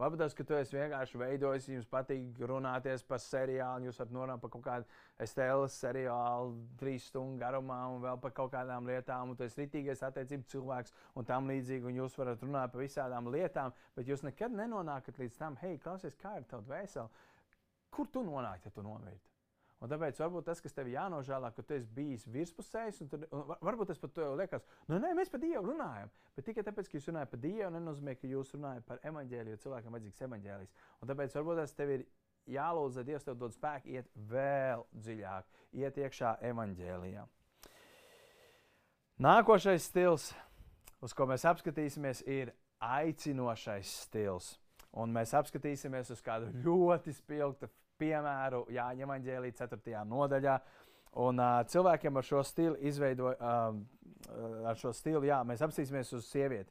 Varbūt 0.00 0.22
tas, 0.22 0.32
ka 0.32 0.44
tu 0.48 0.54
esi 0.56 0.78
vienkārši 0.78 1.18
veidojis, 1.20 1.66
jums 1.68 1.88
patīk 1.90 2.38
runāties 2.48 3.02
par 3.04 3.20
seriālu, 3.20 3.90
jūs 3.90 3.98
varat 4.00 4.14
norunāt 4.16 4.40
par 4.40 4.52
kaut 4.54 4.64
kādu 4.64 5.26
stēles 5.28 5.76
seriālu, 5.76 6.54
trīs 6.80 7.10
stundu 7.10 7.36
garumā 7.42 7.82
un 7.92 8.00
vēl 8.06 8.20
par 8.22 8.32
kaut 8.38 8.54
kādām 8.54 8.88
lietām, 8.88 9.34
un 9.34 9.36
tu 9.36 9.44
esi 9.44 9.60
ritīgais 9.60 10.00
attiecību 10.08 10.48
cilvēks 10.54 10.96
un 11.20 11.28
tam 11.28 11.52
līdzīgi, 11.52 11.90
un 11.90 12.00
jūs 12.00 12.16
varat 12.16 12.40
runāt 12.46 12.72
par 12.72 12.80
visādām 12.80 13.28
lietām, 13.34 13.76
bet 13.98 14.08
jūs 14.08 14.24
nekad 14.24 14.56
nenonākat 14.56 15.20
līdz 15.20 15.36
tam, 15.42 15.60
hei, 15.60 15.76
klausies, 15.84 16.16
kā 16.22 16.38
ir 16.40 16.48
tavs 16.48 16.70
vēseli, 16.72 17.26
kur 17.92 18.08
tu 18.08 18.24
nonāki, 18.24 18.70
ja 18.70 18.78
tu 18.78 18.86
nomirti? 18.86 19.29
Un 19.80 19.88
tāpēc 19.88 20.18
varbūt 20.20 20.44
tas, 20.44 20.60
kas 20.60 20.74
tev 20.76 20.90
jānožēlā, 20.92 21.50
ka 21.56 21.62
tu 21.64 21.72
esi 21.72 21.88
bijis 21.96 22.26
virspusējs, 22.28 22.98
un, 23.00 23.08
tur, 23.08 23.22
un 23.32 23.46
varbūt 23.64 23.88
tas 23.88 24.00
pat 24.02 24.18
liekas, 24.36 24.66
nu, 24.90 24.98
nē, 25.00 25.14
mēs 25.16 25.32
par 25.32 25.40
Dievu 25.40 25.70
runājam. 25.70 26.12
Bet 26.36 26.50
tikai 26.50 26.64
tāpēc, 26.66 26.90
ka 26.90 26.98
jūs 26.98 27.08
runājat 27.08 27.32
par 27.32 27.40
Dievu, 27.40 27.70
nenozīmē, 27.78 28.14
ka 28.20 28.28
jūs 28.28 28.52
runājat 28.58 28.84
par 28.90 29.00
evaņģēliju, 29.08 29.56
jo 29.56 29.62
cilvēkam 29.64 29.96
vajadzīgs 29.96 30.26
evaņģēlijs. 30.28 30.76
Un 31.00 31.12
tāpēc 31.12 31.38
varbūt 31.38 31.62
tas 31.62 31.74
tev 31.78 31.94
ir 31.96 32.04
jālūdz, 32.58 33.00
lai 33.00 33.06
Dievs 33.08 33.24
tev 33.24 33.40
dod 33.40 33.56
spēku 33.56 33.96
iet 33.96 34.12
vēl 34.28 34.84
dziļāk, 35.00 35.50
iet 35.80 36.04
iekšā 36.04 36.36
evaņģēlijā. 36.52 37.26
Nākošais 39.20 39.88
stils, 39.88 40.30
uz 41.00 41.16
ko 41.16 41.24
mēs 41.28 41.48
apskatīsimies, 41.48 42.20
ir 42.28 42.52
aicinošais 42.84 43.96
stils. 44.04 44.58
Un 45.00 45.12
mēs 45.14 45.32
apskatīsimies 45.38 46.10
uz 46.12 46.20
kādu 46.24 46.48
ļoti 46.64 47.12
spilgtu 47.14 47.68
piemēru 48.00 48.64
Jāņa 48.74 49.06
Evanģēlī 49.06 49.52
4. 49.58 50.04
nodaļā. 50.08 50.58
Un 51.20 51.42
uh, 51.42 51.60
cilvēkiem 51.70 52.20
ar 52.20 52.26
šo 52.26 52.42
stilu 52.46 52.76
izveidoja, 52.86 53.36
uh, 53.40 54.68
ar 54.70 54.78
šo 54.78 54.92
stilu, 54.94 55.24
jā, 55.26 55.40
mēs 55.46 55.64
apstīsimies 55.66 56.12
uz 56.16 56.28
sievieti. 56.30 56.70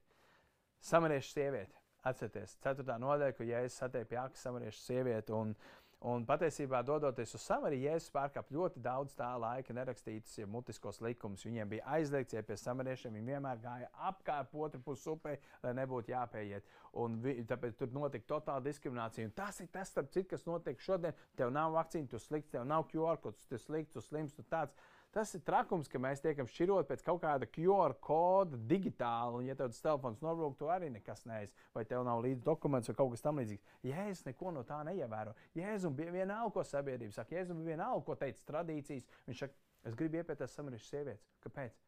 Samariešu 0.89 1.35
sievieti. 1.35 1.75
Atcerieties, 2.07 2.53
4. 2.63 2.95
nodaļa, 2.95 3.33
kur 3.35 3.43
Jēzus 3.43 3.81
satiek 3.81 4.07
pie 4.07 4.15
akas 4.21 4.45
samariešu 4.45 4.79
sievieti. 4.85 5.35
Un, 5.35 5.51
uh, 5.51 5.78
Un 6.07 6.23
patiesībā, 6.23 6.79
dodoties 6.87 7.33
uz 7.35 7.43
Samariju, 7.43 7.89
Jēzus 7.89 8.13
pārkāpa 8.15 8.55
ļoti 8.55 8.79
daudz 8.79 9.17
tā 9.19 9.33
laika 9.35 9.73
nerakstītus, 9.75 10.37
ja 10.39 10.45
mutiskos 10.47 11.01
likumus. 11.03 11.43
Viņiem 11.43 11.73
bija 11.73 11.89
aizliegts, 11.97 12.37
ja 12.37 12.43
pie 12.47 12.55
samariešiem 12.55 13.17
viņi 13.17 13.33
vienmēr 13.33 13.59
gāja 13.59 13.89
apkārt 14.07 14.55
otru 14.55 14.79
pusi 14.85 15.09
upē, 15.11 15.33
lai 15.65 15.73
nebūtu 15.75 16.13
jāpieiet. 16.13 16.71
Un 17.03 17.19
vi, 17.25 17.33
tāpēc 17.49 17.75
tur 17.81 17.91
notika 17.91 18.29
totāla 18.31 18.63
diskriminācija. 18.63 19.27
Un 19.27 19.35
tas 19.35 19.59
ir 19.59 19.67
tas, 19.73 19.91
starp 19.91 20.07
citu, 20.15 20.29
kas 20.31 20.47
notiek 20.47 20.79
šodien. 20.79 21.19
Tev 21.35 21.51
nav 21.51 21.75
vakcīna, 21.75 22.07
tu 22.13 22.23
slikts, 22.23 22.53
tev 22.55 22.63
nav 22.69 22.87
QR 22.93 23.19
kods, 23.19 23.43
tu 23.51 23.59
slikts, 23.59 23.97
tu 23.97 24.05
slims, 24.05 24.37
tu 24.37 24.47
tāds. 24.47 24.79
Tas 25.09 25.31
ir 25.33 25.41
trakums, 25.41 25.87
ka 25.89 25.97
mēs 25.97 26.21
tiekam 26.21 26.45
šķirot 26.45 26.85
pēc 26.89 27.01
kaut 27.05 27.23
kāda 27.23 27.47
QR 27.49 27.95
koda 28.05 28.59
digitāli, 28.69 29.39
un, 29.39 29.47
ja 29.49 29.55
tev 29.57 29.71
tas 29.73 29.81
telefons 29.81 30.21
nobrūk, 30.21 30.53
tu 30.59 30.69
arī 30.69 30.91
nekas 30.93 31.25
neesi, 31.25 31.55
vai 31.73 31.81
tev 31.89 32.03
nav 32.05 32.21
līdzi 32.21 32.45
dokuments 32.45 32.91
vai 32.91 32.95
kaut 32.99 33.15
kas 33.15 33.25
tamlīdzīgs. 33.25 33.73
Jēzus 33.89 34.27
neko 34.27 34.53
no 34.53 34.61
tā 34.69 34.83
neievēro. 34.85 35.33
Jēzus 35.57 35.97
bija 35.97 36.13
vienalga, 36.13 36.53
ko 36.59 36.65
sabiedrība 36.67 37.17
saka, 37.17 37.39
Jēzus 37.39 37.57
bija 37.57 37.73
vienalga, 37.73 38.05
ko 38.05 38.19
teica 38.21 38.45
tradīcijas. 38.51 39.09
Viņš 39.25 39.43
saka, 39.47 39.57
es 39.89 39.97
gribu 39.97 40.21
iepiet 40.21 40.43
tās 40.43 40.53
samariešu 40.59 40.91
sievietes. 40.91 41.25
Kāpēc? 41.41 41.81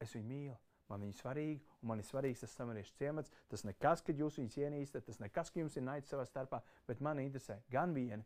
Es 0.00 0.16
viņu 0.16 0.30
mīlu. 0.32 0.60
Man 0.88 1.04
viņa 1.04 1.14
ir 1.14 1.20
svarīga, 1.20 1.76
un 1.80 1.88
man 1.92 2.00
ir 2.00 2.08
svarīgs 2.08 2.42
tas 2.42 2.56
samariešu 2.56 2.96
ciemats. 2.98 3.32
Tas 3.52 3.64
nekas, 3.68 4.02
ka 4.04 4.16
jūs 4.16 4.40
viņus 4.40 4.58
ienīstat, 4.64 5.06
tas 5.06 5.20
nekas, 5.20 5.52
ka 5.52 5.60
jums 5.60 5.76
ir 5.76 5.84
naids 5.86 6.10
savā 6.12 6.24
starpā, 6.28 6.60
bet 6.88 7.00
man 7.04 7.20
interesē 7.22 7.60
gan 7.72 7.94
viena, 7.96 8.24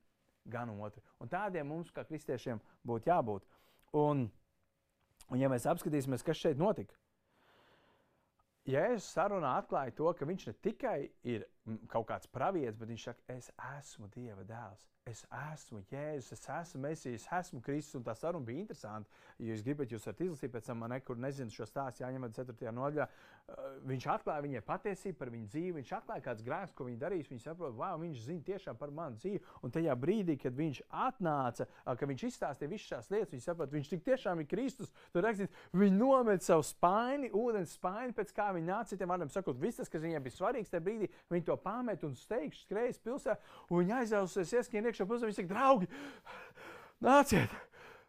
gan 0.51 0.73
otra. 0.75 1.03
Un 1.23 1.31
tādiem 1.31 1.69
mums, 1.69 1.93
kā 1.95 2.03
kristiešiem, 2.09 2.63
būtu 2.87 3.11
jābūt. 3.11 3.47
Un, 3.97 4.27
un 5.33 5.41
ja 5.41 5.49
mēs 5.49 5.67
apskatīsimies, 5.71 6.25
kas 6.27 6.41
šeit 6.43 6.61
notika, 6.61 6.95
Jēzus 8.67 9.13
sarunā 9.15 9.53
atklāja 9.61 9.95
to, 9.95 10.11
ka 10.19 10.27
viņš 10.27 10.49
ne 10.49 10.55
tikai 10.67 10.97
ir 11.31 11.45
kaut 11.93 12.09
kāds 12.11 12.31
pravietis, 12.31 12.79
bet 12.79 12.93
viņš 12.93 13.09
saka, 13.11 13.27
es 13.39 13.51
esmu 13.79 14.11
Dieva 14.15 14.45
dēls. 14.47 14.87
es 15.07 15.23
esmu 15.55 15.85
Jēzus, 15.87 16.33
es 16.35 16.49
esmu 16.51 16.81
Mēsīs, 16.83 17.21
es 17.21 17.27
esmu 17.31 17.61
Kristus. 17.63 17.95
Un 18.01 18.05
tā 18.07 18.15
saruna 18.19 18.47
bija 18.47 18.65
interesanta. 18.65 19.09
Ja 19.39 19.53
jūs 19.53 19.63
gribat, 19.63 19.93
jūs 19.93 20.07
varat 20.09 20.23
izlasīt 20.27 20.53
pēc 20.55 20.67
tam, 20.67 20.81
man 20.83 20.91
nekur 20.97 21.19
nezinu 21.23 21.53
šo 21.55 21.67
stāstu, 21.69 22.03
jāņemat 22.03 22.35
4. 22.35 22.73
nodaļā. 22.75 23.07
Uh, 23.07 23.37
viņš 23.87 24.07
atklāja 24.11 24.43
viņai 24.43 24.63
patiesību 24.67 25.19
par 25.21 25.31
viņu 25.31 25.47
dzīvi, 25.53 25.75
viņš 25.77 25.93
atklāja 26.01 26.25
kāds 26.25 26.43
grēks, 26.43 26.75
ko 26.75 26.89
viņa 26.89 26.99
darīs. 27.05 27.29
Viņa 27.31 27.45
saprot, 27.45 27.77
wow, 27.79 27.95
viņš 28.03 28.25
zina 28.25 28.43
tiešām 28.49 28.81
par 28.81 28.91
manu 28.91 29.21
dzīvi. 29.23 29.43
Un 29.63 29.75
tajā 29.77 29.95
brīdī, 30.03 30.35
kad 30.43 30.57
viņš 30.59 30.81
atnāca, 30.91 31.69
kad 31.87 32.11
viņš 32.11 32.27
izstāstīja 32.27 32.73
visas 32.73 32.89
šīs 32.91 33.11
lietas, 33.15 33.35
viņš 33.37 33.47
saprot, 33.47 33.77
viņš 33.77 33.93
tik 33.93 34.05
tiešām 34.09 34.43
ir 34.43 34.51
Kristus. 34.51 34.91
Tur 35.15 35.27
rakstīts, 35.29 35.63
viņi 35.71 36.01
nomet 36.01 36.43
savu 36.43 36.67
spaini, 36.67 37.31
ūdens 37.31 37.77
spaini, 37.79 38.17
pēc 38.17 38.35
kā 38.35 38.51
viņi 38.57 38.71
nāca 38.73 38.91
citiem 38.91 39.15
vārdiem 39.15 39.31
sakot, 39.31 39.63
viss 39.63 39.79
tas, 39.79 39.93
kas 39.93 40.03
viņiem 40.03 40.27
bija 40.27 40.35
svarīgs 40.41 40.75
tajā 40.75 40.83
brīdī, 40.83 41.13
viņi 41.31 41.47
to 41.47 41.56
pamet 41.61 42.05
un 42.07 42.17
steigš 42.19 42.65
skrējas 42.65 43.01
pilsētā, 43.05 43.39
un 43.71 43.83
viņi 43.83 43.97
aizausies, 44.01 44.55
ieskrien 44.59 44.89
iekšā 44.91 45.07
pilsētā, 45.07 45.31
viņi 45.31 45.41
saka, 45.41 45.53
draugi, 45.55 45.91
nāciet! 47.05 47.63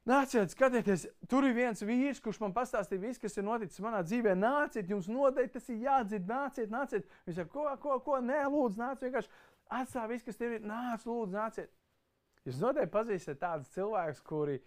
Nāciet, 0.07 0.53
skatieties, 0.53 1.01
tur 1.27 1.43
ir 1.43 1.51
viens 1.51 1.81
vīrs, 1.83 2.21
kurš 2.23 2.37
man 2.39 2.53
pastāstīja 2.55 3.01
visu, 3.01 3.19
kas 3.19 3.33
ir 3.35 3.43
noticis 3.43 3.81
manā 3.83 3.99
dzīvē. 4.07 4.37
Nāciet, 4.39 4.87
jums 4.87 5.09
noteikti 5.11 5.57
tas 5.57 5.67
ir 5.73 5.81
jādzird, 5.83 6.29
nāciet, 6.29 6.71
nāciet. 6.71 7.09
Viņš 7.27 7.41
saka, 7.41 7.51
ko, 7.51 7.65
ko, 7.83 7.97
ko, 8.05 8.19
nē, 8.23 8.45
lūdzu, 8.53 8.79
nāciet, 8.79 9.03
vienkārši 9.09 9.33
atstāj 9.81 10.07
visu, 10.13 10.25
kas 10.29 10.39
tev 10.39 10.55
ir. 10.55 10.63
Nāc, 10.63 11.03
lūdzu, 11.03 11.35
nāciet. 11.35 11.73
Jūs 12.47 12.61
noteikti 12.63 12.93
pazīstat 12.93 13.41
tādus 13.41 13.73
cilvēkus, 13.75 14.23
kuri 14.29 14.61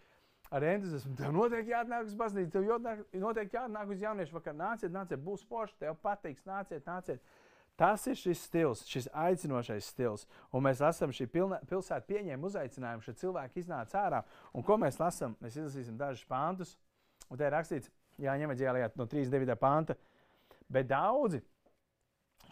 ar 0.53 0.66
entuziasmu 0.74 1.16
tev 1.16 1.33
noteikti 1.33 1.72
jāatnāk 1.72 2.11
uz 2.11 2.16
baznīcu, 2.20 2.53
tev 2.53 3.22
noteikti 3.22 3.57
jāatnāk 3.57 3.95
uz 3.95 4.05
jauniešu 4.05 4.37
vakaru. 4.37 4.61
Nāciet, 4.61 4.93
nāciet, 4.93 5.24
būs 5.24 5.47
forši, 5.49 5.78
tev 5.87 5.97
patiks, 6.05 6.45
nāciet, 6.45 6.85
nāciet. 6.85 7.24
Tas 7.81 8.03
ir 8.11 8.18
šis 8.20 8.43
stils, 8.45 8.83
šis 8.85 9.07
aicinošais 9.16 9.87
stils. 9.89 10.26
Un 10.53 10.66
mēs 10.66 10.83
lasām, 10.85 11.14
šī 11.16 11.24
pilsēta 11.33 12.03
pieņēma 12.11 12.51
uzaicinājumu, 12.51 13.05
šie 13.07 13.14
cilvēki 13.22 13.62
iznāca 13.62 14.03
ārā. 14.03 14.18
Un 14.53 14.66
ko 14.66 14.76
mēs 14.83 15.01
lasām? 15.01 15.33
Mēs 15.41 15.57
izlasīsim 15.57 15.97
dažus 15.97 16.28
pāntus. 16.28 16.74
Un 17.31 17.41
te 17.41 17.49
ir 17.49 17.55
rakstīts, 17.57 17.89
Jāņem 18.20 18.53
Eģēlijā 18.53 18.91
no 19.01 19.07
39. 19.09 19.57
panta. 19.57 19.97
Bet 20.68 20.91
daudzi 20.91 21.41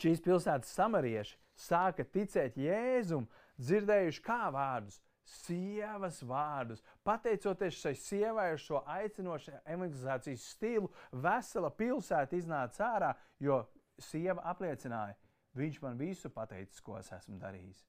šīs 0.00 0.24
pilsētas 0.24 0.72
samarieši 0.78 1.36
sāka 1.58 2.06
ticēt 2.08 2.56
Jēzum, 2.56 3.26
dzirdējuši 3.60 4.22
kā 4.24 4.46
vārdus, 4.54 5.00
sievas 5.28 6.22
vārdus. 6.24 6.80
Pateicoties 7.04 7.82
šai 7.82 7.94
sievai 8.00 8.52
ar 8.54 8.62
šo 8.62 8.80
aicinošu 8.96 9.58
evangelizācijas 9.64 10.46
stilu, 10.54 10.88
vesela 11.12 11.68
pilsēta 11.68 12.38
iznāca 12.38 12.94
ārā, 12.94 13.12
jo 13.42 13.66
sieva 14.02 14.44
apliecināja, 14.50 15.16
viņš 15.58 15.80
man 15.82 15.98
visu 16.00 16.30
pateicis, 16.30 16.82
ko 16.84 16.98
es 16.98 17.10
esmu 17.12 17.38
darījis. 17.40 17.84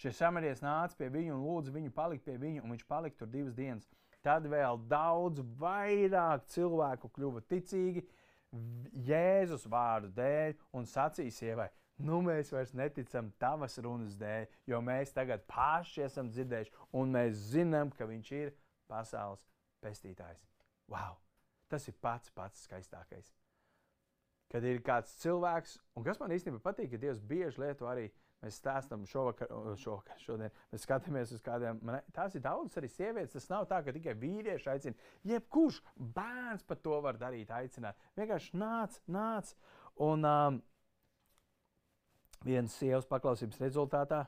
Šie 0.00 0.12
samarietis 0.16 0.62
nāca 0.64 0.96
pie 0.96 1.10
viņa 1.12 1.34
un 1.34 1.42
lūdza 1.44 1.74
viņu 1.74 1.92
palikt 1.92 2.24
pie 2.24 2.38
viņa, 2.40 2.62
un 2.64 2.72
viņš 2.72 2.86
palika 2.88 3.20
tur 3.20 3.28
divas 3.32 3.56
dienas. 3.56 3.88
Tad 4.24 4.46
vēl 4.48 4.80
daudz 4.88 5.42
vairāk 5.60 6.46
cilvēku 6.52 7.10
kļuva 7.16 7.42
ticīgi 7.48 8.04
Jēzus 9.06 9.68
vārdu 9.70 10.10
dēļ 10.16 10.56
un 10.74 10.88
sacīja 10.88 11.34
sievai, 11.36 11.68
nu 12.02 12.18
mēs 12.26 12.50
vairs 12.50 12.72
neticam 12.74 13.30
tavas 13.38 13.78
runas 13.78 14.16
dēļ, 14.18 14.48
jo 14.72 14.80
mēs 14.82 15.14
tagad 15.14 15.44
paši 15.48 16.06
esam 16.08 16.32
dzirdējuši, 16.32 16.74
un 16.98 17.14
mēs 17.14 17.44
zinām, 17.52 17.92
ka 17.94 18.08
viņš 18.10 18.32
ir 18.40 18.54
pasaules 18.90 19.44
pestītājs. 19.84 20.42
Wow! 20.90 21.20
Tas 21.70 21.86
ir 21.86 21.94
pats 22.02 22.32
pats 22.34 22.66
skaistākais. 22.66 23.30
Kad 24.50 24.64
ir 24.66 24.80
kāds 24.82 25.14
cilvēks, 25.22 25.76
un 25.94 26.06
kas 26.06 26.18
man 26.18 26.34
īstenībā 26.34 26.58
patīk, 26.64 26.90
ka 26.92 26.98
Dievs 26.98 27.22
bieži 27.22 27.62
lieto 27.62 27.86
arī 27.86 28.08
Mēs 28.40 28.56
stāstām 28.56 29.02
šovakar, 29.04 29.50
šovakar, 29.76 30.16
šodien. 30.22 30.52
Mēs 30.72 30.86
skatāmies 30.86 31.32
uz 31.36 31.42
kādiem. 31.44 31.76
Man, 31.84 31.98
tās 32.16 32.32
ir 32.36 32.40
daudzas 32.44 32.80
arī 32.80 32.88
sievietes. 32.88 33.34
Tas 33.34 33.50
nav 33.52 33.66
tā, 33.68 33.82
ka 33.84 33.92
tikai 33.92 34.14
vīrieši 34.16 34.70
aicina. 34.72 35.08
Jebkurš 35.28 35.82
bērns 36.16 36.64
par 36.64 36.80
to 36.80 36.96
var 37.04 37.20
darīt, 37.20 37.52
aicināt. 37.52 38.00
Vienkārši 38.16 38.56
nāc, 38.62 38.96
nāc. 39.12 39.52
Un 40.00 40.24
um, 40.24 40.60
vienas 42.46 42.78
sievas 42.80 43.08
paklausības 43.10 43.60
rezultātā, 43.60 44.22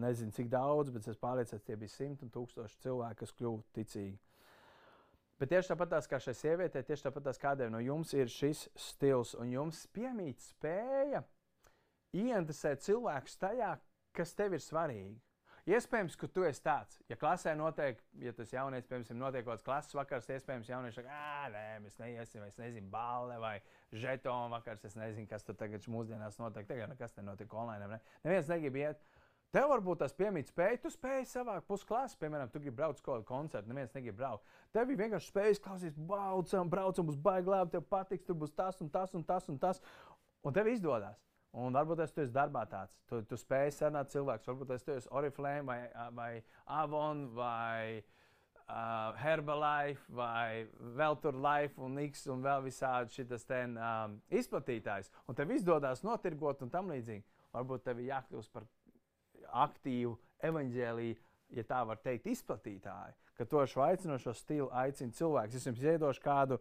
nezinu 0.00 0.32
cik 0.32 0.48
daudz, 0.48 0.94
bet 0.94 1.04
es 1.12 1.20
pārliecināts, 1.20 1.66
tie 1.68 1.76
bija 1.76 1.92
simti 1.92 2.24
un 2.24 2.32
tūkstoši 2.32 2.80
cilvēki, 2.86 3.20
kas 3.20 3.36
kļuva 3.36 3.60
ticīgi. 3.76 4.16
Bet 5.40 5.50
tieši 5.50 5.72
tāpat 5.72 6.06
kā 6.10 6.20
šai 6.22 6.34
sievietei, 6.38 6.84
tieši 6.86 7.08
tāpat 7.08 7.38
kādai 7.42 7.66
no 7.72 7.80
jums 7.82 8.14
ir 8.14 8.30
šis 8.30 8.68
stils, 8.78 9.34
un 9.34 9.50
jums 9.50 9.84
piemīt 9.94 10.42
spēja 10.44 11.24
ieinteresēt 12.14 12.84
cilvēkus 12.86 13.40
tajā, 13.42 13.74
kas 14.14 14.34
tev 14.38 14.54
ir 14.54 14.62
svarīgi. 14.62 15.18
Iespējams, 15.64 16.16
ka 16.20 16.28
tu 16.28 16.42
esi 16.44 16.60
tāds. 16.60 16.98
Ja 17.08 17.16
klasē 17.16 17.54
notiek, 17.56 18.00
ja 18.20 18.34
tas 18.36 18.50
jaunietis, 18.52 18.84
piemēram, 18.90 19.16
notiek 19.16 19.46
kaut 19.46 19.54
kāds 19.54 19.64
klases 19.64 19.96
vakars, 19.96 20.26
iespējams, 20.34 20.68
jaunieši 20.68 20.98
saka, 20.98 21.14
ah, 21.16 21.46
nē, 21.54 21.62
mēs 21.86 21.96
neiesim, 22.02 22.42
es 22.44 22.58
nezinu, 22.60 22.90
balē 22.92 23.38
vai 23.40 23.54
žetonu 23.96 24.52
vakars. 24.52 24.84
Es 24.84 24.98
nezinu, 25.00 25.24
kas 25.30 25.46
tur 25.46 25.56
tagad 25.56 25.88
mūsdienās 25.88 26.36
notiek. 26.42 26.68
Tagad 26.68 26.92
nekas 26.92 27.16
te 27.16 27.24
notiek 27.24 27.56
online. 27.56 27.88
Ne? 27.94 28.00
Neviens 28.26 28.52
negrib 28.52 28.76
iet. 28.82 29.00
Tev 29.54 29.68
varbūt 29.70 30.00
tas 30.02 30.14
piemīt 30.18 30.48
spēju, 30.50 30.80
tu 30.82 30.90
spēj 30.90 31.28
savākt 31.30 31.68
pusklases, 31.68 32.16
piemēram, 32.18 32.48
tu 32.50 32.58
gribi 32.58 32.74
braukt 32.80 32.98
uz 32.98 33.04
kādu 33.06 33.22
koncertu, 33.28 33.70
neviens 33.70 33.92
negrib 33.94 34.16
braukt. 34.18 34.42
Tev 34.74 34.88
bija 34.88 35.04
vienkārši 35.04 35.30
spējas 35.30 35.62
klausīties, 35.62 36.00
braucam, 36.08 36.72
braucam, 36.72 37.12
baigi 37.22 37.52
labi, 37.52 37.70
tev 37.76 37.84
patiks, 37.86 38.26
tur 38.26 38.40
būs 38.40 38.56
tas 38.56 38.82
un 38.82 38.90
tas 38.90 39.14
un 39.14 39.22
tas 39.28 39.46
un 39.52 39.60
tas. 39.62 39.78
Un 40.42 40.56
tev 40.56 40.72
izdodas. 40.72 41.22
Un 41.54 41.78
varbūt 41.78 42.02
es 42.02 42.10
esmu 42.10 42.34
darbā 42.34 42.64
tāds. 42.66 42.98
Tu, 43.06 43.20
tu 43.30 43.38
spēj 43.38 43.70
sarunāt 43.76 44.10
cilvēkus. 44.10 44.50
Varbūt 44.50 44.74
es 44.74 44.88
esmu 44.96 45.20
Oriflame 45.20 45.62
vai, 45.68 45.78
vai 46.16 46.30
Avon 46.80 47.28
vai 47.36 48.02
uh, 48.02 49.14
Herbalife 49.22 50.10
vai 50.18 50.66
Veltur 50.98 51.38
Life 51.38 51.78
un 51.78 52.00
X 52.08 52.26
un 52.34 52.42
vēl 52.42 52.66
visādi 52.66 53.20
šis 53.20 53.46
ten 53.46 53.78
um, 53.78 54.18
izplatītājs. 54.34 55.14
Un 55.30 55.38
tev 55.38 55.54
izdodas 55.54 56.02
notirgot 56.02 56.66
un 56.66 56.74
tam 56.74 56.90
līdzīgi. 56.90 57.22
Varbūt 57.54 57.86
tev 57.86 58.02
ir 58.02 58.10
jākļūst 58.10 58.50
par 58.50 58.66
aktīvu 59.64 60.16
evaņģēlīju, 60.44 61.18
ja 61.54 61.66
tā 61.68 61.82
var 61.86 62.00
teikt, 62.02 62.26
izplatītāju. 62.32 63.14
Ka 63.34 63.46
to 63.50 63.64
šo 63.66 63.82
aicinošo 63.88 64.34
stilu 64.36 64.70
aicina 64.72 65.14
cilvēks. 65.14 65.58
Es 65.58 65.66
jums 65.66 65.82
iedošu 65.82 66.22
kādu, 66.22 66.58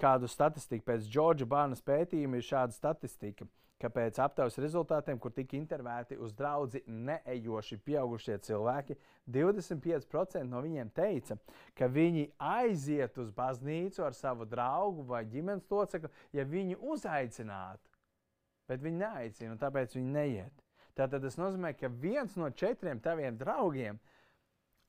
kādu 0.00 0.28
statistiku. 0.28 0.84
Pēc 0.90 1.06
Džordža 1.08 1.48
Bārnas 1.48 1.84
pētījuma 1.84 2.40
ir 2.40 2.46
šāda 2.46 2.76
statistika. 2.76 3.48
Ka 3.80 3.90
pēc 3.92 4.20
aptaujas 4.22 4.56
rezultātiem, 4.62 5.18
kur 5.20 5.32
tika 5.34 5.56
intervēti 5.58 6.16
uz 6.20 6.32
draugu 6.36 6.80
neejoši 6.86 7.80
pieaugušie 7.84 8.38
cilvēki, 8.46 8.96
25% 9.34 10.44
no 10.48 10.60
viņiem 10.64 10.92
teica, 10.94 11.36
ka 11.76 11.88
viņi 11.90 12.28
aiziet 12.38 13.18
uz 13.20 13.32
baznīcu 13.34 14.04
ar 14.06 14.16
savu 14.16 14.46
draugu 14.48 15.04
vai 15.08 15.24
ģimenes 15.28 15.68
locekli, 15.72 16.12
ja 16.32 16.46
viņi 16.48 16.78
uzaicinātu. 16.80 17.90
Bet 18.70 18.84
viņi 18.84 19.02
neaicina, 19.02 19.52
un 19.52 19.60
tāpēc 19.60 19.98
viņi 19.98 20.14
neiet. 20.14 20.63
Tātad 20.94 21.24
tas 21.26 21.38
nozīmē, 21.40 21.72
ka 21.78 21.90
viens 21.90 22.36
no 22.38 22.50
četriem 22.54 23.00
taviem 23.02 23.38
draugiem 23.38 23.98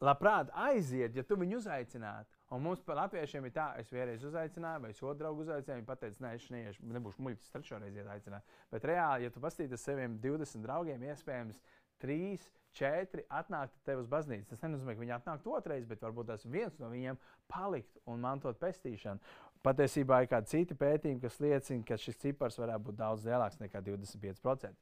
labprāt 0.04 0.52
aiziet, 0.68 1.16
ja 1.16 1.24
tu 1.26 1.38
viņu 1.40 1.62
uzaicinātu. 1.62 2.30
Un 2.54 2.62
mums 2.62 2.84
par 2.86 3.00
latviešiem 3.00 3.48
ir 3.48 3.54
tā, 3.56 3.72
es 3.82 3.90
vienreiz 3.90 4.22
uzaicināju, 4.28 4.84
vai 4.84 4.92
es 4.94 5.02
otru 5.02 5.18
draugu 5.24 5.42
uzaicināju. 5.42 5.82
Viņi 5.82 5.98
teica, 6.04 6.22
nē, 6.22 6.34
es 6.38 6.46
neiešu, 6.54 6.86
nebūšu 6.94 7.26
muļķis, 7.26 7.54
trešo 7.56 7.80
reizi 7.82 8.06
aicināt. 8.06 8.54
Bet 8.74 8.86
reāli, 8.86 9.26
ja 9.26 9.34
tu 9.34 9.42
pastīties 9.42 9.88
saviem 9.88 10.20
20 10.22 10.62
draugiem, 10.62 11.08
iespējams, 11.10 11.58
3, 12.04 12.46
4 12.76 13.26
atnākt 13.40 13.76
tev 13.88 14.04
uz 14.04 14.10
baznīcu. 14.12 14.50
Tas 14.52 14.62
nenozīmē, 14.62 14.94
ka 14.94 15.02
viņi 15.02 15.16
atnāktu 15.18 15.54
otrreiz, 15.58 15.88
bet 15.90 16.04
varbūt 16.06 16.30
tas 16.34 16.46
viens 16.46 16.78
no 16.82 16.92
viņiem 16.92 17.18
palikt 17.52 17.98
un 18.06 18.22
mantot 18.22 18.60
pestīšanu. 18.62 19.24
Patiesībā 19.66 20.22
ir 20.22 20.30
kādi 20.30 20.52
citi 20.52 20.78
pētījumi, 20.78 21.24
kas 21.24 21.40
liecina, 21.42 21.86
ka 21.88 21.98
šis 21.98 22.20
cipars 22.22 22.60
varētu 22.62 22.92
būt 22.92 23.00
daudz 23.00 23.26
lielāks 23.26 23.58
nekā 23.64 23.82
25%. 23.88 24.76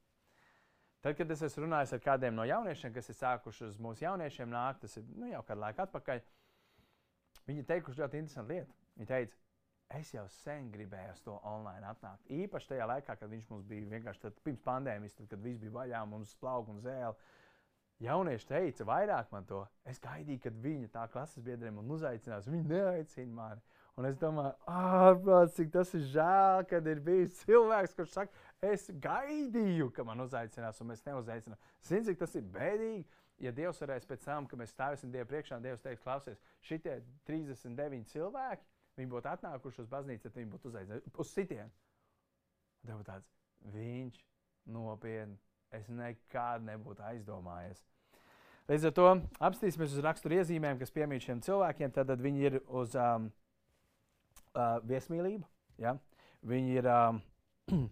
Tad, 1.04 1.18
kad 1.20 1.32
es 1.36 1.42
esmu 1.44 1.66
runājis 1.66 1.92
ar 1.98 2.00
kādiem 2.04 2.36
no 2.38 2.46
jauniešiem, 2.48 2.94
kas 2.96 3.12
ir 3.12 3.18
sākuši 3.20 3.68
uz 3.68 3.80
mūsu 3.82 4.06
jauniešiem 4.06 4.48
nākt, 4.52 4.86
tas 4.86 4.96
ir 5.02 5.10
nu, 5.12 5.28
jau 5.28 5.42
kādu 5.44 5.66
laiku 5.66 5.84
atpakaļ, 5.84 6.22
Viņi 7.48 7.66
teikuši 7.68 8.04
ļoti 8.04 8.22
interesantu 8.22 8.56
lietu. 8.56 8.76
Viņi 8.98 9.10
teica, 9.10 9.38
es 10.00 10.12
jau 10.14 10.24
sen 10.38 10.70
gribēju 10.72 11.16
uz 11.16 11.22
to 11.26 11.36
online 11.50 11.90
atnākt. 11.90 12.30
Īpaši 12.32 12.70
tajā 12.72 12.88
laikā, 12.90 13.16
kad 13.20 13.32
viņš 13.32 13.50
mums 13.52 13.66
bija 13.68 13.90
vienkārši 13.92 14.24
tad, 14.26 14.38
pirms 14.46 14.64
pandēmijas, 14.64 15.18
tad, 15.18 15.30
kad 15.32 15.44
viss 15.44 15.62
bija 15.62 15.76
vaļā, 15.76 16.04
mums 16.10 16.36
plauka 16.40 16.72
un 16.72 16.80
zēle. 16.84 17.16
Jaunieši 18.04 18.50
teica 18.50 18.88
vairāk 18.88 19.32
man 19.32 19.46
to. 19.48 19.62
Es 19.88 20.00
gaidīju, 20.04 20.42
kad 20.48 20.56
viņa 20.64 20.90
tā 20.96 21.04
klases 21.12 21.44
biedriem 21.44 21.78
man 21.80 21.92
uzaicinās. 21.94 22.50
Viņi 22.52 22.72
neaicina 22.72 23.36
mani. 23.36 23.64
Un 24.00 24.08
es 24.10 24.16
domāju, 24.18 24.56
ārprāt, 24.74 25.52
cik 25.54 25.68
tas 25.76 25.92
ir 25.94 26.08
žēl, 26.16 26.64
kad 26.70 26.88
ir 26.90 27.02
bijis 27.06 27.36
cilvēks, 27.44 27.94
kurš 27.94 28.16
saka, 28.16 28.46
es 28.66 28.88
gaidīju, 28.90 29.92
ka 29.94 30.06
man 30.08 30.24
uzaicinās, 30.26 30.80
un 30.82 30.90
mēs 30.90 31.06
neuzaicinām. 31.06 31.60
Zini, 31.86 32.08
cik 32.08 32.24
tas 32.24 32.34
ir 32.40 32.48
bēdīgi 32.56 33.06
ja 33.42 33.54
Dievs 33.56 33.82
varēs 33.84 34.08
pēc 34.08 34.26
tam, 34.26 34.48
kad 34.48 34.60
mēs 34.60 34.74
stāvēsim 34.74 35.12
Dievu 35.14 35.30
priekšā, 35.32 35.60
Dievs 35.64 35.84
teiks, 35.84 36.04
klausies, 36.04 36.42
šitie 36.66 37.00
39 37.28 38.12
cilvēki, 38.12 38.68
viņi 39.00 39.12
būtu 39.12 39.32
atnākuši 39.34 39.84
uz 39.84 39.90
baznīcu, 39.92 40.24
tad 40.28 40.38
viņi 40.40 40.52
būtu 40.54 40.70
uzaicināti 40.72 41.16
uz 41.24 41.34
sitienu. 41.34 41.72
Tev 42.84 43.00
būtu 43.00 43.10
tāds, 43.10 43.32
viņš 43.74 44.22
nopietni, 44.76 45.40
es 45.74 45.90
nekad 45.90 46.66
nebūtu 46.68 47.06
aizdomājies. 47.10 47.84
Līdz 48.72 48.88
ar 48.88 48.94
to 48.96 49.08
apstīsimies 49.44 49.92
uz 49.92 50.04
raksturu 50.06 50.38
iezīmēm, 50.38 50.78
kas 50.80 50.94
piemīt 50.96 51.26
šiem 51.26 51.42
cilvēkiem. 51.44 51.92
Tad, 51.92 52.08
tad 52.14 52.22
viņi 52.24 52.46
ir 52.48 52.62
uz 52.72 52.94
um, 52.96 53.26
uh, 54.54 54.80
viesmīlību. 54.88 55.46
Ja? 55.82 55.98
Viņi 56.48 56.80
ir 56.80 56.90
um, 56.92 57.22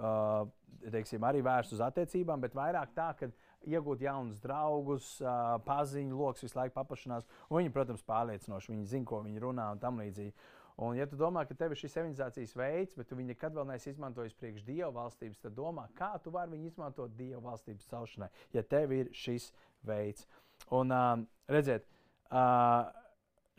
uh, 0.00 0.46
teiksim, 0.92 1.24
arī 1.26 1.42
vērsti 1.44 1.76
uz 1.76 1.84
attiecībām, 1.84 2.40
bet 2.42 2.56
vairāk 2.56 2.94
tā, 2.96 3.10
ka 3.18 3.30
iegūt 3.68 4.04
jaunus 4.04 4.40
draugus, 4.40 5.12
uh, 5.24 5.58
paziņu 5.66 6.16
lokus 6.16 6.46
visu 6.46 6.58
laiku 6.58 6.76
paplašinās. 6.78 7.28
Viņi, 7.52 7.74
protams, 7.74 8.06
pārliecinoši, 8.08 8.72
viņi 8.74 8.88
zina, 8.94 9.08
ko 9.08 9.20
viņi 9.26 9.44
runā 9.44 9.68
un 9.74 9.82
tam 9.82 10.00
līdzīgi. 10.00 10.34
Un, 10.80 10.94
ja 10.96 11.04
tu 11.04 11.18
domā, 11.20 11.42
ka 11.44 11.52
tev 11.58 11.74
ir 11.74 11.80
šis 11.80 11.98
evanģelizācijas 12.00 12.54
veids, 12.56 12.96
bet 12.96 13.10
tu 13.10 13.16
viņu 13.18 13.34
nekad 13.34 13.52
vēl 13.52 13.66
neesi 13.68 13.90
izmantojis 13.92 14.36
priekš 14.40 14.64
Dieva 14.64 14.88
valstības, 14.94 15.42
tad 15.42 15.52
domā, 15.58 15.84
kā 15.98 16.14
tu 16.24 16.32
vari 16.32 16.54
viņu 16.54 16.70
izmantot 16.70 17.12
Dieva 17.18 17.42
valstības 17.50 17.90
celšanai, 17.90 18.30
ja 18.56 18.64
tev 18.64 18.94
ir 18.96 19.10
šis 19.12 19.50
veids. 19.84 20.24
Un, 20.72 20.94
uh, 20.94 21.20
redziet, 21.52 21.84
uh, 22.32 22.88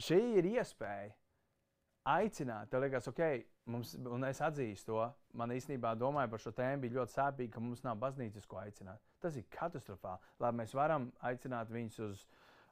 šī 0.01 0.17
ir 0.41 0.49
iespēja 0.55 1.13
aicināt, 2.07 2.69
tev 2.71 2.81
liekas, 2.83 3.07
ok, 3.11 3.21
mums, 3.69 3.93
un 3.95 4.25
es 4.27 4.41
atzīstu 4.43 4.91
to. 4.91 5.07
Man 5.37 5.53
īstenībā 5.53 5.93
domāju 5.99 6.33
par 6.33 6.43
šo 6.43 6.53
tēmu 6.57 6.85
bija 6.85 6.99
ļoti 6.99 7.15
sāpīgi, 7.17 7.51
ka 7.53 7.63
mums 7.63 7.83
nav 7.85 7.99
baznīcas, 8.01 8.47
ko 8.49 8.61
aicināt. 8.61 9.01
Tas 9.21 9.37
ir 9.37 9.45
katastrofāli. 9.53 10.33
Lai 10.41 10.51
mēs 10.57 10.73
varam 10.77 11.11
aicināt 11.29 11.69
viņus 11.71 11.99
uz 12.07 12.23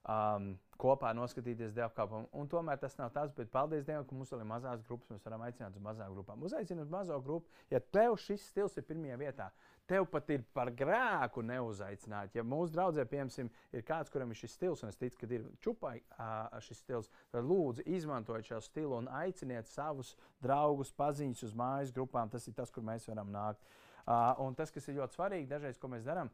um, 0.10 0.52
kopā 0.82 1.12
noskatīties 1.18 1.76
dievkalpojumu. 1.78 2.30
Un 2.40 2.50
tomēr 2.52 2.80
tas 2.82 2.98
nav 3.00 3.14
tas, 3.16 3.32
bet 3.36 3.52
paldies 3.54 3.86
Dievam, 3.88 4.08
ka 4.08 4.18
mums 4.18 4.34
vēl 4.34 4.44
ir 4.44 4.50
mazās 4.50 4.84
grupas. 4.88 5.12
Mēs 5.14 5.26
varam 5.28 5.46
aicināt 5.46 5.78
uz 5.78 5.86
mazām 5.86 6.16
grupām. 6.16 6.46
Uzaicināt 6.50 6.88
uz 6.88 6.94
mazo 6.94 7.20
grupu, 7.24 7.52
ja 7.72 7.82
tev 7.82 8.18
šis 8.24 8.50
stils 8.52 8.78
ir 8.80 8.88
pirmajā 8.90 9.20
vietā. 9.22 9.50
Tev 9.90 10.06
pat 10.14 10.30
ir 10.30 10.44
par 10.54 10.70
grēku 10.78 11.42
neuzaicināt. 11.42 12.36
Ja 12.38 12.44
mūsu 12.46 12.76
draudzē, 12.76 13.08
piemēram, 13.10 13.50
ir 13.74 13.86
kāds, 13.88 14.12
kuram 14.14 14.30
ir 14.30 14.38
šis 14.38 14.54
stils, 14.54 14.84
un 14.86 14.92
es 14.92 15.00
ticu, 15.02 15.18
ka 15.18 15.30
ir 15.34 15.48
čupai 15.66 15.96
šis 16.62 16.84
stils, 16.84 17.10
tad 17.34 17.48
lūdzu 17.50 17.88
izmantojiet 17.90 18.52
šo 18.52 18.62
stilu 18.62 19.00
un 19.00 19.10
aiciniet 19.24 19.68
savus 19.72 20.14
draugus, 20.46 20.94
paziņas 20.94 21.48
uz 21.50 21.58
mājas 21.58 21.94
grupām. 21.96 22.30
Tas 22.30 22.46
ir 22.46 22.54
tas, 22.58 22.70
kur 22.70 22.86
mēs 22.86 23.10
varam 23.10 23.34
nākt. 23.34 23.66
Un 24.46 24.56
tas, 24.58 24.72
kas 24.74 24.88
ir 24.90 25.00
ļoti 25.02 25.18
svarīgi, 25.18 25.50
dažreiz, 25.50 25.82
ko 25.82 25.90
mēs 25.90 26.06
darām, 26.06 26.30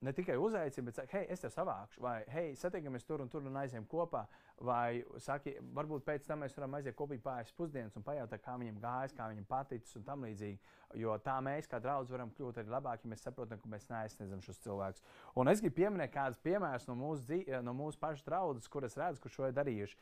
ne 0.00 0.12
tikai 0.12 0.36
uzaicina, 0.38 0.86
bet 0.86 0.94
saka, 0.94 1.18
hei, 1.18 1.26
es 1.32 1.42
te 1.42 1.48
savākšu, 1.50 2.00
vai 2.02 2.18
hei, 2.30 2.52
satiekamies 2.58 3.06
tur 3.06 3.22
un 3.24 3.30
tur 3.30 3.46
un 3.46 3.56
aizējām 3.58 3.86
kopā. 3.90 4.24
Vai 4.62 5.02
saki, 5.22 5.56
varbūt 5.74 6.04
pēc 6.06 6.26
tam 6.26 6.42
mēs 6.42 6.54
varam 6.58 6.76
aiziet 6.78 6.96
kopīgi 6.98 7.22
pāri 7.22 7.54
pusdienas 7.58 7.96
un 7.98 8.04
pajautāt, 8.06 8.42
kā 8.42 8.56
viņam 8.58 8.78
gājas, 8.82 9.14
kā 9.14 9.28
viņam 9.30 9.46
paticis 9.50 9.98
un 9.98 10.06
tam 10.06 10.26
līdzīgi. 10.26 10.58
Jo 10.98 11.16
tā 11.22 11.36
mēs, 11.44 11.70
kā 11.70 11.78
draugi, 11.82 12.14
varam 12.14 12.30
kļūt 12.34 12.62
arī 12.62 12.72
labāki, 12.74 13.06
ja 13.06 13.12
mēs 13.12 13.26
saprotam, 13.26 13.60
ka 13.62 13.70
mēs 13.70 13.86
neaizsniedzam 13.90 14.42
šos 14.42 14.62
cilvēkus. 14.64 15.04
Un 15.38 15.50
es 15.50 15.62
gribu 15.62 15.80
pieminēt 15.80 16.14
kādus 16.14 16.42
piemērus 16.46 16.88
no 16.90 16.98
mūsu, 16.98 17.26
dzīv, 17.28 17.52
no 17.66 17.74
mūsu 17.78 18.00
pašu 18.02 18.26
draudzes, 18.26 18.70
kuras 18.70 18.98
redzu, 18.98 19.22
kur 19.22 19.34
šo 19.34 19.50
ir 19.50 19.58
darījuši. 19.58 19.98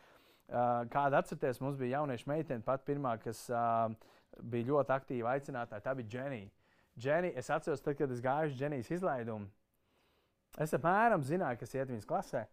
Kāda 0.93 1.21
atcerieties, 1.21 1.61
mums 1.61 1.77
bija 1.81 1.99
jaunieša 1.99 2.31
meitene, 2.31 2.63
pat 2.65 2.85
pirmā, 2.87 3.17
kas 3.19 3.43
uh, 3.51 3.91
bija 4.41 4.71
ļoti 4.71 4.95
aktīva 4.95 5.35
aicinātāja, 5.35 5.83
tā 5.83 5.95
bija 5.99 6.13
Dženija. 6.13 6.53
Dženija, 6.97 7.37
es 7.41 7.51
atceros, 7.51 7.83
tad, 7.85 7.97
kad 7.99 8.13
es 8.15 8.23
gāju 8.25 8.53
uz 8.53 8.57
Dženijas 8.57 8.93
izlaidumu, 8.95 9.51
Es 10.57 10.73
apmēram 10.77 11.25
zināju, 11.27 11.61
kas 11.61 11.75
iet 11.77 11.91
viņas 11.91 12.09
klasē. 12.09 12.47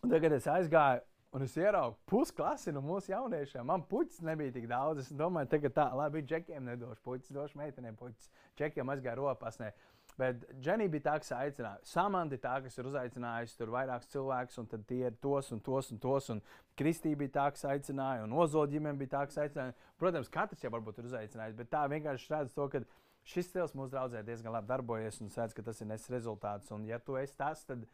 Un 0.00 0.10
tagad 0.10 0.32
es 0.34 0.48
aizgāju, 0.50 1.02
un 1.36 1.44
es 1.44 1.54
ieraugu 1.58 1.98
pusklasi 2.10 2.72
no 2.74 2.82
mūsu 2.82 3.12
jauniešiem. 3.12 3.66
Man 3.66 3.84
puķis 3.90 4.24
nebija 4.26 4.54
tik 4.56 4.66
daudz. 4.70 5.04
Es 5.04 5.14
domāju, 5.14 5.50
tagad 5.52 5.76
tā, 5.76 5.86
labi, 5.94 6.24
džekiem 6.26 6.66
nedošu 6.66 7.04
puķis, 7.06 7.34
došu 7.36 7.60
meitenēm 7.60 7.98
puķis. 8.00 8.30
Džekiem 8.58 8.90
aizgāju 8.94 9.20
ropasnē. 9.20 9.70
Bet 10.18 10.42
Dženija 10.60 10.90
bija 10.92 11.04
tā, 11.06 11.12
kas 11.22 11.30
aicināja. 11.32 11.78
Samanta 11.86 12.36
ir 12.36 12.42
tā, 12.42 12.56
kas 12.64 12.74
ir 12.76 12.88
uzaicinājusi 12.90 13.56
tur 13.56 13.70
vairākus 13.72 14.10
cilvēkus, 14.12 14.58
un 14.60 14.84
tie 14.88 15.04
ir 15.06 15.14
tos 15.22 15.52
un 15.54 15.62
tos 15.64 15.92
un 15.94 16.00
tos. 16.02 16.28
Un 16.34 16.42
Kristīna 16.76 17.20
bija 17.22 17.36
tā, 17.38 17.46
kas 17.54 17.64
aicināja, 17.70 18.26
un 18.26 18.34
Ozola 18.36 18.68
ģimene 18.72 19.00
bija 19.00 19.14
tā, 19.14 19.22
kas 19.30 19.38
aicināja. 19.44 19.76
Protams, 20.02 20.32
katrs 20.32 20.64
jau 20.64 20.72
varbūt 20.74 21.00
ir 21.00 21.08
uzaicinājis, 21.08 21.56
bet 21.56 21.70
tā 21.72 21.86
vienkārši 21.92 22.34
redz 22.34 22.56
to, 22.56 22.66
ka 22.72 22.82
šis 23.28 23.50
stils 23.50 23.74
mūsu 23.76 23.92
draudzē 23.94 24.22
diezgan 24.26 24.54
labi 24.54 24.70
darbojas 24.70 25.20
un 25.20 25.30
redz, 25.34 25.54
ka 25.56 25.64
tas 25.66 25.80
ir 25.80 25.90
nesis 25.90 26.10
rezultāts. 26.12 26.70
Un, 26.74 26.86
ja 26.88 26.98
tu 26.98 27.18
esi 27.20 27.36
tas, 27.36 27.64
tad 27.68 27.84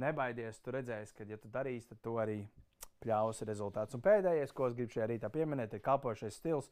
nebaidies, 0.00 0.60
tu 0.62 0.74
redzēsi, 0.74 1.14
ka, 1.16 1.28
ja 1.28 1.38
tu 1.40 1.50
darīsi, 1.52 1.90
tad 1.92 2.02
tu 2.04 2.16
arī 2.22 2.40
pļausi 3.02 3.46
rezultātus. 3.48 3.96
Un 3.98 4.04
pēdējais, 4.04 4.54
ko 4.54 4.68
es 4.68 4.76
gribu 4.78 4.94
šajā 4.94 5.08
rītā 5.10 5.30
pieminēt, 5.32 5.74
ir 5.74 5.84
kalpošais 5.84 6.38
stils. 6.38 6.70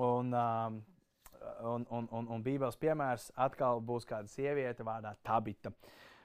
Un, 0.00 0.32
um, 0.34 0.80
un, 1.62 1.86
un, 1.90 2.08
un, 2.10 2.30
un 2.36 2.44
Bībeles 2.44 2.78
piemērs 2.80 3.30
atkal 3.46 3.82
būs 3.84 4.08
kāda 4.08 4.30
sieviete 4.30 4.86
vārdā 4.86 5.14
Tabita. 5.24 5.72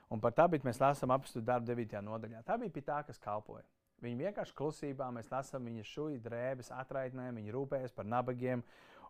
Un 0.10 0.22
par 0.24 0.34
Tabitu 0.34 0.66
mēs 0.66 0.82
lasām 0.82 1.14
apstāstu 1.14 1.44
darbu 1.46 1.70
9. 1.70 2.00
nodaļā. 2.06 2.42
Tā 2.48 2.58
bija 2.58 2.86
tā, 2.86 3.04
kas 3.06 3.22
kalpoja. 3.22 3.66
Viņa 4.02 4.30
vienkārši 4.30 4.56
klusībā, 4.56 5.10
mēs 5.12 5.30
lasām 5.32 5.66
viņas 5.68 5.92
šūnu 5.92 6.22
drēbes, 6.24 6.72
atraitnēm, 6.72 7.36
viņa 7.36 7.54
rūpējas 7.56 7.96
par 7.96 8.08
nabagiem, 8.08 8.64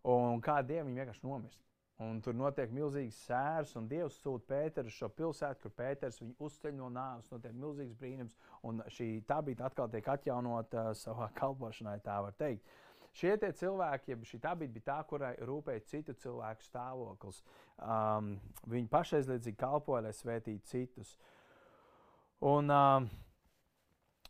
un 0.10 0.42
kā 0.42 0.60
dievam 0.66 0.90
viņa 0.90 1.04
vienkārši 1.04 1.28
nomirst. 1.28 1.62
Un 2.00 2.22
tur 2.24 2.36
notiek 2.38 2.72
milzīgs 2.72 3.18
sērs, 3.28 3.74
un 3.76 3.88
Dievs 3.92 4.22
sūta 4.24 4.54
Pēteru 4.54 4.88
uz 4.88 4.96
šo 4.96 5.10
pilsētu, 5.12 5.66
kur 5.66 5.74
Pēters 5.82 6.22
viņu 6.22 6.38
uzceļ 6.48 6.78
no 6.78 6.88
nāves. 6.96 7.28
Notiek 7.34 7.58
milzīgs 7.60 7.98
brīnums, 8.00 8.38
un 8.64 8.80
šī 8.96 9.08
tabīta 9.28 9.68
atkal 9.68 9.90
tiek 9.92 10.08
atjaunota 10.08 10.86
uh, 10.90 10.96
savā 10.96 11.28
kalpošanā, 11.42 11.98
tā 12.06 12.22
var 12.24 12.38
teikt. 12.40 12.64
Šie 13.20 13.34
cilvēki, 13.36 14.14
ja 14.14 14.30
šī 14.30 14.40
tabīta 14.40 14.76
bija 14.78 14.86
tā, 14.88 14.98
kurai 15.10 15.34
rūpēja 15.44 15.84
citu 15.92 16.16
cilvēku 16.24 16.64
stāvoklis. 16.64 17.42
Um, 17.84 18.36
viņi 18.70 18.88
pašaizliedzīgi 18.94 19.60
kalpoja, 19.60 20.06
lai 20.08 20.14
svētītu 20.16 20.72
citus. 20.72 21.18
Un, 22.40 22.72
um, 22.72 23.10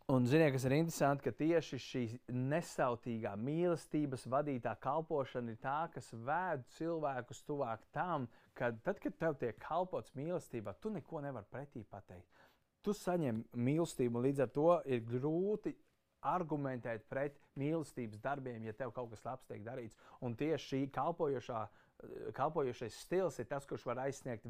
Un 0.10 0.26
ziniet, 0.26 0.56
kas 0.56 0.64
ir 0.66 0.74
interesanti, 0.74 1.22
ka 1.22 1.32
tieši 1.38 1.78
šī 1.86 2.00
nesautīgā 2.34 3.36
mīlestības 3.38 4.24
vadītā 4.34 4.72
kalpošana 4.82 5.54
ir 5.54 5.60
tā, 5.62 5.86
kas 5.94 6.08
vēd 6.26 6.64
cilvēkus 6.80 7.44
tuvāk 7.46 7.84
tam, 7.94 8.26
ka 8.58 8.72
tad, 8.82 8.98
kad 9.04 9.14
tev 9.22 9.38
tiek 9.38 9.60
kalpots 9.62 10.16
mīlestībā, 10.18 10.74
tu 10.82 10.90
neko 10.96 11.22
nevari 11.22 11.46
pretī 11.54 11.84
pateikt. 11.86 12.26
Tu 12.82 12.96
saņem 12.98 13.44
mīlestību, 13.54 14.18
un 14.18 14.26
līdz 14.26 14.42
ar 14.48 14.50
to 14.56 14.82
ir 14.90 15.06
grūti 15.06 15.76
argumentēt 16.26 17.06
pret 17.12 17.38
mīlestības 17.62 18.18
darbiem, 18.24 18.66
ja 18.66 18.74
tev 18.74 18.90
kaut 18.96 19.14
kas 19.14 19.22
labs 19.30 19.46
tiek 19.46 19.62
darīts. 19.62 19.94
Un 20.26 20.34
tieši 20.40 20.66
šī 20.72 20.82
kalpojošais 22.34 22.98
stils 23.06 23.38
ir 23.38 23.46
tas, 23.54 23.70
kurš 23.70 23.86
var 23.92 24.02
aizsniegt 24.08 24.50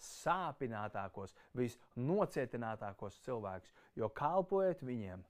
vissāpinātākos, 0.00 1.34
visnocietinātākos 1.56 3.20
cilvēkus. 3.24 3.72
Jo 3.96 4.08
kalpojot 4.08 4.82
viņiem, 4.82 5.22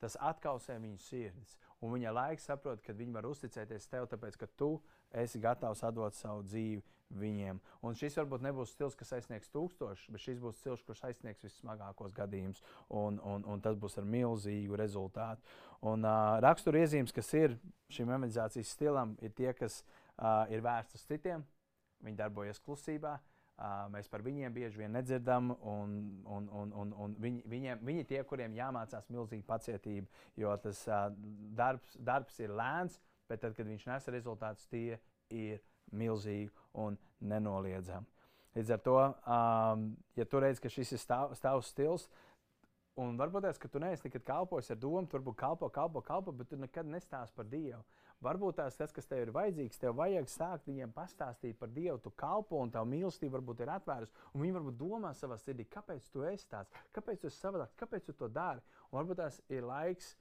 tas 0.00 0.16
atkausē 0.20 0.78
viņu 0.80 0.98
sirdis. 0.98 1.58
Un 1.82 1.92
viņa 1.96 2.12
laiks 2.14 2.46
saprot, 2.46 2.82
ka 2.82 2.92
viņi 2.92 3.14
var 3.14 3.26
uzticēties 3.26 3.88
tev, 3.90 4.08
tāpēc 4.10 4.38
ka 4.38 4.46
tu 4.56 4.80
esi 5.12 5.40
gatavs 5.42 5.82
atdot 5.84 6.14
savu 6.14 6.42
dzīvi 6.46 6.82
viņiem. 7.12 7.58
Un 7.84 7.94
šis 7.98 8.16
varbūt 8.16 8.42
nebūs 8.46 8.72
stils, 8.72 8.96
kas 8.96 9.12
aizsniegs 9.12 9.50
tūkstošus, 9.52 10.08
bet 10.10 10.22
šis 10.22 10.38
būs 10.40 10.56
stils, 10.62 10.82
kurš 10.86 11.02
aizsniegs 11.10 11.44
vissmagākos 11.44 12.14
gadījumus, 12.16 12.62
un, 12.88 13.18
un, 13.20 13.44
un 13.44 13.60
tas 13.60 13.76
būs 13.76 13.98
ar 14.00 14.06
milzīgu 14.08 14.78
rezultātu. 14.80 15.44
Un 15.84 16.06
uh, 16.06 16.38
raksturiezīmes, 16.42 17.12
kas 17.12 17.28
ir 17.36 17.58
šim 17.92 18.08
evanģelizācijas 18.14 18.72
stilam, 18.72 19.12
ir 19.20 19.34
tie, 19.36 19.50
kas 19.58 19.82
uh, 19.82 20.48
ir 20.48 20.64
vērsts 20.64 20.96
uz 20.96 21.04
citiem, 21.10 21.44
viņi 22.06 22.22
darbojas 22.22 22.62
klusībā. 22.64 23.18
Uh, 23.18 23.31
mēs 23.92 24.08
par 24.10 24.22
viņiem 24.24 24.54
bieži 24.54 24.80
vien 24.80 24.92
nedzirdam, 24.96 25.52
un, 25.60 25.96
un, 26.26 26.48
un, 26.48 26.72
un, 26.72 26.94
un 27.04 27.16
viņi, 27.20 27.42
viņiem, 27.46 27.82
viņi 27.86 28.06
tie, 28.08 28.22
kuriem 28.28 28.54
jāmācās 28.56 29.08
milzīga 29.12 29.46
pacietība, 29.46 30.08
jo 30.36 30.54
tas 30.62 30.82
uh, 30.88 31.10
darbs, 31.56 31.96
darbs 32.00 32.40
ir 32.40 32.54
lēns, 32.56 32.98
bet 33.28 33.44
tad, 33.44 33.54
kad 33.56 33.68
viņš 33.68 33.86
nes 33.86 34.08
rezultātus, 34.14 34.66
tie 34.72 34.98
ir 35.30 35.62
milzīgi 35.92 36.50
un 36.80 36.98
nenoliedzami. 37.20 38.08
Līdz 38.52 38.72
ar 38.74 38.80
to, 38.84 38.98
um, 39.00 39.84
ja 40.16 40.26
tu 40.28 40.40
redz, 40.42 40.60
ka 40.60 40.68
šis 40.68 40.92
ir 40.92 41.00
stāv, 41.00 41.32
stāvs 41.38 41.70
stils, 41.72 42.08
un 43.00 43.16
varbūt 43.16 43.46
tas, 43.46 43.58
ka 43.60 43.68
tu 43.72 43.80
neesi 43.80 44.06
nekad 44.06 44.24
kalpojis 44.26 44.72
ar 44.74 44.78
domu, 44.80 45.06
tu 45.06 45.16
varbūt 45.16 45.38
kalpo, 45.40 45.68
kalpo, 45.72 46.02
kalpo, 46.04 46.32
bet 46.36 46.50
tu 46.50 46.58
nekad 46.60 46.88
nestāsti 46.88 47.36
par 47.36 47.48
Dievu. 47.48 47.82
Varbūt 48.22 48.60
tās 48.60 48.76
tas, 48.78 48.92
kas 48.94 49.08
tev 49.10 49.24
ir 49.24 49.32
vajadzīgs, 49.34 49.80
tev 49.82 49.96
vajag 49.98 50.28
sākt 50.30 50.68
viņiem 50.70 50.92
pastāstīt 50.94 51.56
par 51.58 51.72
Dievu, 51.74 51.98
tu 51.98 52.12
kalpo 52.14 52.60
un 52.62 52.70
tā 52.70 52.84
mīlestība 52.86 53.40
varbūt 53.40 53.64
ir 53.64 53.72
atvērta. 53.74 54.28
Viņi 54.36 54.56
varbūt 54.58 54.78
domā 54.78 55.10
savā 55.18 55.38
sirdī, 55.42 55.66
kāpēc 55.66 56.06
tu 56.12 56.22
esi 56.28 56.46
tāds, 56.52 56.70
kāpēc 56.94 57.24
tu 57.24 57.30
esi 57.30 57.40
savādāks, 57.40 57.74
kāpēc 57.80 58.06
tu 58.06 58.14
to 58.20 58.28
dari. 58.30 58.62
Un 58.92 59.00
varbūt 59.00 59.24
tās 59.24 59.40
ir 59.50 59.66
laiks 59.66 60.12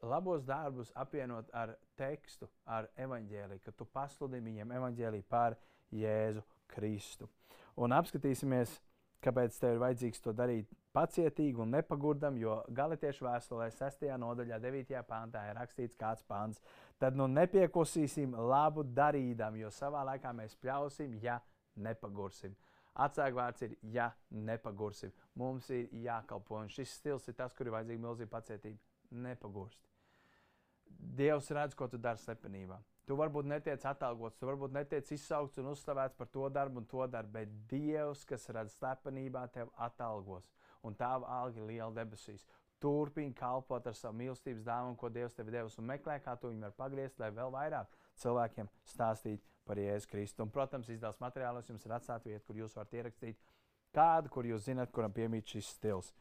labos 0.00 0.44
darbus 0.48 0.92
apvienot 0.96 1.50
ar 1.52 1.74
tekstu, 1.98 2.48
ar 2.64 2.88
evaņģēliju, 2.96 3.64
ka 3.64 3.72
tu 3.72 3.84
pasludini 3.92 4.50
viņiem 4.50 4.72
evaņģēliju 4.78 5.28
par 5.28 5.58
Jēzu 5.92 6.44
Kristu. 6.72 7.28
Un 7.76 7.92
apskatīsimies, 7.92 8.78
kāpēc 9.24 9.56
tev 9.60 9.76
ir 9.76 9.82
vajadzīgs 9.82 10.22
to 10.24 10.32
darīt 10.36 10.70
pacietīgi 10.96 11.60
un 11.62 11.74
nepagurdam, 11.76 12.38
jo 12.40 12.60
Galitiešu 12.76 13.26
vēstulē 13.26 13.68
6. 13.74 14.06
nodaļā, 14.20 14.58
9. 14.62 15.02
pāntā 15.08 15.42
ir 15.50 15.58
rakstīts 15.58 15.98
kāds 16.00 16.24
pāns. 16.28 16.62
Tad 17.00 17.16
nu 17.18 17.26
nepiekosīsim 17.28 18.36
labu 18.48 18.84
darīdam, 18.96 19.58
jo 19.60 19.72
savā 19.74 20.04
laikā 20.12 20.32
mēs 20.36 20.56
pļausim, 20.62 21.18
ja 21.22 21.40
nepagursim. 21.76 22.56
Atslēgvārds 22.96 23.66
ir, 23.66 23.76
ja 23.92 24.08
nepagursim. 24.32 25.12
Mums 25.36 25.68
ir 25.74 25.90
jākalpo. 26.00 26.62
Un 26.62 26.72
šis 26.72 26.94
stils 26.96 27.28
ir 27.28 27.36
tas, 27.36 27.52
kur 27.52 27.68
ir 27.68 27.76
vajadzīga 27.76 28.00
milzīga 28.06 28.32
pacietība. 28.32 28.80
Nepagurst. 29.26 29.82
Dievs 31.18 31.50
redz, 31.52 31.76
ko 31.76 31.90
tu 31.92 32.00
dari 32.00 32.22
slepenībā. 32.22 32.78
Tu 33.06 33.14
varbūt 33.14 33.46
netiec 33.46 33.84
atalgots, 33.86 34.38
tu 34.38 34.48
varbūt 34.48 34.72
netiec 34.74 35.10
izsaukts 35.14 35.60
un 35.62 35.70
uzslavēts 35.70 36.16
par 36.18 36.26
to 36.34 36.48
darbu 36.50 36.80
un 36.82 36.86
to 36.90 37.06
darbu, 37.06 37.32
bet 37.38 37.52
Dievs, 37.70 38.24
kas 38.26 38.48
redz 38.50 38.74
slepenībā, 38.80 39.44
tev 39.54 39.70
atalgos. 39.86 40.48
Un 40.82 40.94
tava 40.98 41.28
alga 41.40 41.62
ir 41.62 41.68
liela 41.68 41.92
debesīs. 41.94 42.42
Turpini 42.82 43.34
kalpot 43.34 43.86
ar 43.86 43.94
savu 43.96 44.18
mīlestības 44.18 44.66
dāvanu, 44.66 44.98
ko 44.98 45.08
Dievs 45.08 45.38
tev 45.38 45.52
devis, 45.54 45.78
un 45.78 45.86
meklē, 45.86 46.18
kā 46.24 46.34
to 46.36 46.50
viņu 46.50 46.66
var 46.66 46.74
pagriezt, 46.82 47.20
lai 47.22 47.30
vēl 47.34 47.54
vairāk 47.54 47.94
cilvēkiem 48.22 48.68
stāstītu 48.90 49.54
par 49.66 49.78
Jēzu 49.80 50.10
Kristu. 50.10 50.42
Un, 50.42 50.50
protams, 50.54 50.90
izdevums 50.90 51.22
materiālos 51.22 51.70
jums 51.70 51.86
ir 51.86 51.94
atstāta 51.96 52.28
vieta, 52.28 52.44
kur 52.46 52.58
jūs 52.58 52.74
varat 52.76 52.98
ierakstīt 52.98 53.38
kādu, 53.96 54.30
kur 54.34 54.50
jūs 54.50 54.66
zinat, 54.66 54.92
kuram 54.94 55.14
piemīt 55.14 55.54
šis 55.54 55.70
stils. 55.78 56.12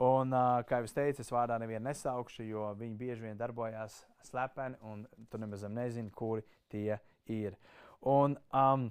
Un, 0.00 0.32
kā 0.66 0.80
jau 0.80 0.88
es 0.88 0.96
teicu, 0.96 1.20
es 1.20 1.30
vārdā 1.30 1.58
nevienu 1.60 1.84
nesaukšu, 1.90 2.46
jo 2.48 2.70
viņi 2.78 2.96
bieži 2.96 3.26
vien 3.26 3.38
darbojās 3.38 4.00
slepeni, 4.24 4.78
un 4.88 5.04
tu 5.30 5.38
nemaz 5.38 5.66
nezini, 5.68 6.10
kuri 6.10 6.46
tie 6.72 6.96
ir. 7.28 7.58
Un, 8.00 8.38
um, 8.56 8.90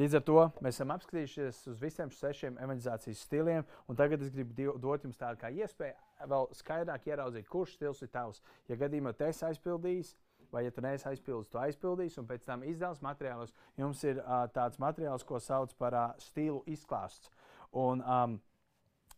Līdz 0.00 0.14
ar 0.16 0.22
to 0.24 0.42
mēs 0.64 0.78
esam 0.78 0.92
apskatījušies 0.94 1.56
uz 1.68 1.80
visiem 1.82 2.08
šiem 2.08 2.16
sešiem 2.16 2.54
evanģelizācijas 2.64 3.24
stiliem, 3.26 3.66
un 3.92 3.98
tagad 3.98 4.22
es 4.24 4.30
gribu 4.32 4.72
dot 4.80 5.02
jums 5.04 5.20
tādu 5.20 5.50
iespēju 5.52 6.28
vēl 6.32 6.46
skaidrāk 6.56 7.10
ieraudzīt, 7.10 7.48
kurš 7.50 7.74
stils 7.76 8.00
ir 8.00 8.08
tavs. 8.14 8.40
Ja 8.70 8.78
gadījumā 8.80 9.12
tu 9.12 9.26
esi 9.26 9.44
aizpildījis, 9.50 10.14
vai 10.52 10.64
ja 10.64 10.72
tu 10.72 10.84
neesi 10.84 11.08
aizpildījis, 11.10 11.50
tu 11.52 11.60
aizpildīsi, 11.60 12.20
un 12.22 12.28
pēc 12.30 12.46
tam 12.46 12.64
izdevums 12.64 13.02
materiālos 13.04 13.52
jums 13.76 14.00
ir 14.08 14.22
uh, 14.22 14.46
tāds 14.54 14.80
materiāls, 14.80 15.26
ko 15.28 15.40
sauc 15.40 15.76
par 15.76 15.98
uh, 15.98 16.08
stilu 16.24 16.62
izklāsts. 16.72 17.28
Un, 17.76 18.00
um, 18.00 18.38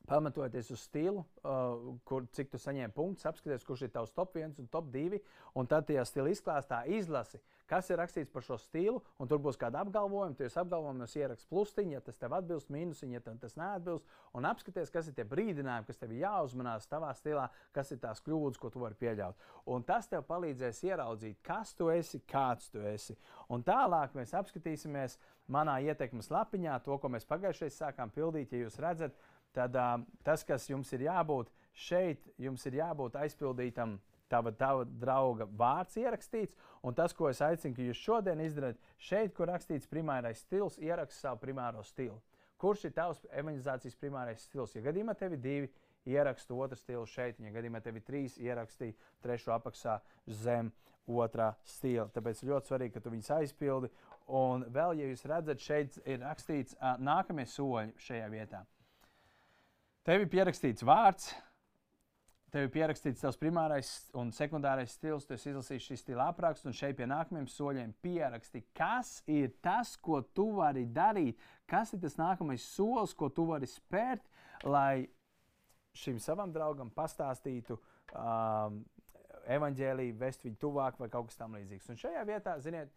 Pamatojoties 0.04 0.68
uz 0.70 0.82
stilu, 0.84 1.22
uh, 1.48 1.94
kur, 2.04 2.26
cik 2.36 2.50
tu 2.52 2.58
saņēmi 2.60 2.92
punktus, 2.92 3.24
apskaties, 3.30 3.62
kurš 3.64 3.86
ir 3.86 3.92
tavs 3.94 4.12
top 4.12 4.34
1 4.36 4.58
un 4.60 4.66
top 4.68 4.90
2. 4.92 5.20
Un 5.56 5.68
tad 5.70 5.86
tajā 5.88 6.04
stila 6.04 6.28
izklāstā 6.28 6.82
izlasi, 6.92 7.40
kas 7.70 7.88
ir 7.88 7.96
rakstīts 7.96 8.32
par 8.34 8.44
šo 8.44 8.58
stilu. 8.60 9.00
Un 9.16 9.30
tur 9.30 9.40
būs 9.40 9.56
kāda 9.56 9.80
apgalvojuma, 9.80 10.36
tu 10.36 10.44
esi 10.44 10.60
apgalvojumos 10.60 11.16
ieraksts 11.16 11.48
plusiņu, 11.48 11.96
ja 11.96 12.02
tas 12.04 12.20
tev 12.20 12.36
atbilst, 12.36 12.68
mīnusiņu, 12.74 13.16
ja 13.16 13.36
tas 13.40 13.56
neatbilst. 13.56 14.04
Un 14.36 14.44
apskaties, 14.50 14.92
kas 14.92 15.08
ir 15.08 15.16
tie 15.16 15.24
brīdinājumi, 15.30 15.88
kas 15.88 16.02
tev 16.02 16.12
jāuzmanās 16.18 16.90
tavā 16.90 17.14
stilā, 17.16 17.48
kas 17.72 17.94
ir 17.96 18.02
tās 18.04 18.20
kļūdas, 18.26 18.60
ko 18.60 18.68
tu 18.74 18.84
vari 18.84 19.00
pieļaut. 19.00 19.40
Un 19.72 19.88
tas 19.88 20.10
tev 20.12 20.26
palīdzēs 20.28 20.84
ieraudzīt, 20.84 21.40
kas 21.46 21.72
tu 21.78 21.88
esi, 21.94 22.20
kāds 22.28 22.68
tu 22.74 22.84
esi. 22.92 23.16
Un 23.48 23.64
tālāk 23.64 24.12
mēs 24.18 24.36
apskatīsimies 24.36 25.16
manā 25.48 25.78
ietekmes 25.84 26.28
lapiņā, 26.32 26.76
to, 26.84 26.96
ko 27.00 27.08
mēs 27.12 27.24
pagājušajā 27.28 27.72
sākām 27.72 28.12
pildīt, 28.12 28.52
ja 28.52 28.64
jūs 28.64 28.78
redzat 28.80 29.16
tad 29.54 29.76
uh, 29.78 30.00
tas, 30.26 30.44
kas 30.46 30.66
jums 30.70 30.90
ir 30.96 31.06
jābūt, 31.06 31.52
šeit 31.86 32.26
jums 32.40 32.66
ir 32.66 32.80
jābūt 32.82 33.20
aizpildītam. 33.22 34.00
Tava, 34.32 34.50
tava 34.56 34.86
drauga 34.88 35.44
vārds 35.46 35.98
ierakstīts, 36.00 36.56
un 36.82 36.94
tas, 36.96 37.12
ko 37.14 37.28
es 37.28 37.42
aicinu, 37.44 37.74
ka 37.76 37.84
jūs 37.84 37.98
šodien 38.00 38.40
izdarāt, 38.40 38.78
šeit, 38.96 39.34
kur 39.36 39.50
rakstīts 39.52 39.86
primārais 39.86 40.40
stils, 40.40 40.78
ierakst 40.80 41.20
savu 41.20 41.42
primāro 41.42 41.84
stilu. 41.84 42.16
Kurš 42.58 42.86
ir 42.88 42.94
tavs 42.96 43.20
evanģelizācijas 43.28 43.98
primārais 44.00 44.46
stils? 44.48 44.72
Ja 44.74 44.82
gadījumā 44.86 45.14
tev 45.20 45.36
ir 45.36 45.42
divi, 45.44 45.68
ierakstu 46.08 46.56
otru 46.60 46.80
stilu 46.80 47.04
šeit, 47.06 47.38
ja 47.40 47.52
gadījumā 47.52 47.82
tev 47.84 48.00
ir 48.00 48.06
trīs, 48.08 48.38
ierakstīja 48.40 48.96
trešo 49.22 49.52
apakšā 49.58 49.98
zem 50.40 50.72
otrā 51.04 51.52
stila. 51.68 52.08
Tāpēc 52.12 52.44
ļoti 52.48 52.72
svarīgi, 52.72 52.94
ka 52.94 53.04
tu 53.04 53.12
viņus 53.12 53.32
aizpildi. 53.38 53.90
Un 54.40 54.64
vēl, 54.72 55.00
ja 55.00 55.10
jūs 55.10 55.26
redzat, 55.28 55.60
šeit 55.60 55.98
ir 56.04 56.22
rakstīts 56.24 56.78
nākamie 57.04 57.44
soļi 57.48 57.92
šajā 58.00 58.30
vietā. 58.32 58.64
Tev 60.04 60.20
ir 60.20 60.28
pierakstīts 60.28 60.84
vārds, 60.84 61.30
tev 62.52 62.66
ir 62.66 62.72
pierakstīts 62.74 63.22
tavs 63.24 63.38
primārais 63.40 63.88
un 64.20 64.28
sekundārais 64.36 64.92
stils, 64.92 65.24
tu 65.24 65.32
izlasīsi 65.32 65.86
šī 65.86 65.96
stila 65.96 66.26
aprakstu, 66.28 66.68
un 66.68 66.76
šeit 66.76 66.98
pie 66.98 67.06
nākamajiem 67.08 67.46
soļiem 67.48 67.94
pieraksti, 68.04 68.60
kas 68.76 69.14
ir 69.32 69.54
tas, 69.64 69.94
ko 69.96 70.20
tu 70.36 70.50
vari 70.58 70.84
darīt, 70.84 71.40
kas 71.64 71.94
ir 71.96 72.02
tas 72.02 72.18
nākamais 72.20 72.66
solis, 72.74 73.14
ko 73.16 73.30
tu 73.32 73.46
vari 73.48 73.70
spērt, 73.70 74.28
lai 74.68 75.06
šim 75.96 76.20
savam 76.20 76.52
draugam 76.52 76.90
pastāstītu 76.92 77.78
um, 77.78 78.82
evaņģēlīju, 79.56 80.18
vest 80.20 80.44
viņu 80.44 80.60
tuvāk 80.66 81.00
vai 81.00 81.08
kaut 81.08 81.32
kas 81.32 81.40
tamlīdzīgs. 81.40 81.88
Un 81.94 82.02
šajā 82.04 82.28
vietā, 82.28 82.58
ziniet, 82.60 82.92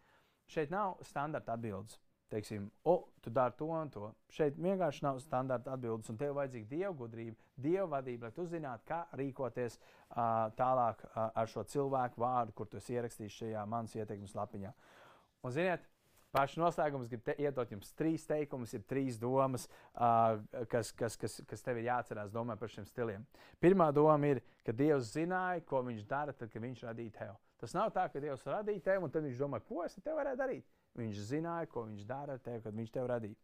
šeit 0.52 0.76
nav 0.76 1.00
standarta 1.08 1.56
atbildes 1.56 2.02
teiksim, 2.30 2.70
o, 2.84 3.08
tu 3.22 3.30
dari 3.30 3.56
to 3.58 3.68
un 3.72 3.90
to. 3.92 4.12
Šeit 4.34 4.58
vienkārši 4.60 5.04
nav 5.06 5.20
standarta 5.24 5.74
atbildes, 5.76 6.10
un 6.12 6.20
tev 6.20 6.36
vajadzīga 6.38 6.70
dieva 6.70 6.94
gudrība, 7.00 7.38
dieva 7.56 7.88
vadība, 7.98 8.28
lai 8.28 8.36
tu 8.36 8.46
zinātu, 8.50 8.84
kā 8.88 9.02
rīkoties 9.20 9.78
uh, 9.80 10.48
tālāk 10.60 11.04
uh, 11.08 11.30
ar 11.32 11.52
šo 11.52 11.64
cilvēku 11.72 12.22
vārdu, 12.24 12.56
kur 12.58 12.70
tu 12.72 12.82
ierakstījis 12.82 13.40
šajā 13.42 13.68
manas 13.70 13.96
ieteikums 13.96 14.36
lapiņā. 14.38 14.74
Un, 15.46 15.54
ziniet, 15.56 15.88
pašu 16.36 16.62
noslēgums 16.62 17.08
gribu 17.12 17.36
iedot 17.40 17.72
jums 17.72 17.94
trīs 17.98 18.28
teikumus, 18.28 18.76
ir 18.76 18.84
trīs 18.90 19.20
domas, 19.22 19.70
uh, 19.96 20.38
kas, 20.72 20.92
kas, 20.92 21.16
kas, 21.20 21.40
kas 21.48 21.64
tev 21.64 21.80
ir 21.80 21.88
jāatcerās 21.88 22.34
domājot 22.36 22.64
par 22.64 22.74
šiem 22.76 22.88
stiliem. 22.90 23.28
Pirmā 23.64 23.90
doma 23.96 24.36
ir, 24.36 24.44
ka 24.68 24.76
Dievs 24.76 25.14
zināja, 25.16 25.64
ko 25.68 25.86
viņš 25.88 26.04
dara, 26.10 26.36
tad, 26.36 26.52
kad 26.52 26.64
viņš 26.64 26.84
radīja 26.90 27.20
tevi. 27.22 27.38
Tas 27.58 27.74
nav 27.74 27.90
tā, 27.96 28.04
ka 28.12 28.22
Dievs 28.22 28.44
radīja 28.46 28.84
tevi, 28.92 29.08
un 29.08 29.14
tad 29.14 29.26
viņš 29.26 29.40
domā, 29.40 29.64
ko 29.66 29.86
es 29.88 29.96
te 29.98 30.14
varētu 30.14 30.44
darīt. 30.44 30.68
Viņš 30.98 31.26
zināja, 31.32 31.70
ko 31.72 31.86
viņš 31.88 32.08
dara 32.10 32.38
ar 32.38 32.42
tevi, 32.44 32.64
kad 32.66 32.76
viņš 32.78 32.94
tevi 32.94 33.12
radīja. 33.12 33.42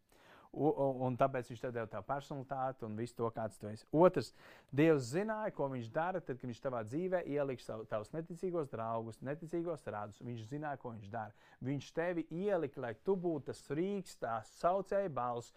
Un, 0.54 0.70
un, 0.70 1.00
un 1.08 1.16
tāpēc 1.18 1.48
viņš 1.50 1.62
tev 1.64 1.72
deva 1.74 1.88
tā 1.90 1.98
personalitāti 2.06 2.86
un 2.86 2.94
visu 2.98 3.16
to, 3.18 3.26
kāds 3.34 3.58
tu 3.58 3.66
esi. 3.66 3.86
Otrs, 3.90 4.30
Dievs 4.70 5.08
zināja, 5.10 5.50
ko 5.56 5.66
viņš 5.72 5.88
dara, 5.94 6.20
tad, 6.22 6.38
kad 6.38 6.46
viņš 6.46 6.60
tavā 6.62 6.82
dzīvē 6.86 7.24
ieliks 7.34 7.66
savu, 7.66 7.86
tavus 7.90 8.12
neticīgos 8.14 8.70
draugus, 8.70 9.18
neticīgos 9.26 9.82
rādus. 9.90 10.22
Viņš 10.22 10.44
zināja, 10.52 10.78
ko 10.82 10.94
viņš 10.94 11.10
dara. 11.10 11.34
Viņš 11.64 11.90
tevi 11.96 12.26
ielika, 12.30 12.84
lai 12.86 12.92
tu 13.02 13.16
būtu 13.18 13.50
tas 13.50 13.64
rīks, 13.74 14.14
tā 14.22 14.36
saucēja 14.60 15.10
balss, 15.14 15.50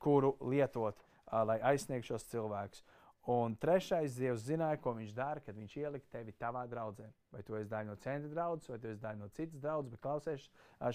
kuru 0.00 0.32
lietot, 0.48 0.96
uh, 0.96 1.42
lai 1.44 1.58
aizsniegtu 1.74 2.14
šos 2.14 2.24
cilvēkus. 2.32 2.84
Un 3.28 3.52
trešais, 3.60 4.14
Dievs 4.16 4.46
zināja, 4.46 4.78
ko 4.80 4.94
viņš 4.96 5.10
dara, 5.12 5.42
kad 5.44 5.56
viņš 5.58 5.72
ielika 5.82 6.06
tevi 6.14 6.32
savā 6.32 6.62
draudzē. 6.70 7.10
Vai 7.28 7.42
tu 7.44 7.58
esi 7.58 7.68
daļa 7.68 7.90
no 7.90 7.96
centra 8.00 8.30
draudzes, 8.32 8.70
vai 8.72 8.78
tu 8.80 8.88
esi 8.88 9.02
daļa 9.02 9.20
no 9.20 9.28
citas 9.36 9.60
draudzes, 9.60 9.90
bet 9.92 10.00
klausies 10.06 10.46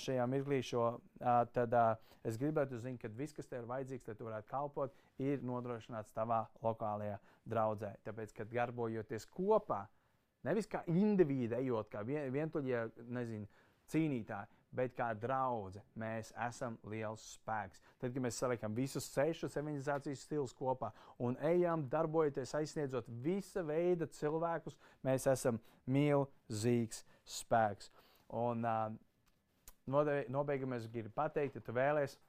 šajā 0.01 0.25
mirklī, 0.31 0.57
šo, 0.65 0.87
tad 1.53 1.75
es 2.25 2.39
gribētu 2.41 2.79
zināt, 2.81 3.03
ka 3.03 3.11
viss, 3.13 3.37
kas 3.37 3.51
tev 3.51 3.61
ir 3.61 3.69
vajadzīgs, 3.69 4.09
lai 4.09 4.17
tu 4.17 4.25
varētu 4.25 4.49
kalpot, 4.49 4.97
ir 5.21 5.45
nodrošināts 5.45 6.15
tavā 6.17 6.39
lokālajā 6.65 7.19
draudzē. 7.53 7.93
Tāpēc, 8.09 8.33
kad 8.39 8.49
darbojoties 8.49 9.29
kopā, 9.29 9.83
nevis 10.49 10.65
kā 10.71 10.81
individu 10.89 11.59
ejot, 11.59 11.91
kā 11.93 12.01
vien, 12.07 12.25
vientuļie, 12.33 12.87
nezinu, 13.13 13.45
cīnītāji, 13.93 14.52
bet 14.75 14.95
kā 14.97 15.11
draudzene 15.17 15.83
mēs 15.99 16.31
esam 16.47 16.77
liels 16.89 17.23
spēks. 17.35 17.81
Tad, 18.01 18.13
kad 18.13 18.23
mēs 18.25 18.39
saliekam 18.41 18.75
visus 18.75 19.07
sešus 19.13 19.57
evanģelizācijas 19.61 20.25
stilus 20.25 20.55
kopā 20.57 20.91
un 21.23 21.37
ejam, 21.45 21.85
darbojoties, 21.91 22.55
aizsniedzot 22.59 23.09
visa 23.23 23.63
veida 23.65 24.09
cilvēkus, 24.19 24.77
mēs 25.05 25.27
esam 25.31 25.61
milzīgs 25.85 27.03
spēks. 27.39 27.91
Un 28.33 28.65
uh, 28.65 28.87
nobeigumā 29.85 30.79
es 30.79 30.89
gribu 30.89 31.13
pateikt, 31.15 31.59
ja 31.59 31.65
tu 31.65 31.75
vēlēsies 31.75 32.19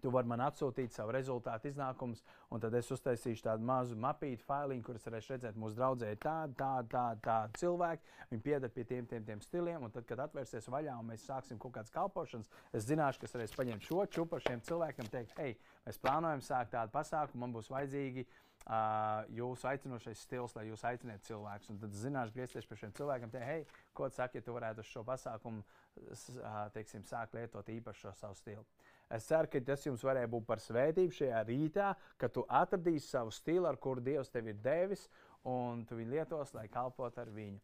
Tu 0.00 0.10
vari 0.12 0.30
man 0.30 0.40
atsūtīt 0.46 0.94
savu 0.94 1.12
rezultātu 1.12 1.68
iznākumus, 1.68 2.22
un 2.48 2.62
tad 2.62 2.74
es 2.78 2.88
uztaisīšu 2.94 3.44
tādu 3.44 3.66
mazu 3.68 3.98
mapītu, 4.00 4.46
failiņu, 4.48 4.84
kuras 4.86 5.04
varēšu 5.04 5.34
redzēt, 5.34 5.58
mūsu 5.60 5.76
draudzē 5.76 6.14
ir 6.14 6.20
tādi, 6.22 6.56
tādi, 6.56 6.88
tādi, 6.94 7.20
tādi 7.26 7.60
cilvēki. 7.60 8.14
Viņi 8.30 8.44
pieder 8.46 8.72
pie 8.72 8.86
tiem, 8.88 9.08
tiem, 9.10 9.26
tiem 9.28 9.42
stiliem, 9.44 9.84
un 9.84 9.92
tad, 9.92 10.06
kad 10.08 10.24
atvērsies 10.24 10.70
vaļā 10.72 10.96
un 11.00 11.10
mēs 11.12 11.26
sāksim 11.28 11.60
kaut 11.60 11.76
kādas 11.76 11.92
kalpošanas, 11.92 12.48
es 12.72 12.88
zināšu, 12.88 13.20
ka 13.20 13.28
es 13.28 13.36
varēšu 13.36 13.60
paņemt 13.60 13.88
šo 13.90 14.06
čupu 14.16 14.38
ar 14.38 14.46
šiem 14.46 14.62
cilvēkiem 14.70 15.10
teikt, 15.12 15.36
hei, 15.40 15.56
mēs 15.84 16.00
plānojam 16.00 16.44
sākt 16.44 16.72
tādu 16.76 16.96
pasākumu, 16.96 17.44
man 17.44 17.58
būs 17.58 17.68
vajadzīgi 17.72 18.24
uh, 18.24 19.28
jūsu 19.36 19.68
aicinošais 19.70 20.24
stils, 20.24 20.56
lai 20.56 20.66
jūs 20.68 20.84
aicinātu 20.88 21.28
cilvēkus. 21.28 21.74
Tad 21.84 21.96
zināšu, 22.02 22.36
griezties 22.36 22.68
pie 22.68 22.80
šiem 22.80 22.94
cilvēkiem, 22.96 23.32
teikt, 23.34 23.48
hei, 23.48 23.84
ko 23.96 24.08
tu 24.08 24.20
saki, 24.20 24.40
ja 24.40 24.46
tu 24.46 24.56
varētu 24.56 24.84
uz 24.84 24.90
šo 24.92 25.04
pasākumu 25.08 25.60
uh, 25.60 26.64
teiksim, 26.74 27.04
sākt 27.08 27.36
lietot 27.36 27.68
īpaši 27.76 28.06
šo 28.06 28.14
savu 28.20 28.38
stilu. 28.38 28.64
Es 29.10 29.26
ceru, 29.26 29.50
ka 29.50 29.60
tas 29.66 29.86
jums 29.86 30.04
varēja 30.06 30.30
būt 30.30 30.46
par 30.46 30.62
svētību 30.62 31.16
šajā 31.16 31.40
rītā, 31.48 31.88
ka 32.16 32.28
tu 32.30 32.44
atradīsi 32.46 33.08
savu 33.08 33.34
stilu, 33.34 33.66
ar 33.66 33.78
kuru 33.82 34.04
Dievs 34.06 34.30
tev 34.30 34.46
ir 34.52 34.60
devis, 34.62 35.08
un 35.50 35.82
tu 35.88 35.98
viņu 35.98 36.14
lietos, 36.14 36.54
lai 36.54 36.68
kalpotu 36.70 37.22
ar 37.22 37.32
viņu. 37.34 37.58